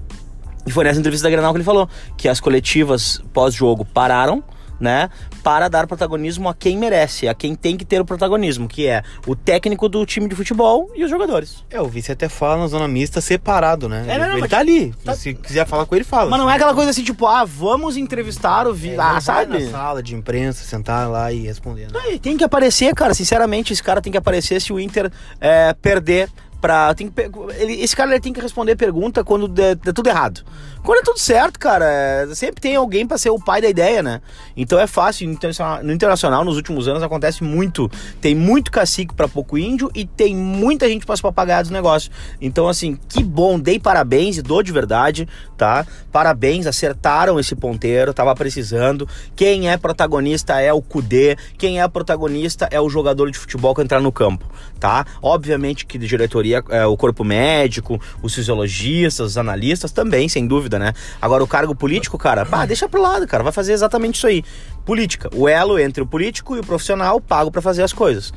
E 0.66 0.70
foi 0.70 0.84
nessa 0.84 0.98
entrevista 0.98 1.28
da 1.28 1.30
Grenal 1.30 1.52
que 1.52 1.58
ele 1.58 1.64
falou 1.64 1.88
que 2.16 2.28
as 2.28 2.40
coletivas 2.40 3.22
pós-jogo 3.32 3.84
pararam, 3.84 4.42
né, 4.80 5.08
para 5.42 5.68
dar 5.68 5.86
protagonismo 5.86 6.48
a 6.48 6.54
quem 6.54 6.76
merece, 6.78 7.28
a 7.28 7.34
quem 7.34 7.54
tem 7.54 7.76
que 7.76 7.84
ter 7.84 8.00
o 8.00 8.04
protagonismo, 8.04 8.66
que 8.68 8.86
é 8.86 9.02
o 9.26 9.34
técnico 9.36 9.88
do 9.88 10.04
time 10.04 10.28
de 10.28 10.34
futebol 10.34 10.90
e 10.94 11.04
os 11.04 11.10
jogadores. 11.10 11.64
É, 11.70 11.80
o 11.80 11.86
vice 11.88 12.10
até 12.12 12.28
fala 12.28 12.58
na 12.58 12.66
zona 12.66 12.88
mista 12.88 13.20
separado, 13.20 13.88
né? 13.88 14.04
É, 14.08 14.18
não, 14.18 14.28
não, 14.28 14.38
ele 14.38 14.48
tá 14.48 14.58
ali. 14.58 14.92
tá- 15.04 15.14
Se 15.14 15.34
quiser 15.34 15.66
falar 15.66 15.86
com 15.86 15.94
ele, 15.94 16.04
fala. 16.04 16.30
Mas 16.30 16.38
não 16.40 16.50
é 16.50 16.54
aquela 16.54 16.74
coisa 16.74 16.90
assim, 16.90 17.02
tipo, 17.04 17.26
ah, 17.26 17.44
vamos 17.44 17.96
entrevistar 17.96 18.66
o 18.66 18.70
É, 18.70 18.74
vice, 18.74 18.88
ele 18.88 19.00
ah, 19.00 19.20
sabe? 19.20 19.64
na 19.64 19.70
sala 19.70 20.02
de 20.02 20.14
imprensa, 20.14 20.64
sentar 20.64 21.08
lá 21.08 21.32
e 21.32 21.42
responder. 21.42 21.90
né? 21.92 22.00
Ele 22.06 22.18
tem 22.18 22.36
que 22.36 22.44
aparecer, 22.44 22.94
cara. 22.94 23.14
Sinceramente, 23.14 23.72
esse 23.72 23.82
cara 23.82 24.00
tem 24.00 24.10
que 24.12 24.18
aparecer 24.18 24.60
se 24.60 24.72
o 24.72 24.80
Inter 24.80 25.10
é, 25.40 25.72
perder 25.74 26.28
pra. 26.64 26.94
Tem 26.94 27.10
que, 27.10 27.20
ele- 27.58 27.82
esse 27.82 27.94
cara 27.94 28.10
ele 28.10 28.20
tem 28.20 28.32
que 28.32 28.40
responder 28.40 28.74
pergunta 28.74 29.22
quando 29.22 29.46
der 29.46 29.76
tudo 29.76 30.08
errado. 30.08 30.40
Quando 30.82 30.98
é 30.98 31.02
tudo 31.02 31.18
certo, 31.18 31.58
cara, 31.58 31.84
é, 31.86 32.26
sempre 32.34 32.60
tem 32.60 32.76
alguém 32.76 33.06
pra 33.06 33.16
ser 33.16 33.30
o 33.30 33.38
pai 33.38 33.60
da 33.60 33.68
ideia, 33.68 34.02
né? 34.02 34.20
Então 34.56 34.78
é 34.78 34.86
fácil. 34.86 35.26
No 35.26 35.32
internacional, 35.34 35.82
no 35.84 35.92
internacional, 35.92 36.44
nos 36.44 36.56
últimos 36.56 36.88
anos, 36.88 37.02
acontece 37.02 37.42
muito. 37.44 37.90
Tem 38.20 38.34
muito 38.34 38.70
cacique 38.70 39.14
pra 39.14 39.26
pouco 39.28 39.56
índio 39.58 39.90
e 39.94 40.04
tem 40.06 40.34
muita 40.36 40.86
gente 40.88 41.04
pra 41.06 41.16
se 41.16 41.22
papagaio 41.22 41.62
dos 41.62 41.70
negócios. 41.70 42.10
Então, 42.40 42.66
assim, 42.68 42.98
que 43.08 43.22
bom. 43.22 43.58
Dei 43.58 43.78
parabéns 43.78 44.36
e 44.38 44.42
dou 44.42 44.62
de 44.62 44.72
verdade, 44.72 45.26
tá? 45.56 45.86
Parabéns, 46.12 46.66
acertaram 46.66 47.38
esse 47.40 47.54
ponteiro, 47.54 48.12
tava 48.12 48.34
precisando. 48.34 49.08
Quem 49.34 49.70
é 49.70 49.76
protagonista 49.78 50.60
é 50.60 50.72
o 50.72 50.82
Cudê, 50.82 51.36
quem 51.56 51.80
é 51.80 51.88
protagonista 51.88 52.68
é 52.70 52.80
o 52.80 52.90
jogador 52.90 53.30
de 53.30 53.38
futebol 53.38 53.74
que 53.74 53.80
entrar 53.82 54.00
no 54.00 54.12
campo, 54.12 54.44
tá? 54.84 55.06
Obviamente 55.22 55.86
que 55.86 55.96
de 55.96 56.06
diretoria, 56.06 56.62
é, 56.68 56.84
o 56.84 56.94
corpo 56.94 57.24
médico, 57.24 57.98
os 58.22 58.34
fisiologistas, 58.34 59.28
os 59.30 59.38
analistas 59.38 59.90
também, 59.90 60.28
sem 60.28 60.46
dúvida, 60.46 60.78
né? 60.78 60.92
Agora 61.22 61.42
o 61.42 61.46
cargo 61.46 61.74
político, 61.74 62.18
cara, 62.18 62.44
pá, 62.44 62.66
deixa 62.66 62.86
pro 62.86 63.00
lado, 63.00 63.26
cara, 63.26 63.42
vai 63.42 63.50
fazer 63.50 63.72
exatamente 63.72 64.16
isso 64.16 64.26
aí. 64.26 64.44
Política, 64.84 65.30
o 65.34 65.48
elo 65.48 65.78
entre 65.78 66.02
o 66.02 66.06
político 66.06 66.54
e 66.54 66.58
o 66.60 66.62
profissional 66.62 67.18
pago 67.18 67.50
pra 67.50 67.62
fazer 67.62 67.82
as 67.82 67.94
coisas. 67.94 68.30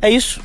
É 0.00 0.08
isso. 0.08 0.40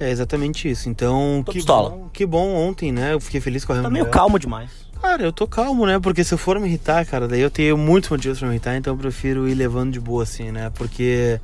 É 0.00 0.10
exatamente 0.10 0.68
isso. 0.68 0.88
Então, 0.88 1.44
Tô 1.46 1.52
que 1.52 1.58
pistola. 1.58 1.90
bom, 1.90 2.08
que 2.12 2.26
bom 2.26 2.52
ontem, 2.52 2.90
né? 2.90 3.12
Eu 3.14 3.20
fiquei 3.20 3.40
feliz 3.40 3.64
com 3.64 3.72
a 3.72 3.76
Tá 3.76 3.82
reunião. 3.82 4.02
meio 4.02 4.12
calmo 4.12 4.36
demais. 4.36 4.68
Cara, 5.00 5.22
eu 5.22 5.32
tô 5.32 5.46
calmo, 5.46 5.86
né? 5.86 6.00
Porque 6.00 6.24
se 6.24 6.34
eu 6.34 6.38
for 6.38 6.58
me 6.58 6.66
irritar, 6.66 7.06
cara, 7.06 7.28
daí 7.28 7.40
eu 7.40 7.50
tenho 7.50 7.78
muitos 7.78 8.10
motivos 8.10 8.40
pra 8.40 8.48
me 8.48 8.54
irritar, 8.54 8.74
então 8.76 8.94
eu 8.94 8.98
prefiro 8.98 9.46
ir 9.48 9.54
levando 9.54 9.92
de 9.92 10.00
boa, 10.00 10.24
assim, 10.24 10.50
né? 10.50 10.72
Porque, 10.74 11.40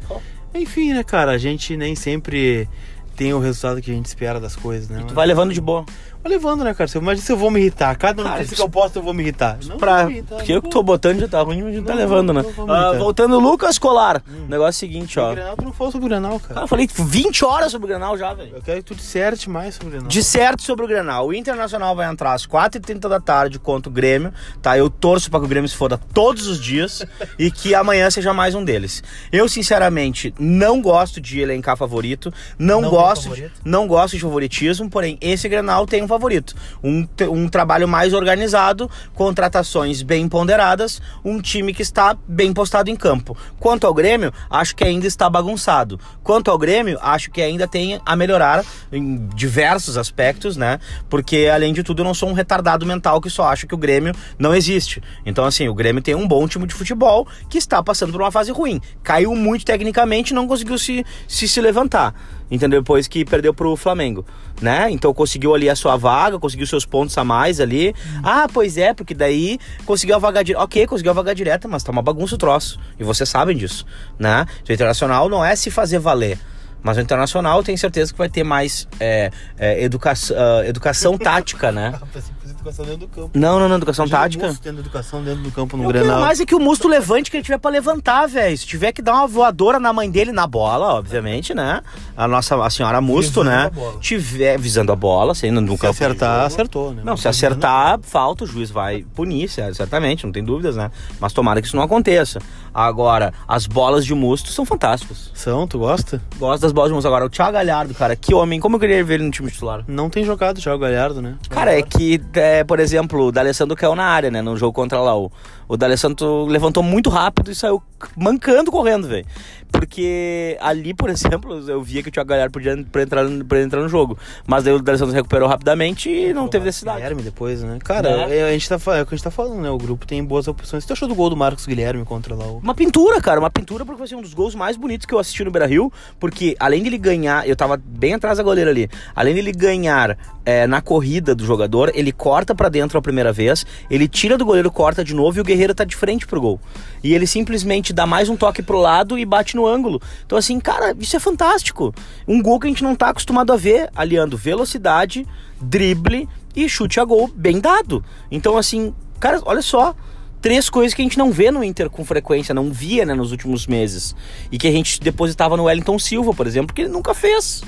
enfim, 0.53 0.93
né, 0.93 1.05
cara, 1.05 1.31
a 1.31 1.39
gente 1.39 1.77
nem 1.77 1.95
sempre 1.95 2.69
tem 3.17 3.33
o 3.35 3.39
resultado 3.39 3.81
que 3.81 3.91
a 3.91 3.95
gente 3.95 4.07
espera 4.07 4.41
das 4.41 4.57
coisas, 4.57 4.89
né? 4.89 5.05
Tu 5.07 5.15
vai 5.15 5.27
levando 5.27 5.53
de 5.53 5.61
boa. 5.61 5.85
Vou 6.23 6.31
levando, 6.31 6.63
né, 6.65 6.73
cara? 6.73 6.89
Eu- 6.95 7.03
Imagina 7.03 7.27
se 7.27 7.33
eu 7.33 7.37
vou 7.37 7.51
me 7.51 7.61
irritar. 7.61 7.97
Cada 7.97 8.23
Cara, 8.23 8.37
notícia 8.37 8.57
que 8.57 8.63
eu 8.63 8.69
posto 8.69 8.97
eu 8.97 9.03
vou 9.03 9.13
me 9.13 9.23
irritar. 9.23 9.59
Não 9.67 9.77
Pra... 9.77 10.03
vou 10.03 10.07
me 10.07 10.13
irritar, 10.19 10.37
Porque 10.37 10.53
não 10.53 10.59
eu 10.59 10.63
que 10.63 10.69
tô 10.71 10.83
botando 10.83 11.19
já 11.21 11.27
tá 11.29 11.43
ruim, 11.43 11.63
mas 11.63 11.73
a 11.73 11.77
gente 11.77 11.85
tá 11.87 11.93
Não, 11.95 11.99
levando, 12.01 12.33
né? 12.33 12.45
não 12.57 12.71
Ah, 12.73 12.93
voltando, 12.93 13.39
Lucas 13.41 13.79
Colar. 13.79 14.23
Negócio 14.49 14.67
é 14.67 14.71
o 14.71 14.73
seguinte, 14.73 15.19
ó. 15.19 15.31
O 15.33 15.35
Grenal, 15.35 15.57
tu 15.57 15.65
não 15.65 15.73
falou 15.73 15.91
sobre 15.93 16.07
o 16.07 16.09
Grenal, 16.09 16.39
cara. 16.39 16.55
Cara, 16.55 16.65
eu 16.65 16.69
falei 16.69 16.89
20 16.93 17.45
horas 17.45 17.73
sobre 17.73 17.87
o 17.87 17.89
Grenal 17.89 18.17
já, 18.17 18.33
velho. 18.35 18.55
Eu 18.55 18.63
quero 18.63 18.79
que 18.79 18.85
tu 18.85 18.95
disserte 18.95 19.51
mais 19.51 19.75
sobre 19.75 19.89
o 19.89 19.91
Grenal. 19.91 20.09
De 20.09 20.23
certo 20.23 20.63
sobre 20.63 20.85
o 20.85 20.89
Grenal. 20.89 21.27
O 21.27 21.35
Internacional 21.35 21.97
vai 21.97 22.09
entrar 22.09 22.35
às 22.35 22.47
4h30 22.47 23.09
da 23.09 23.19
tarde 23.19 23.59
contra 23.59 23.91
o 23.91 23.93
Grêmio, 23.93 24.33
tá? 24.61 24.79
Eu 24.79 24.89
torço 24.89 25.29
pra 25.31 25.41
que 25.41 25.47
o 25.47 25.49
Grêmio 25.49 25.69
se 25.69 25.77
foda 25.77 25.99
todos 26.15 26.47
os 26.47 26.61
dias 26.61 27.05
e 27.39 27.51
que 27.51 27.75
amanhã 27.75 28.09
seja 28.11 28.33
mais 28.33 28.55
um 28.55 28.65
deles. 28.65 29.03
Eu, 29.33 29.49
sinceramente, 29.49 30.33
não 30.39 30.81
gosto 30.81 31.21
de 31.21 31.41
elencar 31.41 31.77
favorito, 31.77 32.33
não, 32.57 32.81
Não 32.83 32.91
gosto, 32.91 33.23
de, 33.23 33.29
favorito? 33.31 33.61
não 33.65 33.87
gosto 33.89 34.15
de 34.15 34.21
favoritismo, 34.23 34.89
porém, 34.89 35.19
esse 35.21 35.49
Grenal 35.49 35.85
tem 35.85 36.03
um 36.03 36.12
favorito. 36.13 36.55
Um, 36.83 37.07
um 37.31 37.49
trabalho 37.49 37.89
mais 37.89 38.13
organizado, 38.13 38.91
contratações 39.15 40.03
bem 40.03 40.29
ponderadas, 40.29 41.01
um 41.25 41.41
time 41.41 41.75
que 41.75 41.83
está 41.83 42.17
bem 42.27 42.53
postado 42.53 42.91
em 42.91 42.97
campo. 42.97 43.37
Quanto 43.59 43.87
ao 43.87 43.95
Grêmio, 43.95 44.33
acho 44.49 44.77
que 44.77 44.85
ainda 44.85 45.07
está 45.07 45.29
bagunçado. 45.29 45.99
Quanto 46.23 46.51
ao 46.51 46.59
Grêmio, 46.59 46.99
acho 47.03 47.31
que 47.31 47.41
ainda 47.41 47.67
tem 47.67 48.01
a 48.05 48.15
melhorar 48.15 48.65
em 48.93 49.27
diversos 49.35 49.97
aspectos, 49.97 50.57
né? 50.57 50.79
Porque, 51.09 51.51
além 51.53 51.73
de 51.73 51.83
tudo, 51.83 52.03
eu 52.03 52.05
não 52.05 52.15
sou 52.15 52.29
um 52.29 52.33
retardado 52.33 52.87
mental 52.87 53.21
que 53.21 53.31
só 53.31 53.49
acha 53.49 53.67
que 53.67 53.75
o 53.75 53.79
Grêmio 53.79 54.15
não 54.39 54.55
existe. 54.55 55.03
Então, 55.25 55.45
assim, 55.45 55.69
o 55.69 55.75
Grêmio 55.75 56.03
tem 56.03 56.15
um 56.15 56.29
bom 56.29 56.47
time 56.47 56.67
de 56.67 56.75
futebol 56.75 57.27
que 57.49 57.59
está 57.59 57.83
passando 57.83 58.13
por 58.13 58.21
uma 58.21 58.31
fase 58.31 58.53
ruim. 58.53 58.81
Caiu 59.03 59.35
muito 59.35 59.65
tecnicamente 59.73 60.35
não 60.35 60.47
conseguiu 60.47 60.77
se, 60.79 61.05
se, 61.27 61.49
se 61.49 61.61
levantar. 61.61 62.15
Entendeu? 62.53 62.83
Depois 62.83 63.09
que 63.09 63.25
perdeu 63.25 63.55
pro 63.55 63.75
Flamengo, 63.77 64.27
né? 64.61 64.91
Então 64.91 65.15
conseguiu 65.15 65.55
ali 65.55 65.71
a 65.71 65.75
sua 65.75 65.97
vaga, 65.97 66.39
conseguiu 66.39 66.67
seus 66.67 66.85
pontos 66.85 67.17
a 67.17 67.25
mais 67.25 67.61
ali. 67.61 67.95
Ah, 68.23 68.47
pois 68.53 68.77
é, 68.77 68.93
porque 68.93 69.15
daí 69.15 69.59
conseguiu 69.87 70.17
a 70.17 70.19
vaga 70.19 70.45
direta. 70.45 70.63
Ok, 70.63 70.87
conseguiu 70.87 71.13
a 71.13 71.15
vaga 71.15 71.35
direta, 71.35 71.67
mas 71.67 71.83
tá 71.83 71.91
uma 71.91 72.03
bagunça 72.03 72.35
o 72.35 72.39
troço. 72.39 72.79
E 73.01 73.05
vocês 73.05 73.27
sabem 73.27 73.57
disso, 73.57 73.87
né? 74.19 74.45
O 74.69 74.73
Internacional 74.73 75.31
não 75.31 75.43
é 75.43 75.57
se 75.57 75.71
fazer 75.71 75.99
valer. 75.99 76.39
Mas 76.83 76.99
o 76.99 77.01
Internacional 77.01 77.63
tenho 77.63 77.79
certeza 77.79 78.13
que 78.13 78.19
vai 78.19 78.29
ter 78.29 78.45
mais 78.45 78.87
é, 79.01 79.31
é, 79.59 79.83
educa 79.83 80.13
ah, 80.13 80.67
educação 80.67 81.17
tática, 81.17 81.73
né? 81.73 81.99
educação 82.63 82.85
dentro 82.85 83.01
do 83.01 83.09
campo. 83.09 83.31
Não, 83.39 83.59
não, 83.59 83.69
não, 83.69 83.77
educação 83.77 84.09
tática. 84.09 84.55
Tendo 84.63 84.81
educação 84.81 85.23
dentro 85.23 85.43
do 85.43 85.51
campo 85.51 85.77
no 85.77 85.85
Eu 85.85 85.89
Grenal. 85.89 86.21
mais 86.21 86.41
é 86.41 86.47
que 86.47 86.55
o 86.55 86.61
Musto 86.61 86.89
levante 86.89 87.31
que 87.31 87.37
ele 87.37 87.45
tiver 87.45 87.59
pra 87.59 87.71
levantar, 87.71 88.27
velho. 88.29 88.57
Se 88.57 88.67
tiver 88.67 88.93
que 88.93 89.03
dar 89.03 89.15
uma 89.15 89.27
voadora 89.27 89.79
na 89.81 89.93
mãe 89.93 90.11
dele 90.11 90.33
na 90.33 90.47
bola, 90.47 90.95
obviamente, 90.95 91.53
né? 91.55 91.83
A 92.17 92.29
nossa 92.29 92.63
a 92.65 92.71
senhora 92.71 93.01
Musto, 93.01 93.41
Visando 93.43 93.51
né? 93.51 93.65
a 93.67 93.71
bola. 93.71 93.99
Tiver 94.01 94.59
visando 94.59 94.93
a 94.93 94.97
bola, 94.97 95.35
sendo 95.35 95.61
no 95.61 95.73
Se 95.73 95.79
campo. 95.79 95.93
de 95.99 96.05
acertar, 96.05 96.47
acertou, 96.47 96.93
né? 96.95 97.03
Não, 97.05 97.17
se 97.17 97.27
acertar, 97.29 97.99
falta, 98.03 98.45
o 98.45 98.47
juiz 98.47 98.71
vai 98.71 99.05
punir, 99.15 99.49
cer- 99.49 99.75
certamente, 99.75 100.25
não 100.25 100.33
tem 100.33 100.45
dúvidas, 100.45 100.77
né? 100.77 100.91
Mas 101.21 101.33
tomara 101.33 101.61
que 101.61 101.67
isso 101.67 101.77
não 101.77 101.83
aconteça. 101.83 102.39
Agora, 102.75 103.33
as 103.47 103.67
bolas 103.67 104.05
de 104.05 104.15
Musto 104.15 104.51
são 104.51 104.65
fantásticas. 104.65 105.31
São, 105.35 105.67
tu 105.67 105.79
gosta? 105.79 106.23
Gosto 106.39 106.63
das 106.63 106.73
bolas 106.73 106.91
de 106.91 106.95
Musto. 106.95 107.07
Agora, 107.07 107.27
o 107.27 107.31
Thiago 107.31 107.53
Galhardo, 107.53 107.93
cara, 107.95 108.17
que 108.17 108.35
homem, 108.35 108.59
como 108.61 108.77
eu 108.77 108.81
queria 108.81 109.05
ver 109.05 109.15
ele 109.15 109.25
no 109.25 109.31
time 109.31 109.51
titular? 109.51 109.85
Não 109.87 110.09
tem 110.09 110.25
jogado 110.25 110.59
o 110.59 110.79
Galhardo, 110.79 111.21
né? 111.21 111.35
Cara, 111.51 111.77
é 111.79 111.83
que, 111.83 112.21
é, 112.35 112.52
por 112.65 112.79
exemplo, 112.79 113.27
o 113.27 113.33
D'Alessandro 113.33 113.77
caiu 113.77 113.95
na 113.95 114.05
área, 114.05 114.31
né? 114.31 114.43
No 114.43 114.57
jogo 114.57 114.73
contra 114.73 115.01
lá. 115.01 115.17
O, 115.17 115.31
o 115.69 115.77
D'Alessandro 115.77 116.45
levantou 116.47 116.83
muito 116.83 117.09
rápido 117.09 117.51
e 117.51 117.55
saiu 117.55 117.83
mancando 118.17 118.71
correndo, 118.71 119.09
velho. 119.09 119.27
Porque 119.73 120.57
ali, 120.61 120.95
por 120.95 121.09
exemplo, 121.11 121.69
eu 121.69 121.83
via 121.83 122.03
que 122.03 122.09
o 122.09 122.13
Thiago 122.13 122.29
Galhardo 122.29 122.53
podia 122.53 122.85
pra 122.93 123.03
entrar, 123.03 123.25
pra 123.49 123.61
entrar 123.61 123.81
no 123.83 123.89
jogo. 123.89 124.17
Mas 124.47 124.65
daí 124.65 124.73
o 124.73 124.79
D'Alessandro 124.81 125.15
recuperou 125.15 125.49
rapidamente 125.49 126.09
e 126.11 126.33
não 126.33 126.47
teve 126.47 126.67
necessidade. 126.67 126.99
Guilherme 126.99 127.23
depois, 127.23 127.63
né? 127.63 127.79
Cara, 127.83 128.29
Né? 128.29 128.39
é, 128.39 128.49
a 128.49 128.53
gente 128.53 128.69
tá, 128.69 128.75
é 128.97 129.03
o 129.03 129.07
que 129.07 129.15
a 129.15 129.17
gente 129.17 129.25
tá 129.25 129.31
falando, 129.31 129.61
né? 129.61 129.71
O 129.71 129.79
grupo 129.79 130.07
tem 130.07 130.23
boas 130.23 130.47
opções. 130.47 130.85
Tu 130.85 130.93
achou 130.93 131.09
do 131.09 131.15
gol 131.15 131.31
do 131.31 131.37
Marcos 131.37 131.67
Guilherme 131.67 132.05
contra 132.05 132.35
lá 132.35 132.45
o... 132.45 132.59
Uma 132.59 132.75
pintura, 132.75 133.21
cara, 133.21 133.41
uma 133.41 133.51
pintura 133.51 133.85
porque 133.85 133.99
vai 133.99 134.07
ser 134.09 134.15
um 134.15 134.23
dos 134.23 134.35
gols 134.35 134.55
mais 134.55 134.77
bonitos 134.77 135.07
que 135.07 135.15
eu 135.15 135.19
assisti 135.19 135.43
no 135.45 135.51
Beira-Rio, 135.51 135.91
porque 136.21 136.55
além 136.61 136.83
dele 136.83 136.99
ganhar, 136.99 137.49
eu 137.49 137.57
tava 137.57 137.77
bem 137.77 138.15
atrás 138.15 138.39
da 138.39 138.45
goleira 138.45 138.71
ali, 138.71 138.89
além 139.17 139.35
dele 139.35 139.53
ganhar 139.53 140.17
é, 140.45 140.67
na 140.67 140.81
corrida 140.81 141.35
do 141.35 141.45
jogador, 141.45 141.91
ele 141.95 142.13
corta 142.13 142.55
pra 142.55 142.69
dentro 142.69 142.99
a 142.99 143.03
primeira 143.03 143.33
vez, 143.33 143.65
ele 143.91 144.07
tira 144.09 144.37
do 144.37 144.45
goleiro, 144.45 144.71
corta 144.71 145.05
de 145.05 145.15
novo 145.15 145.39
e 145.39 145.41
o 145.41 145.45
Guerreiro 145.45 145.75
tá 145.75 145.85
de 145.85 145.97
frente 145.97 146.27
pro 146.27 146.41
gol. 146.41 146.61
E 147.03 147.15
ele 147.15 147.27
simplesmente 147.27 147.93
dá 147.93 148.07
mais 148.07 148.29
um 148.29 148.37
toque 148.37 148.63
pro 148.63 148.79
lado 148.79 149.19
e 149.19 149.25
bate 149.25 149.57
no 149.57 149.62
ângulo. 149.67 150.01
Então 150.25 150.39
assim, 150.39 150.59
cara, 150.61 150.95
isso 150.99 151.17
é 151.17 151.21
fantástico. 151.21 151.95
Um 152.27 152.43
gol 152.43 152.59
que 152.59 152.67
a 152.67 152.71
gente 152.71 152.83
não 152.83 152.95
tá 152.95 153.09
acostumado 153.09 153.53
a 153.53 153.57
ver, 153.57 153.91
aliando 153.95 154.37
velocidade, 154.37 155.27
drible 155.61 156.29
e 156.55 156.69
chute 156.69 157.01
a 157.01 157.05
gol 157.05 157.31
bem 157.35 157.61
dado. 157.61 158.05
Então 158.31 158.57
assim, 158.57 158.95
cara, 159.19 159.41
olha 159.45 159.63
só, 159.63 159.95
três 160.41 160.69
coisas 160.69 160.93
que 160.93 161.01
a 161.01 161.05
gente 161.05 161.17
não 161.17 161.31
vê 161.31 161.51
no 161.51 161.63
Inter 161.63 161.89
com 161.89 162.05
frequência, 162.05 162.53
não 162.53 162.71
via 162.71 163.07
né, 163.07 163.15
nos 163.15 163.31
últimos 163.31 163.67
meses. 163.67 164.15
E 164.51 164.59
que 164.59 164.67
a 164.67 164.73
gente 164.73 165.01
depositava 165.01 165.57
no 165.57 165.65
Wellington 165.65 165.99
Silva, 165.99 166.35
por 166.35 166.47
exemplo, 166.47 166.75
que 166.75 166.83
ele 166.83 166.91
nunca 166.91 167.15
fez. 167.15 167.63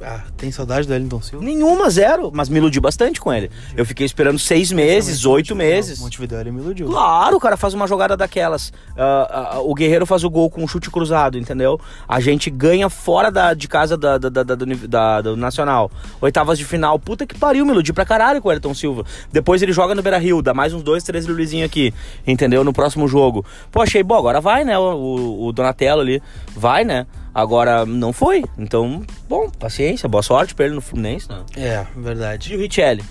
Ah, 0.00 0.22
tem 0.36 0.50
saudade 0.52 0.86
do 0.86 0.92
Wellington 0.92 1.20
Silva? 1.20 1.44
Nenhuma, 1.44 1.90
zero. 1.90 2.30
Mas 2.32 2.48
me 2.48 2.58
iludi 2.58 2.78
bastante 2.78 3.20
com 3.20 3.32
ele. 3.32 3.50
Eu 3.76 3.84
fiquei 3.84 4.06
esperando 4.06 4.38
seis 4.38 4.70
meses, 4.70 5.24
oito 5.26 5.56
meses. 5.56 5.98
Montevideo 5.98 6.38
ele 6.38 6.52
me 6.52 6.60
iludiu. 6.60 6.86
Claro, 6.86 7.36
o 7.36 7.40
cara 7.40 7.56
faz 7.56 7.74
uma 7.74 7.86
jogada 7.86 8.16
daquelas. 8.16 8.72
Ah, 8.96 9.54
ah, 9.54 9.60
o 9.60 9.74
Guerreiro 9.74 10.06
faz 10.06 10.22
o 10.22 10.30
gol 10.30 10.48
com 10.50 10.62
um 10.62 10.68
chute 10.68 10.88
cruzado, 10.88 11.36
entendeu? 11.36 11.80
A 12.08 12.20
gente 12.20 12.48
ganha 12.48 12.88
fora 12.88 13.28
da, 13.30 13.54
de 13.54 13.66
casa 13.66 13.96
da, 13.96 14.18
da, 14.18 14.28
da, 14.28 14.42
da- 14.44 15.20
do, 15.20 15.36
Nacional. 15.36 15.90
Oitavas 16.20 16.58
de 16.58 16.64
final. 16.64 16.96
Puta 16.98 17.26
que 17.26 17.36
pariu, 17.36 17.64
me 17.66 17.72
iludi 17.72 17.92
pra 17.92 18.04
caralho 18.06 18.40
com 18.40 18.48
o 18.48 18.50
Ayrton 18.52 18.74
Silva. 18.74 19.04
Depois 19.32 19.62
ele 19.62 19.72
joga 19.72 19.94
no 19.96 20.02
Beira 20.02 20.18
Rio, 20.18 20.40
dá 20.40 20.54
mais 20.54 20.72
uns 20.72 20.82
dois, 20.82 21.02
três 21.02 21.26
lulizinhos 21.26 21.66
aqui, 21.66 21.92
entendeu? 22.26 22.62
No 22.62 22.72
próximo 22.72 23.08
jogo. 23.08 23.44
Pô, 23.72 23.82
achei 23.82 24.02
bom, 24.04 24.14
agora 24.16 24.40
vai, 24.40 24.64
né? 24.64 24.78
O- 24.78 25.46
o 25.46 25.52
Donatello 25.52 26.00
ali, 26.02 26.22
vai, 26.54 26.84
né? 26.84 27.06
Agora 27.34 27.86
não 27.86 28.12
foi. 28.12 28.44
Então, 28.58 29.02
bom, 29.28 29.48
paciência, 29.50 30.08
boa 30.08 30.22
sorte 30.22 30.54
pra 30.54 30.66
ele 30.66 30.74
no 30.74 30.80
Fluminense, 30.80 31.28
né? 31.28 31.42
É, 31.56 31.86
verdade. 31.96 32.52
E 32.52 32.56
o 32.56 32.58
Richelli? 32.58 33.04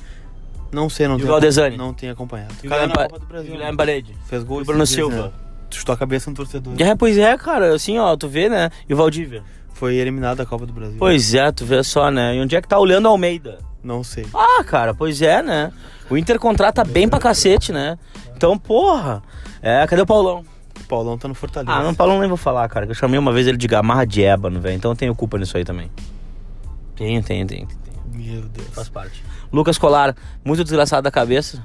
Não 0.72 0.90
sei, 0.90 1.08
não 1.08 1.14
E 1.14 1.18
o 1.18 1.20
tenho. 1.20 1.32
Valdezani? 1.32 1.78
Não 1.78 1.94
tenho 1.94 2.12
acompanhado. 2.12 2.54
E 2.62 2.68
o 2.68 2.70
Cara, 2.70 2.82
Guilherme, 2.88 2.94
na 2.94 2.96
Pa- 2.96 3.08
Copa 3.14 3.20
do 3.20 3.26
Brasil. 3.26 3.46
e 3.46 3.50
o 3.50 3.52
né? 3.52 3.58
Guilherme 3.58 3.78
Parede? 3.78 4.16
Fez 4.26 4.44
gol 4.44 4.58
E 4.58 4.60
o 4.60 4.62
esses 4.62 4.68
Bruno 4.68 4.84
dias, 4.86 4.96
Silva? 4.96 5.24
né? 5.28 5.32
Chutou 5.70 5.94
a 5.94 5.98
cabeça 5.98 6.30
no 6.30 6.36
torcedor. 6.36 6.74
É, 6.80 6.96
pois 6.96 7.18
é, 7.18 7.38
cara, 7.38 7.74
assim, 7.76 7.98
ó, 7.98 8.16
tu 8.18 8.28
vê, 8.28 8.50
né? 8.50 8.70
E 8.90 8.94
o 8.94 8.98
Valdívia? 8.98 9.44
Foi 9.74 9.96
eliminado 9.96 10.38
da 10.38 10.46
Copa 10.46 10.66
do 10.66 10.74
Brasil. 10.74 10.96
Pois 10.98 11.34
é, 11.34 11.52
tu 11.52 11.66
vê 11.66 11.82
só, 11.84 12.10
né? 12.10 12.36
E 12.36 12.42
onde 12.42 12.56
é 12.56 12.62
que 12.62 12.68
tá 12.68 12.80
o 12.80 12.84
Leandro 12.84 13.10
Almeida? 13.12 13.60
Não 13.84 14.04
sei. 14.04 14.26
Ah, 14.34 14.64
cara, 14.66 14.94
pois 14.94 15.22
é, 15.22 15.42
né? 15.44 15.72
O 16.10 16.18
Inter 16.18 16.40
contrata 16.40 16.84
bem 16.84 17.08
pra 17.08 17.20
cacete, 17.20 17.72
né? 17.72 17.98
Então, 18.36 18.58
porra. 18.58 19.22
É, 19.62 19.86
cadê 19.88 20.02
o 20.02 20.06
Paulão? 20.06 20.44
Paulão 20.88 21.18
tá 21.18 21.28
no 21.28 21.34
Fortaleza. 21.34 21.72
Ah, 21.72 21.84
não, 21.84 21.94
Paulão 21.94 22.20
nem 22.20 22.28
vou 22.28 22.38
falar, 22.38 22.68
cara. 22.70 22.86
que 22.86 22.92
Eu 22.92 22.96
chamei 22.96 23.20
uma 23.20 23.32
vez 23.32 23.48
ele 23.48 23.58
de 23.58 23.68
gamarra 23.68 24.06
de 24.06 24.24
ébano, 24.24 24.60
velho. 24.60 24.76
Então 24.76 24.92
eu 24.92 24.96
tenho 24.96 25.16
culpa 25.16 25.38
nisso 25.38 25.58
aí 25.58 25.66
também. 25.66 25.92
Tenho, 26.96 27.22
tenho, 27.22 27.46
tenho. 27.46 27.68
tenho. 27.68 27.78
Meu 28.14 28.42
Deus. 28.44 28.70
Faz 28.70 28.90
parte. 28.90 29.24
Lucas 29.52 29.78
Colar, 29.78 30.16
muito 30.44 30.64
desgraçado 30.64 31.04
da 31.04 31.12
cabeça. 31.12 31.64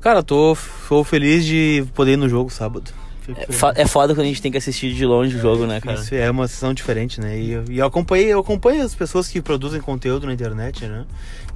Cara, 0.00 0.22
tô, 0.22 0.56
tô 0.88 1.04
feliz 1.04 1.44
de 1.44 1.84
poder 1.94 2.12
ir 2.12 2.16
no 2.16 2.28
jogo 2.28 2.50
sábado. 2.50 2.90
É, 3.36 3.52
fa- 3.52 3.72
é 3.76 3.86
foda 3.86 4.14
quando 4.14 4.24
a 4.24 4.28
gente 4.28 4.40
tem 4.42 4.50
que 4.52 4.58
assistir 4.58 4.92
de 4.94 5.04
longe 5.06 5.36
o 5.36 5.40
jogo, 5.40 5.66
né, 5.66 5.80
cara? 5.80 5.98
Isso 6.00 6.14
é 6.14 6.30
uma 6.30 6.46
sessão 6.48 6.72
diferente, 6.74 7.20
né? 7.20 7.38
E, 7.38 7.50
eu- 7.52 7.64
e 7.70 7.78
eu 7.78 7.86
acompanhei, 7.86 8.26
eu 8.28 8.38
acompanho 8.40 8.82
as 8.82 8.94
pessoas 8.94 9.28
que 9.28 9.40
produzem 9.40 9.80
conteúdo 9.80 10.26
na 10.26 10.32
internet, 10.32 10.86
né? 10.86 11.04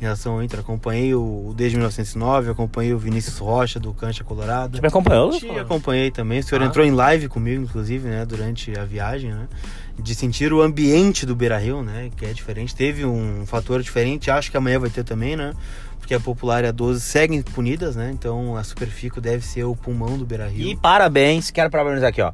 Em 0.00 0.02
relação 0.04 0.34
ao 0.34 0.42
Inter. 0.42 0.60
Acompanhei 0.60 1.14
o, 1.14 1.20
o 1.48 1.54
desde 1.56 1.76
1909, 1.76 2.50
acompanhei 2.50 2.92
o 2.92 2.98
Vinícius 2.98 3.38
Rocha 3.38 3.78
do 3.80 3.92
Cancha 3.92 4.24
Colorado. 4.24 4.76
Você 4.76 4.82
me 4.82 4.88
acompanhou, 4.88 5.26
Lucas? 5.26 5.40
Te 5.40 5.58
acompanhei 5.58 6.10
também. 6.10 6.40
O 6.40 6.42
senhor 6.42 6.62
Ah. 6.62 6.66
entrou 6.66 6.84
em 6.84 6.90
live 6.90 7.28
comigo, 7.28 7.62
inclusive, 7.62 8.08
né? 8.08 8.24
Durante 8.26 8.76
a 8.78 8.84
viagem, 8.84 9.30
né? 9.32 9.46
De 9.98 10.14
sentir 10.14 10.52
o 10.52 10.60
ambiente 10.60 11.24
do 11.24 11.36
Beira 11.36 11.56
Rio, 11.56 11.80
né? 11.82 12.10
Que 12.16 12.26
é 12.26 12.32
diferente. 12.32 12.74
Teve 12.74 13.04
um 13.04 13.44
fator 13.46 13.80
diferente. 13.82 14.30
Acho 14.30 14.50
que 14.50 14.56
amanhã 14.56 14.78
vai 14.80 14.90
ter 14.90 15.04
também, 15.04 15.36
né? 15.36 15.52
Porque 16.04 16.12
a 16.12 16.20
Popular 16.20 16.64
e 16.64 16.66
a 16.66 16.70
12 16.70 17.00
seguem 17.00 17.40
punidas, 17.40 17.96
né? 17.96 18.10
Então 18.12 18.58
a 18.58 18.62
Superfico 18.62 19.22
deve 19.22 19.42
ser 19.42 19.64
o 19.64 19.74
pulmão 19.74 20.18
do 20.18 20.26
Beira 20.26 20.46
Rio. 20.46 20.68
E 20.68 20.76
parabéns, 20.76 21.50
quero 21.50 21.70
parabenizar 21.70 22.10
aqui, 22.10 22.20
ó. 22.20 22.30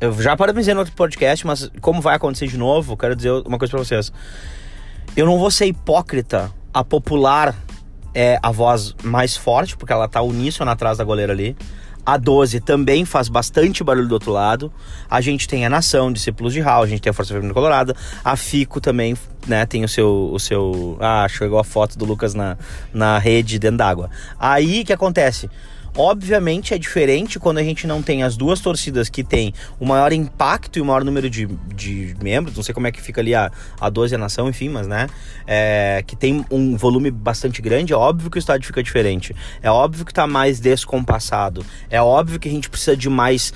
Eu 0.00 0.12
já 0.20 0.36
parabenizei 0.36 0.74
no 0.74 0.80
outro 0.80 0.92
podcast, 0.96 1.46
mas 1.46 1.70
como 1.80 2.00
vai 2.00 2.16
acontecer 2.16 2.48
de 2.48 2.58
novo, 2.58 2.96
quero 2.96 3.14
dizer 3.14 3.30
uma 3.46 3.58
coisa 3.58 3.70
pra 3.70 3.78
vocês. 3.78 4.12
Eu 5.16 5.24
não 5.24 5.38
vou 5.38 5.52
ser 5.52 5.66
hipócrita. 5.66 6.52
A 6.74 6.82
popular 6.82 7.54
é 8.12 8.40
a 8.42 8.50
voz 8.50 8.92
mais 9.04 9.36
forte, 9.36 9.76
porque 9.76 9.92
ela 9.92 10.08
tá 10.08 10.20
uníssona 10.20 10.72
atrás 10.72 10.98
da 10.98 11.04
goleira 11.04 11.32
ali. 11.32 11.56
A 12.04 12.16
12 12.16 12.60
também 12.60 13.04
faz 13.04 13.28
bastante 13.28 13.84
barulho 13.84 14.08
do 14.08 14.12
outro 14.12 14.32
lado. 14.32 14.72
A 15.08 15.20
gente 15.20 15.46
tem 15.46 15.64
a 15.64 15.70
Nação, 15.70 16.12
Discípulos 16.12 16.52
de 16.52 16.60
Hall, 16.60 16.82
a 16.82 16.86
gente 16.86 17.00
tem 17.00 17.10
a 17.10 17.12
Força 17.12 17.32
Feminina 17.32 17.54
Colorada. 17.54 17.94
A 18.24 18.36
Fico 18.36 18.80
também, 18.80 19.16
né, 19.46 19.64
tem 19.66 19.84
o 19.84 19.88
seu. 19.88 20.30
O 20.32 20.40
seu 20.40 20.96
ah, 21.00 21.26
chegou 21.28 21.58
a 21.58 21.64
foto 21.64 21.96
do 21.96 22.04
Lucas 22.04 22.34
na, 22.34 22.56
na 22.92 23.18
rede 23.18 23.58
dentro 23.58 23.78
d'água. 23.78 24.10
Aí 24.38 24.82
o 24.82 24.84
que 24.84 24.92
acontece? 24.92 25.48
Obviamente 25.94 26.72
é 26.72 26.78
diferente 26.78 27.38
quando 27.38 27.58
a 27.58 27.62
gente 27.62 27.86
não 27.86 28.00
tem 28.00 28.22
as 28.22 28.34
duas 28.34 28.60
torcidas 28.60 29.10
que 29.10 29.22
tem 29.22 29.52
o 29.78 29.84
maior 29.84 30.10
impacto 30.10 30.78
e 30.78 30.82
o 30.82 30.84
maior 30.86 31.04
número 31.04 31.28
de, 31.28 31.46
de 31.74 32.16
membros, 32.22 32.56
não 32.56 32.62
sei 32.62 32.74
como 32.74 32.86
é 32.86 32.92
que 32.92 33.00
fica 33.00 33.20
ali 33.20 33.34
a, 33.34 33.52
a 33.78 33.90
12 33.90 34.14
e 34.14 34.16
a 34.16 34.18
nação, 34.18 34.48
enfim, 34.48 34.70
mas 34.70 34.86
né, 34.86 35.06
é, 35.46 36.02
que 36.06 36.16
tem 36.16 36.46
um 36.50 36.76
volume 36.78 37.10
bastante 37.10 37.60
grande, 37.60 37.92
é 37.92 37.96
óbvio 37.96 38.30
que 38.30 38.38
o 38.38 38.40
estádio 38.40 38.66
fica 38.66 38.82
diferente, 38.82 39.36
é 39.62 39.70
óbvio 39.70 40.06
que 40.06 40.14
tá 40.14 40.26
mais 40.26 40.60
descompassado, 40.60 41.64
é 41.90 42.00
óbvio 42.00 42.40
que 42.40 42.48
a 42.48 42.52
gente 42.52 42.70
precisa 42.70 42.96
de 42.96 43.10
mais, 43.10 43.52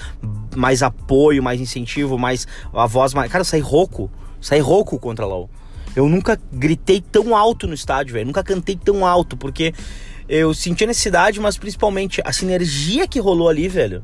mais 0.55 0.83
apoio, 0.83 1.42
mais 1.42 1.59
incentivo, 1.59 2.18
mais 2.18 2.46
a 2.75 2.87
voz 2.87 3.14
mais... 3.14 3.33
Cara, 3.33 3.44
sai 3.44 3.61
rouco, 3.61 4.11
sai 4.42 4.61
rouco 4.61 4.99
contra 4.99 5.25
a 5.25 5.29
LOL. 5.29 5.49
Eu 5.94 6.07
nunca 6.11 6.38
gritei 6.53 7.01
tão 7.01 7.35
alto 7.35 7.66
no 7.66 7.72
estádio, 7.72 8.12
velho. 8.12 8.27
Nunca 8.27 8.44
cantei 8.44 8.77
tão 8.77 9.07
alto, 9.07 9.35
porque 9.35 9.72
eu 10.29 10.53
senti 10.53 10.85
a 10.85 10.87
necessidade, 10.87 11.41
mas 11.41 11.57
principalmente 11.57 12.21
a 12.25 12.33
sinergia 12.33 13.07
que 13.07 13.21
rolou 13.21 13.49
ali, 13.49 13.69
velho. 13.69 14.03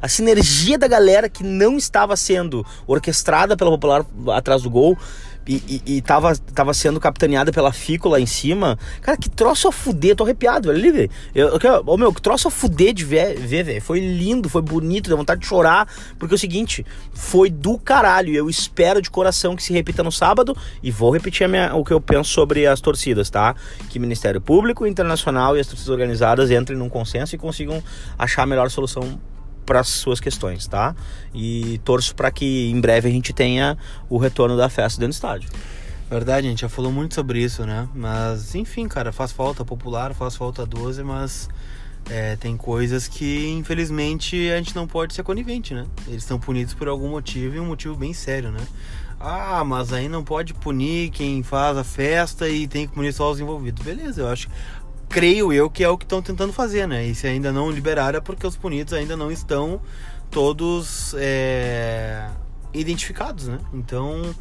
A 0.00 0.06
sinergia 0.06 0.78
da 0.78 0.86
galera 0.86 1.28
que 1.28 1.42
não 1.42 1.76
estava 1.76 2.16
sendo 2.16 2.64
orquestrada 2.86 3.56
pela 3.56 3.70
Popular 3.70 4.06
atrás 4.28 4.62
do 4.62 4.70
gol 4.70 4.96
e, 5.48 5.82
e, 5.86 5.96
e 5.96 6.02
tava, 6.02 6.36
tava 6.36 6.74
sendo 6.74 7.00
capitaneada 7.00 7.50
pela 7.50 7.72
Fico 7.72 8.06
lá 8.06 8.20
em 8.20 8.26
cima. 8.26 8.78
Cara, 9.00 9.16
que 9.16 9.30
troço 9.30 9.66
a 9.66 9.72
fuder, 9.72 10.14
tô 10.14 10.24
arrepiado, 10.24 10.68
velho. 10.68 10.78
Ali, 10.78 10.92
velho. 10.92 11.10
Eu, 11.34 11.58
ô, 11.86 11.96
meu, 11.96 12.12
que 12.12 12.20
troço 12.20 12.48
a 12.48 12.50
fuder 12.50 12.92
de 12.92 13.02
ver, 13.02 13.38
ver, 13.38 13.62
velho. 13.62 13.80
Foi 13.80 13.98
lindo, 13.98 14.48
foi 14.50 14.60
bonito, 14.60 15.08
deu 15.08 15.16
vontade 15.16 15.40
de 15.40 15.46
chorar. 15.46 15.88
Porque 16.18 16.34
é 16.34 16.36
o 16.36 16.38
seguinte, 16.38 16.84
foi 17.14 17.48
do 17.48 17.78
caralho. 17.78 18.34
Eu 18.34 18.50
espero 18.50 19.00
de 19.00 19.10
coração 19.10 19.56
que 19.56 19.62
se 19.62 19.72
repita 19.72 20.02
no 20.02 20.12
sábado. 20.12 20.54
E 20.82 20.90
vou 20.90 21.10
repetir 21.10 21.48
minha, 21.48 21.74
o 21.74 21.82
que 21.82 21.92
eu 21.92 22.00
penso 22.00 22.30
sobre 22.30 22.66
as 22.66 22.80
torcidas, 22.82 23.30
tá? 23.30 23.56
Que 23.88 23.98
Ministério 23.98 24.42
Público, 24.42 24.86
Internacional 24.86 25.56
e 25.56 25.60
as 25.60 25.66
torcidas 25.66 25.88
organizadas 25.88 26.50
entrem 26.50 26.76
num 26.76 26.90
consenso 26.90 27.34
e 27.34 27.38
consigam 27.38 27.82
achar 28.18 28.42
a 28.42 28.46
melhor 28.46 28.70
solução 28.70 29.18
para 29.68 29.80
as 29.80 29.88
suas 29.88 30.18
questões, 30.18 30.66
tá? 30.66 30.96
E 31.34 31.78
torço 31.84 32.14
para 32.14 32.30
que 32.30 32.70
em 32.70 32.80
breve 32.80 33.06
a 33.06 33.12
gente 33.12 33.34
tenha 33.34 33.76
o 34.08 34.16
retorno 34.16 34.56
da 34.56 34.70
festa 34.70 34.98
dentro 34.98 35.12
do 35.12 35.14
estádio. 35.14 35.50
Verdade, 36.08 36.46
a 36.46 36.50
gente 36.50 36.62
já 36.62 36.70
falou 36.70 36.90
muito 36.90 37.14
sobre 37.14 37.42
isso, 37.42 37.66
né? 37.66 37.86
Mas, 37.94 38.54
enfim, 38.54 38.88
cara, 38.88 39.12
faz 39.12 39.30
falta 39.30 39.66
popular, 39.66 40.14
faz 40.14 40.34
falta 40.34 40.64
12, 40.64 41.02
mas 41.02 41.50
é, 42.08 42.34
tem 42.36 42.56
coisas 42.56 43.06
que, 43.06 43.46
infelizmente, 43.50 44.50
a 44.50 44.56
gente 44.56 44.74
não 44.74 44.86
pode 44.86 45.12
ser 45.12 45.22
conivente, 45.22 45.74
né? 45.74 45.84
Eles 46.06 46.22
estão 46.22 46.40
punidos 46.40 46.72
por 46.72 46.88
algum 46.88 47.10
motivo 47.10 47.56
e 47.56 47.60
um 47.60 47.66
motivo 47.66 47.94
bem 47.94 48.14
sério, 48.14 48.50
né? 48.50 48.66
Ah, 49.20 49.64
mas 49.64 49.92
aí 49.92 50.08
não 50.08 50.24
pode 50.24 50.54
punir 50.54 51.10
quem 51.10 51.42
faz 51.42 51.76
a 51.76 51.84
festa 51.84 52.48
e 52.48 52.66
tem 52.66 52.86
que 52.86 52.94
punir 52.94 53.12
só 53.12 53.30
os 53.30 53.38
envolvidos. 53.38 53.84
Beleza, 53.84 54.22
eu 54.22 54.28
acho. 54.28 54.48
Creio 55.08 55.52
eu 55.52 55.70
que 55.70 55.82
é 55.82 55.88
o 55.88 55.96
que 55.96 56.04
estão 56.04 56.20
tentando 56.20 56.52
fazer, 56.52 56.86
né? 56.86 57.06
E 57.06 57.14
se 57.14 57.26
ainda 57.26 57.50
não 57.52 57.70
liberaram 57.70 58.18
é 58.18 58.20
porque 58.20 58.46
os 58.46 58.56
punidos 58.56 58.92
ainda 58.92 59.16
não 59.16 59.30
estão 59.30 59.80
todos 60.30 61.14
é, 61.16 62.28
identificados, 62.72 63.48
né? 63.48 63.58
Então, 63.72 64.34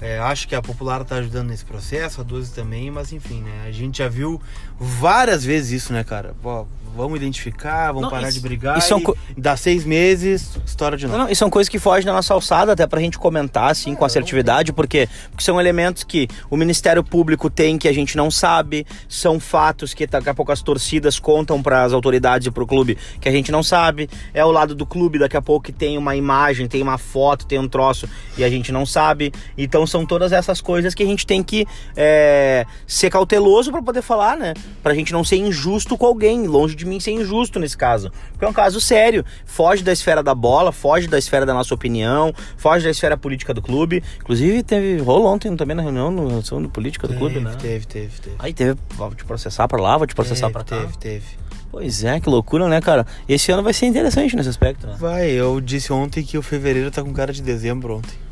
é, 0.00 0.18
acho 0.18 0.46
que 0.46 0.54
a 0.54 0.62
Popular 0.62 1.04
tá 1.04 1.16
ajudando 1.16 1.48
nesse 1.48 1.64
processo, 1.64 2.20
a 2.20 2.24
12 2.24 2.52
também, 2.52 2.90
mas 2.90 3.12
enfim, 3.12 3.42
né? 3.42 3.64
A 3.66 3.70
gente 3.70 3.98
já 3.98 4.08
viu 4.08 4.40
várias 4.78 5.44
vezes 5.44 5.82
isso, 5.82 5.92
né, 5.92 6.04
cara? 6.04 6.34
Pô, 6.42 6.66
vamos 6.96 7.16
identificar, 7.16 7.88
vamos 7.88 8.02
Não, 8.02 8.10
parar 8.10 8.28
isso- 8.28 8.34
de 8.34 8.40
brigar. 8.40 8.78
isso 8.78 8.94
é 8.94 8.98
e 8.98 9.02
co- 9.02 9.16
dá 9.36 9.56
seis 9.56 9.84
meses, 9.84 10.58
história 10.66 10.96
de 10.96 11.06
novo. 11.06 11.18
Não, 11.18 11.24
não, 11.26 11.32
e 11.32 11.36
são 11.36 11.48
coisas 11.50 11.68
que 11.68 11.78
fogem 11.78 12.04
da 12.06 12.12
nossa 12.12 12.34
alçada, 12.34 12.72
até 12.72 12.86
pra 12.86 13.00
gente 13.00 13.18
comentar, 13.18 13.70
assim, 13.70 13.94
com 13.94 14.04
assertividade, 14.04 14.72
porque, 14.72 15.08
porque 15.30 15.44
são 15.44 15.60
elementos 15.60 16.04
que 16.04 16.28
o 16.50 16.56
Ministério 16.56 17.02
Público 17.04 17.48
tem 17.50 17.78
que 17.78 17.88
a 17.88 17.92
gente 17.92 18.16
não 18.16 18.30
sabe, 18.30 18.86
são 19.08 19.38
fatos 19.40 19.94
que 19.94 20.06
daqui 20.06 20.28
a 20.28 20.34
pouco 20.34 20.52
as 20.52 20.62
torcidas 20.62 21.18
contam 21.18 21.62
para 21.62 21.84
as 21.84 21.92
autoridades 21.92 22.46
e 22.46 22.50
pro 22.50 22.66
clube 22.66 22.96
que 23.20 23.28
a 23.28 23.32
gente 23.32 23.50
não 23.52 23.62
sabe, 23.62 24.08
é 24.34 24.44
o 24.44 24.50
lado 24.50 24.74
do 24.74 24.86
clube 24.86 25.18
daqui 25.18 25.36
a 25.36 25.42
pouco 25.42 25.64
que 25.66 25.72
tem 25.72 25.96
uma 25.98 26.16
imagem, 26.16 26.66
tem 26.66 26.82
uma 26.82 26.98
foto, 26.98 27.46
tem 27.46 27.58
um 27.58 27.68
troço 27.68 28.08
e 28.36 28.44
a 28.44 28.48
gente 28.50 28.72
não 28.72 28.84
sabe. 28.86 29.32
Então 29.56 29.86
são 29.86 30.04
todas 30.06 30.32
essas 30.32 30.60
coisas 30.60 30.94
que 30.94 31.02
a 31.02 31.06
gente 31.06 31.26
tem 31.26 31.42
que 31.42 31.66
é, 31.96 32.64
ser 32.86 33.10
cauteloso 33.10 33.70
para 33.70 33.82
poder 33.82 34.02
falar, 34.02 34.36
né? 34.36 34.54
Pra 34.82 34.94
gente 34.94 35.12
não 35.12 35.24
ser 35.24 35.36
injusto 35.36 35.96
com 35.96 36.06
alguém, 36.06 36.46
longe 36.46 36.74
de 36.74 36.86
mim 36.88 36.98
ser 36.98 37.12
injusto 37.12 37.58
nesse 37.58 37.76
caso. 37.76 38.10
Porque 38.32 38.44
é 38.44 38.48
um 38.48 38.52
caso 38.52 38.80
sério, 38.80 39.24
foge 39.44 39.82
da 39.82 39.92
esfera 39.92 40.22
da 40.22 40.34
bola, 40.34 40.72
foge 40.72 41.06
da 41.06 41.18
esfera 41.18 41.44
da 41.46 41.54
nossa 41.54 41.74
opinião, 41.74 42.34
foge 42.56 42.84
da 42.84 42.90
esfera 42.90 43.16
política 43.16 43.52
do 43.54 43.62
clube. 43.62 44.02
Inclusive, 44.20 44.62
teve 44.62 44.98
rolou 44.98 45.26
ontem 45.26 45.54
também 45.56 45.76
na 45.76 45.82
reunião 45.82 46.10
no 46.10 46.42
de 46.42 46.68
política 46.68 47.06
do 47.06 47.14
clube, 47.14 47.34
teve, 47.34 47.44
né? 47.44 47.56
teve, 47.60 47.86
teve, 47.86 48.20
teve. 48.20 48.36
Aí 48.38 48.52
teve, 48.52 48.78
vou 48.94 49.14
te 49.14 49.24
processar 49.24 49.68
pra 49.68 49.80
lá, 49.80 49.96
vou 49.96 50.06
te 50.06 50.14
processar 50.14 50.46
teve, 50.46 50.52
pra 50.52 50.64
cá. 50.64 50.76
teve, 50.80 50.98
teve. 50.98 51.24
Pois 51.70 52.02
é, 52.02 52.18
que 52.18 52.28
loucura, 52.28 52.66
né, 52.66 52.80
cara? 52.80 53.06
Esse 53.28 53.52
ano 53.52 53.62
vai 53.62 53.74
ser 53.74 53.86
interessante 53.86 54.34
nesse 54.34 54.48
aspecto, 54.48 54.86
né? 54.86 54.96
Vai, 54.98 55.30
eu 55.30 55.60
disse 55.60 55.92
ontem 55.92 56.24
que 56.24 56.38
o 56.38 56.42
fevereiro 56.42 56.90
tá 56.90 57.02
com 57.02 57.12
cara 57.12 57.32
de 57.32 57.42
dezembro 57.42 57.96
ontem. 57.96 58.27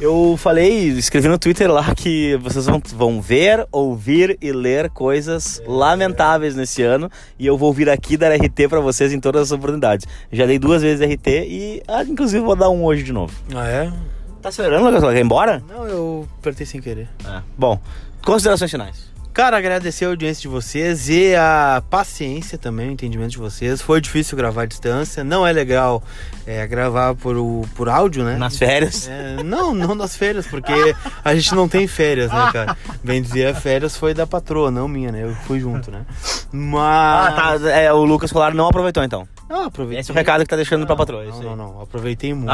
Eu 0.00 0.36
falei, 0.36 0.90
escrevi 0.90 1.26
no 1.26 1.36
Twitter 1.36 1.68
lá 1.68 1.92
que 1.92 2.36
vocês 2.36 2.66
vão, 2.66 2.80
vão 2.94 3.20
ver, 3.20 3.66
ouvir 3.72 4.38
e 4.40 4.52
ler 4.52 4.90
coisas 4.90 5.60
lamentáveis 5.66 6.54
nesse 6.54 6.84
ano. 6.84 7.10
E 7.36 7.44
eu 7.44 7.58
vou 7.58 7.72
vir 7.72 7.90
aqui 7.90 8.16
dar 8.16 8.32
RT 8.32 8.68
pra 8.68 8.78
vocês 8.78 9.12
em 9.12 9.18
todas 9.18 9.42
as 9.42 9.50
oportunidades. 9.50 10.06
Já 10.30 10.46
dei 10.46 10.56
duas 10.56 10.82
vezes 10.82 11.04
RT 11.04 11.26
e, 11.26 11.82
ah, 11.88 12.04
inclusive, 12.04 12.44
vou 12.44 12.54
dar 12.54 12.70
um 12.70 12.84
hoje 12.84 13.02
de 13.02 13.12
novo. 13.12 13.34
Ah, 13.52 13.66
é? 13.66 13.92
Tá 14.40 14.50
acelerando, 14.50 14.84
Lucas? 14.84 15.02
Quer 15.02 15.16
ir 15.16 15.24
embora? 15.24 15.60
Não, 15.68 15.84
eu 15.88 16.28
apertei 16.38 16.64
sem 16.64 16.80
querer. 16.80 17.08
É. 17.26 17.42
Bom, 17.56 17.80
considerações 18.24 18.70
finais. 18.70 19.07
Cara, 19.38 19.56
agradecer 19.56 20.04
a 20.04 20.08
audiência 20.08 20.42
de 20.42 20.48
vocês 20.48 21.08
e 21.08 21.32
a 21.36 21.80
paciência 21.88 22.58
também, 22.58 22.88
o 22.88 22.90
entendimento 22.90 23.30
de 23.30 23.38
vocês. 23.38 23.80
Foi 23.80 24.00
difícil 24.00 24.36
gravar 24.36 24.62
à 24.62 24.66
distância, 24.66 25.22
não 25.22 25.46
é 25.46 25.52
legal 25.52 26.02
é, 26.44 26.66
gravar 26.66 27.14
por, 27.14 27.36
o- 27.36 27.64
por 27.76 27.88
áudio, 27.88 28.24
né? 28.24 28.36
Nas 28.36 28.58
férias. 28.58 29.06
É, 29.08 29.40
não, 29.44 29.72
não 29.72 29.94
nas 29.94 30.16
férias, 30.16 30.44
porque 30.48 30.72
a 31.24 31.34
gente 31.36 31.54
não 31.54 31.68
tem 31.68 31.86
férias, 31.86 32.32
né, 32.32 32.50
cara? 32.52 32.76
Bem 33.04 33.22
dizer, 33.22 33.46
a 33.46 33.54
férias 33.54 33.96
foi 33.96 34.12
da 34.12 34.26
patroa, 34.26 34.72
não 34.72 34.88
minha, 34.88 35.12
né? 35.12 35.22
Eu 35.22 35.32
fui 35.46 35.60
junto, 35.60 35.88
né? 35.88 36.04
Mas. 36.50 37.28
Ah, 37.38 37.58
tá. 37.60 37.70
É, 37.70 37.92
o 37.92 38.02
Lucas 38.04 38.32
Colar 38.32 38.52
não 38.52 38.66
aproveitou 38.66 39.04
então. 39.04 39.28
Não, 39.48 39.66
aproveitei. 39.66 40.00
Esse 40.00 40.10
é 40.10 40.14
o 40.14 40.16
recado 40.16 40.40
que 40.42 40.48
tá 40.48 40.56
deixando 40.56 40.84
pra 40.84 40.96
patroa. 40.96 41.22
é 41.22 41.28
Não, 41.28 41.40
não, 41.42 41.56
não. 41.56 41.80
Aproveitei 41.80 42.34
muito. 42.34 42.52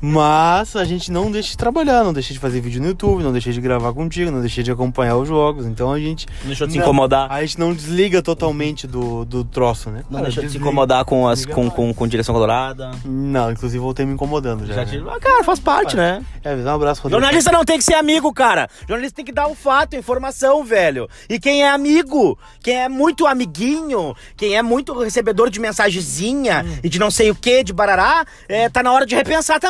Mas 0.00 0.76
a 0.76 0.84
gente 0.84 1.10
não 1.10 1.30
deixa 1.30 1.50
de 1.50 1.56
trabalhar, 1.56 2.04
não 2.04 2.12
deixa 2.12 2.32
de 2.32 2.38
fazer 2.38 2.60
vídeo 2.60 2.80
no 2.80 2.88
YouTube, 2.88 3.22
não 3.22 3.32
deixa 3.32 3.52
de 3.52 3.60
gravar 3.60 3.92
contigo, 3.92 4.30
não 4.30 4.40
deixa 4.40 4.62
de 4.62 4.70
acompanhar 4.70 5.16
os 5.16 5.28
jogos. 5.28 5.66
Então 5.66 5.92
a 5.92 5.98
gente. 5.98 6.26
Não 6.40 6.46
deixou 6.46 6.66
de 6.66 6.74
se 6.74 6.78
incomodar. 6.78 7.30
A 7.30 7.40
gente 7.40 7.58
não 7.58 7.74
desliga 7.74 8.22
totalmente 8.22 8.86
do, 8.86 9.24
do 9.24 9.44
troço, 9.44 9.90
né? 9.90 10.04
Não 10.10 10.18
Cara, 10.18 10.24
deixou 10.24 10.44
de 10.44 10.50
se 10.50 10.58
incomodar 10.58 11.04
com, 11.04 11.26
as, 11.26 11.44
com, 11.44 11.70
com, 11.70 11.92
com 11.92 12.06
direção 12.06 12.34
colorada. 12.34 12.90
Não, 13.04 13.50
inclusive 13.50 13.78
voltei 13.78 14.06
me 14.06 14.12
incomodando 14.14 14.66
já. 14.66 14.74
Já 14.74 14.84
né? 14.84 14.90
te... 14.90 15.04
Ah, 15.08 15.20
cara, 15.20 15.44
faz 15.44 15.60
parte, 15.60 15.96
né? 15.96 16.24
É, 16.44 16.56
dá 16.56 16.72
um 16.72 16.76
abraço, 16.76 17.02
Rodrigo. 17.02 17.20
Jornalista 17.20 17.52
não 17.52 17.64
tem 17.64 17.78
que 17.78 17.84
ser 17.84 17.94
amigo, 17.94 18.32
cara. 18.32 18.68
Jornalista 18.86 19.16
tem 19.16 19.24
que 19.24 19.32
dar 19.32 19.48
o 19.48 19.54
fato, 19.54 19.96
informação, 19.96 20.64
velho. 20.64 21.08
E 21.28 21.38
quem 21.38 21.62
é 21.62 21.70
amigo, 21.70 22.38
quem 22.62 22.76
é 22.76 22.88
muito 22.88 23.26
amiguinho, 23.26 24.14
quem 24.36 24.56
é 24.56 24.62
muito 24.62 24.92
recebedor 24.98 25.50
de 25.50 25.60
mensagenzinha 25.60 26.64
e 26.82 26.88
de 26.88 26.98
não 26.98 27.10
sei 27.10 27.30
o 27.30 27.34
que, 27.34 27.62
de 27.62 27.72
barará, 27.72 28.24
é, 28.48 28.68
tá 28.68 28.82
na 28.82 28.92
hora 28.92 29.06
de 29.06 29.14
repensar 29.14 29.58
também. 29.58 29.67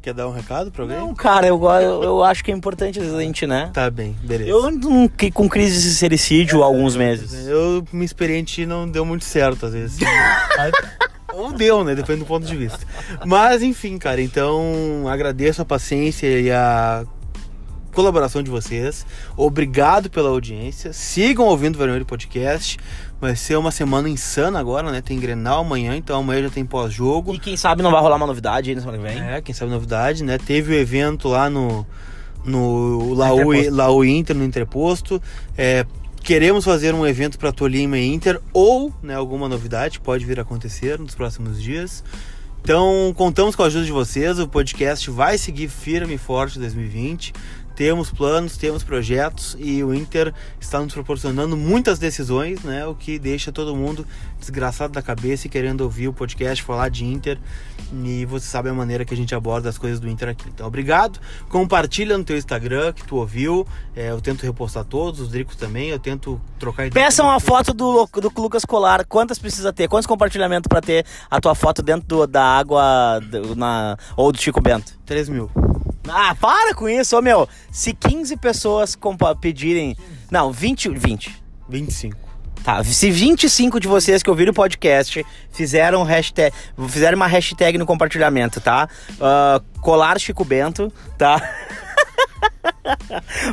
Quer 0.00 0.14
dar 0.14 0.28
um 0.28 0.32
recado 0.32 0.70
pra 0.70 0.84
alguém? 0.84 0.96
Não, 0.96 1.14
cara, 1.14 1.46
eu, 1.46 1.62
eu, 1.62 2.02
eu 2.02 2.24
acho 2.24 2.44
que 2.44 2.52
é 2.52 2.54
importante 2.54 3.00
a 3.00 3.20
gente, 3.20 3.46
né? 3.46 3.70
Tá 3.74 3.90
bem, 3.90 4.16
beleza. 4.22 4.48
Eu 4.48 4.64
ando 4.64 4.88
com 5.34 5.48
crise 5.48 5.82
de 5.82 5.94
sericídio 5.94 6.62
há 6.62 6.66
alguns 6.66 6.96
meses. 6.96 7.46
Eu, 7.46 7.84
minha 7.92 8.04
experiência 8.04 8.66
não 8.66 8.88
deu 8.88 9.04
muito 9.04 9.24
certo, 9.24 9.66
às 9.66 9.72
vezes. 9.72 9.98
Ou 11.34 11.52
deu, 11.52 11.84
né? 11.84 11.94
Depende 11.94 12.20
do 12.20 12.26
ponto 12.26 12.46
de 12.46 12.56
vista. 12.56 12.80
Mas, 13.26 13.62
enfim, 13.62 13.98
cara, 13.98 14.20
então 14.20 15.06
agradeço 15.08 15.62
a 15.62 15.64
paciência 15.64 16.26
e 16.26 16.50
a 16.50 17.04
colaboração 17.92 18.42
de 18.42 18.50
vocês. 18.50 19.04
Obrigado 19.36 20.08
pela 20.08 20.28
audiência. 20.28 20.92
Sigam 20.92 21.46
ouvindo 21.46 21.74
o 21.74 21.78
Vermelho 21.78 22.06
Podcast. 22.06 22.78
Vai 23.20 23.34
ser 23.34 23.56
uma 23.56 23.72
semana 23.72 24.08
insana 24.08 24.60
agora, 24.60 24.92
né? 24.92 25.00
Tem 25.00 25.18
Grenal 25.18 25.62
amanhã, 25.62 25.96
então 25.96 26.20
amanhã 26.20 26.42
já 26.44 26.50
tem 26.50 26.64
pós-jogo. 26.64 27.34
E 27.34 27.38
quem 27.38 27.56
sabe 27.56 27.82
não 27.82 27.90
vai 27.90 28.00
rolar 28.00 28.16
uma 28.16 28.26
novidade 28.26 28.70
aí 28.70 28.76
na 28.76 28.80
semana 28.80 28.98
que 28.98 29.04
vem. 29.04 29.20
É, 29.20 29.40
quem 29.40 29.52
sabe 29.52 29.72
novidade, 29.72 30.22
né? 30.22 30.38
Teve 30.38 30.72
o 30.72 30.74
evento 30.76 31.28
lá 31.28 31.50
no, 31.50 31.84
no 32.44 33.14
Laú. 33.14 33.52
Laú 33.72 34.04
Inter, 34.04 34.36
no 34.36 34.44
Interposto. 34.44 35.20
É, 35.56 35.84
queremos 36.22 36.64
fazer 36.64 36.94
um 36.94 37.04
evento 37.04 37.38
para 37.38 37.50
Tolima 37.50 37.98
e 37.98 38.06
Inter, 38.06 38.40
ou 38.52 38.92
né, 39.02 39.14
alguma 39.14 39.48
novidade 39.48 39.98
pode 39.98 40.24
vir 40.24 40.38
a 40.38 40.42
acontecer 40.42 40.98
nos 40.98 41.14
próximos 41.14 41.60
dias. 41.60 42.04
Então, 42.62 43.14
contamos 43.16 43.56
com 43.56 43.62
a 43.62 43.66
ajuda 43.66 43.84
de 43.84 43.92
vocês. 43.92 44.38
O 44.38 44.46
podcast 44.46 45.10
vai 45.10 45.38
seguir 45.38 45.68
firme 45.68 46.14
e 46.14 46.18
forte 46.18 46.58
em 46.58 46.60
2020. 46.60 47.32
Temos 47.78 48.10
planos, 48.10 48.56
temos 48.56 48.82
projetos 48.82 49.56
e 49.56 49.84
o 49.84 49.94
Inter 49.94 50.34
está 50.60 50.80
nos 50.80 50.92
proporcionando 50.92 51.56
muitas 51.56 51.96
decisões, 52.00 52.60
né? 52.64 52.84
O 52.84 52.92
que 52.92 53.20
deixa 53.20 53.52
todo 53.52 53.76
mundo 53.76 54.04
desgraçado 54.36 54.92
da 54.92 55.00
cabeça 55.00 55.46
e 55.46 55.50
querendo 55.50 55.82
ouvir 55.82 56.08
o 56.08 56.12
podcast 56.12 56.60
falar 56.64 56.88
de 56.88 57.04
Inter. 57.04 57.38
E 58.04 58.24
você 58.24 58.46
sabe 58.48 58.68
a 58.68 58.74
maneira 58.74 59.04
que 59.04 59.14
a 59.14 59.16
gente 59.16 59.32
aborda 59.32 59.68
as 59.68 59.78
coisas 59.78 60.00
do 60.00 60.08
Inter 60.08 60.30
aqui. 60.30 60.48
Então, 60.52 60.66
obrigado. 60.66 61.20
Compartilha 61.48 62.18
no 62.18 62.24
teu 62.24 62.36
Instagram 62.36 62.92
que 62.92 63.04
tu 63.04 63.14
ouviu. 63.14 63.64
É, 63.94 64.10
eu 64.10 64.20
tento 64.20 64.42
repostar 64.42 64.84
todos, 64.84 65.20
os 65.20 65.28
Dricos 65.28 65.54
também. 65.54 65.88
Eu 65.90 66.00
tento 66.00 66.40
trocar 66.58 66.86
ideia. 66.88 67.06
Peçam 67.06 67.30
a 67.30 67.38
foto 67.38 67.72
do, 67.72 68.08
do 68.12 68.32
Lucas 68.38 68.64
Colar. 68.64 69.06
Quantas 69.06 69.38
precisa 69.38 69.72
ter? 69.72 69.86
Quantos 69.86 70.08
compartilhamentos 70.08 70.66
pra 70.66 70.80
ter 70.80 71.06
a 71.30 71.40
tua 71.40 71.54
foto 71.54 71.80
dentro 71.80 72.08
do- 72.08 72.26
da 72.26 72.42
água 72.42 73.20
do- 73.30 73.54
na, 73.54 73.96
ou 74.16 74.32
do 74.32 74.38
Chico 74.42 74.60
Bento? 74.60 74.98
3 75.06 75.28
mil. 75.28 75.48
Ah, 76.10 76.34
para 76.34 76.74
com 76.74 76.88
isso, 76.88 77.16
ô 77.16 77.22
meu. 77.22 77.48
Se 77.70 77.92
15 77.92 78.36
pessoas 78.36 78.96
pedirem. 79.40 79.96
Não, 80.30 80.52
20. 80.52 80.90
20. 80.90 81.42
25. 81.68 82.28
Tá, 82.64 82.82
se 82.82 83.10
25 83.10 83.80
de 83.80 83.88
vocês 83.88 84.22
que 84.22 84.28
ouviram 84.28 84.50
o 84.50 84.54
podcast 84.54 85.24
fizeram 85.50 86.02
hashtag, 86.02 86.54
fizeram 86.88 87.16
uma 87.16 87.26
hashtag 87.26 87.78
no 87.78 87.86
compartilhamento, 87.86 88.60
tá? 88.60 88.88
Ah, 89.20 89.60
colar 89.80 90.18
Chico 90.18 90.44
Bento, 90.44 90.92
tá? 91.16 91.40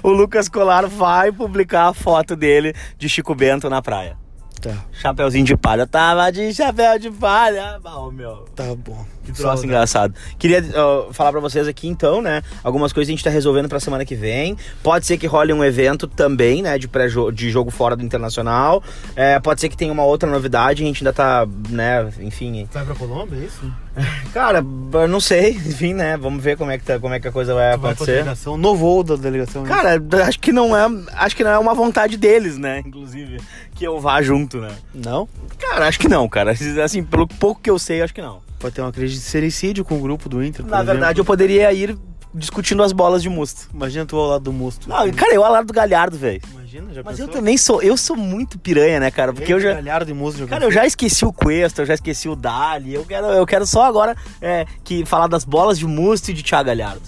o 0.04 0.10
Lucas 0.10 0.50
Colar 0.50 0.88
vai 0.88 1.32
publicar 1.32 1.90
a 1.90 1.94
foto 1.94 2.36
dele 2.36 2.74
de 2.98 3.08
Chico 3.08 3.36
Bento 3.36 3.70
na 3.70 3.82
praia. 3.82 4.18
Tá. 4.62 4.74
Chapeuzinho 4.92 5.46
de 5.46 5.56
palha. 5.56 5.84
Eu 5.84 5.88
tava 5.88 6.32
de 6.32 6.54
chapéu 6.54 6.98
de 6.98 7.12
palha. 7.12 7.80
Bom, 7.82 8.12
meu. 8.12 8.46
Tá 8.56 8.76
bom. 8.76 9.06
Que 9.26 9.34
troço 9.34 9.66
engraçado. 9.66 10.14
Queria 10.38 10.64
ó, 10.76 11.12
falar 11.12 11.32
pra 11.32 11.42
vocês 11.42 11.68
aqui 11.68 11.88
então, 11.88 12.22
né? 12.22 12.42
Algumas 12.64 12.94
coisas 12.94 13.10
a 13.10 13.12
gente 13.14 13.24
tá 13.24 13.30
resolvendo 13.30 13.68
pra 13.68 13.80
semana 13.80 14.06
que 14.06 14.16
vem. 14.16 14.56
Pode 14.84 15.06
ser 15.06 15.18
que 15.18 15.28
role 15.28 15.52
um 15.54 15.64
evento 15.64 16.08
também, 16.08 16.62
né? 16.62 16.78
De, 16.78 16.88
pré 16.88 17.08
-jo 17.08 17.32
de 17.32 17.50
jogo 17.50 17.72
fora 17.72 17.96
do 17.96 18.04
internacional. 18.04 18.84
É, 19.16 19.40
pode 19.40 19.62
ser 19.62 19.70
que 19.70 19.78
tenha 19.78 19.92
uma 19.92 20.04
outra 20.04 20.30
novidade. 20.30 20.84
A 20.84 20.86
gente 20.86 21.02
ainda 21.04 21.14
tá, 21.14 21.48
né? 21.70 22.10
Enfim. 22.20 22.68
Vai 22.72 22.86
pra 22.86 22.96
Colômbia, 22.96 23.38
é 23.38 23.46
isso? 23.46 23.74
Cara, 24.34 24.60
eu 24.94 25.08
não 25.08 25.20
sei. 25.20 25.52
Enfim, 25.66 25.94
né? 25.94 26.18
Vamos 26.18 26.44
ver 26.44 26.58
como 26.58 26.70
é 26.72 26.78
que, 26.78 26.84
tá, 26.84 27.00
como 27.00 27.14
é 27.14 27.20
que 27.20 27.28
a 27.28 27.32
coisa 27.32 27.54
vai 27.54 27.74
Tu 27.74 27.80
vai 27.80 27.92
acontecer. 27.94 28.12
delegação, 28.18 28.58
no 28.58 28.76
voo 28.76 29.04
da 29.04 29.16
delegação. 29.16 29.64
né? 29.64 29.70
Cara, 29.70 30.02
acho 30.28 30.40
que 30.40 30.52
não 30.52 30.76
é. 30.76 30.86
Acho 31.14 31.36
que 31.36 31.44
não 31.44 31.52
é 31.52 31.58
uma 31.60 31.74
vontade 31.74 32.18
deles, 32.18 32.58
né? 32.58 32.84
Inclusive, 32.86 33.40
que 33.74 33.86
eu 33.86 34.00
vá 34.00 34.22
junto, 34.22 34.60
né? 34.60 34.70
Não? 34.94 35.28
Cara, 35.58 35.88
acho 35.88 36.00
que 36.00 36.08
não, 36.10 36.28
cara. 36.28 36.54
Assim, 36.84 37.04
pelo 37.04 37.28
pouco 37.28 37.62
que 37.62 37.70
eu 37.70 37.80
sei, 37.80 38.02
acho 38.02 38.14
que 38.14 38.22
não. 38.22 38.45
Pode 38.60 38.76
ter 38.76 38.82
uma 38.82 38.92
crise 38.92 39.16
de 39.16 39.22
sericídio 39.22 39.84
com 39.84 39.98
o 39.98 40.02
grupo 40.02 40.28
do 40.30 40.44
Inter. 40.44 40.66
Na 40.66 40.82
verdade, 40.82 41.20
eu 41.20 41.26
poderia 41.26 41.72
ir 41.74 41.98
discutindo 42.36 42.84
as 42.84 42.92
bolas 42.92 43.22
de 43.22 43.30
musto. 43.30 43.70
Imagina 43.74 44.06
tu 44.06 44.18
ao 44.18 44.28
lado 44.28 44.44
do 44.44 44.54
Musto. 44.54 44.90
Não, 44.90 45.10
cara, 45.12 45.34
eu 45.34 45.44
ao 45.44 45.52
lado 45.52 45.68
do 45.68 45.74
Galhardo, 45.74 46.18
velho. 46.18 46.42
Imagina, 46.52 46.94
já 46.94 47.02
Mas 47.04 47.20
eu 47.20 47.28
pensou? 47.28 47.40
também 47.42 47.58
sou, 47.58 47.82
eu 47.82 47.96
sou 47.96 48.16
muito 48.16 48.60
piranha, 48.60 49.00
né, 49.00 49.10
cara? 49.10 49.32
Porque 49.32 49.54
eu 49.54 49.60
já. 49.60 49.74
Galhardo 49.76 50.12
e 50.12 50.14
Musto. 50.14 50.46
Cara, 50.46 50.66
eu 50.66 50.72
já 50.72 50.86
esqueci 50.86 51.26
o 51.26 51.32
Cuesta, 51.32 51.82
eu 51.82 51.86
já 51.86 51.94
esqueci 51.94 52.28
o 52.28 52.36
Dali. 52.36 52.94
Eu 52.94 53.06
quero, 53.06 53.28
eu 53.28 53.46
quero 53.46 53.66
só 53.66 53.84
agora 53.84 54.16
é, 54.42 54.66
que 54.84 55.06
falar 55.06 55.28
das 55.28 55.46
bolas 55.46 55.80
de 55.80 55.86
Musto 55.88 56.30
e 56.32 56.34
de 56.34 56.44
Thiago 56.44 56.68
Galhardo. 56.68 57.02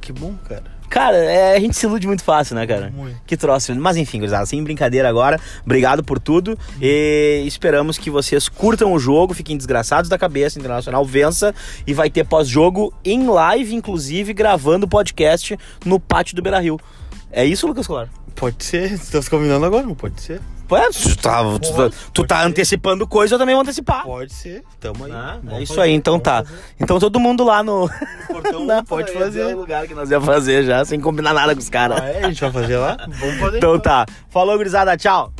Que 0.00 0.12
bom, 0.12 0.34
cara. 0.48 0.73
Cara, 0.94 1.16
é, 1.16 1.56
a 1.56 1.58
gente 1.58 1.76
se 1.76 1.86
ilude 1.86 2.06
muito 2.06 2.22
fácil, 2.22 2.54
né, 2.54 2.64
cara? 2.64 2.88
Muito. 2.94 3.20
Que 3.26 3.36
troço. 3.36 3.74
Mas 3.74 3.96
enfim, 3.96 4.18
gurizada, 4.18 4.46
sem 4.46 4.62
brincadeira 4.62 5.08
agora. 5.08 5.40
Obrigado 5.64 6.04
por 6.04 6.20
tudo. 6.20 6.56
E 6.80 7.42
esperamos 7.44 7.98
que 7.98 8.08
vocês 8.08 8.48
curtam 8.48 8.92
o 8.92 8.98
jogo, 9.00 9.34
fiquem 9.34 9.56
desgraçados 9.56 10.08
da 10.08 10.16
cabeça, 10.16 10.56
Internacional 10.56 11.04
vença. 11.04 11.52
E 11.84 11.92
vai 11.92 12.08
ter 12.08 12.24
pós-jogo 12.24 12.94
em 13.04 13.26
live, 13.26 13.74
inclusive, 13.74 14.32
gravando 14.32 14.86
o 14.86 14.88
podcast 14.88 15.58
no 15.84 15.98
pátio 15.98 16.36
do 16.36 16.42
Beira 16.42 16.60
Rio. 16.60 16.78
É 17.32 17.44
isso, 17.44 17.66
Lucas 17.66 17.88
Colar? 17.88 18.08
Pode 18.36 18.64
ser. 18.64 18.92
Estamos 18.92 19.28
combinando 19.28 19.64
agora, 19.64 19.86
não 19.86 19.94
pode 19.94 20.20
ser? 20.20 20.40
É, 20.72 20.88
tu 20.90 21.16
tá, 21.18 21.42
tu 21.42 21.60
tá- 21.60 21.74
Pode, 21.76 21.94
tu 22.12 22.12
pode 22.22 22.28
tá 22.28 22.42
antecipando 22.42 23.06
coisa, 23.06 23.34
eu 23.34 23.38
também 23.38 23.54
vou 23.54 23.62
antecipar. 23.62 24.02
Pode 24.02 24.32
ser. 24.32 24.64
Tamo 24.80 25.04
aí. 25.04 25.12
Ah, 25.12 25.38
é 25.52 25.62
isso 25.62 25.74
fazer, 25.74 25.88
aí, 25.88 25.92
então 25.94 26.18
tá. 26.18 26.42
fazer. 26.42 26.58
Então 26.80 26.98
todo 26.98 27.20
mundo 27.20 27.44
lá 27.44 27.62
no. 27.62 27.88
Portão 28.26 28.64
Não, 28.66 28.82
pode 28.82 29.10
É 29.10 29.14
fazer. 29.14 29.54
o 29.54 29.58
lugar 29.58 29.86
que 29.86 29.94
nós 29.94 30.10
ia 30.10 30.20
fazer 30.20 30.64
já, 30.64 30.82
sem 30.84 30.98
combinar 30.98 31.34
nada 31.34 31.54
com 31.54 31.60
os 31.60 31.68
caras. 31.68 32.00
Ah, 32.00 32.08
é? 32.08 32.24
A 32.24 32.28
gente 32.28 32.40
vai 32.40 32.50
fazer 32.50 32.78
lá? 32.78 32.96
Vamos 33.06 33.36
fazer. 33.38 33.58
Então 33.58 33.78
tá. 33.78 34.06
Falou, 34.30 34.56
gurizada. 34.56 34.96
Tchau. 34.96 35.32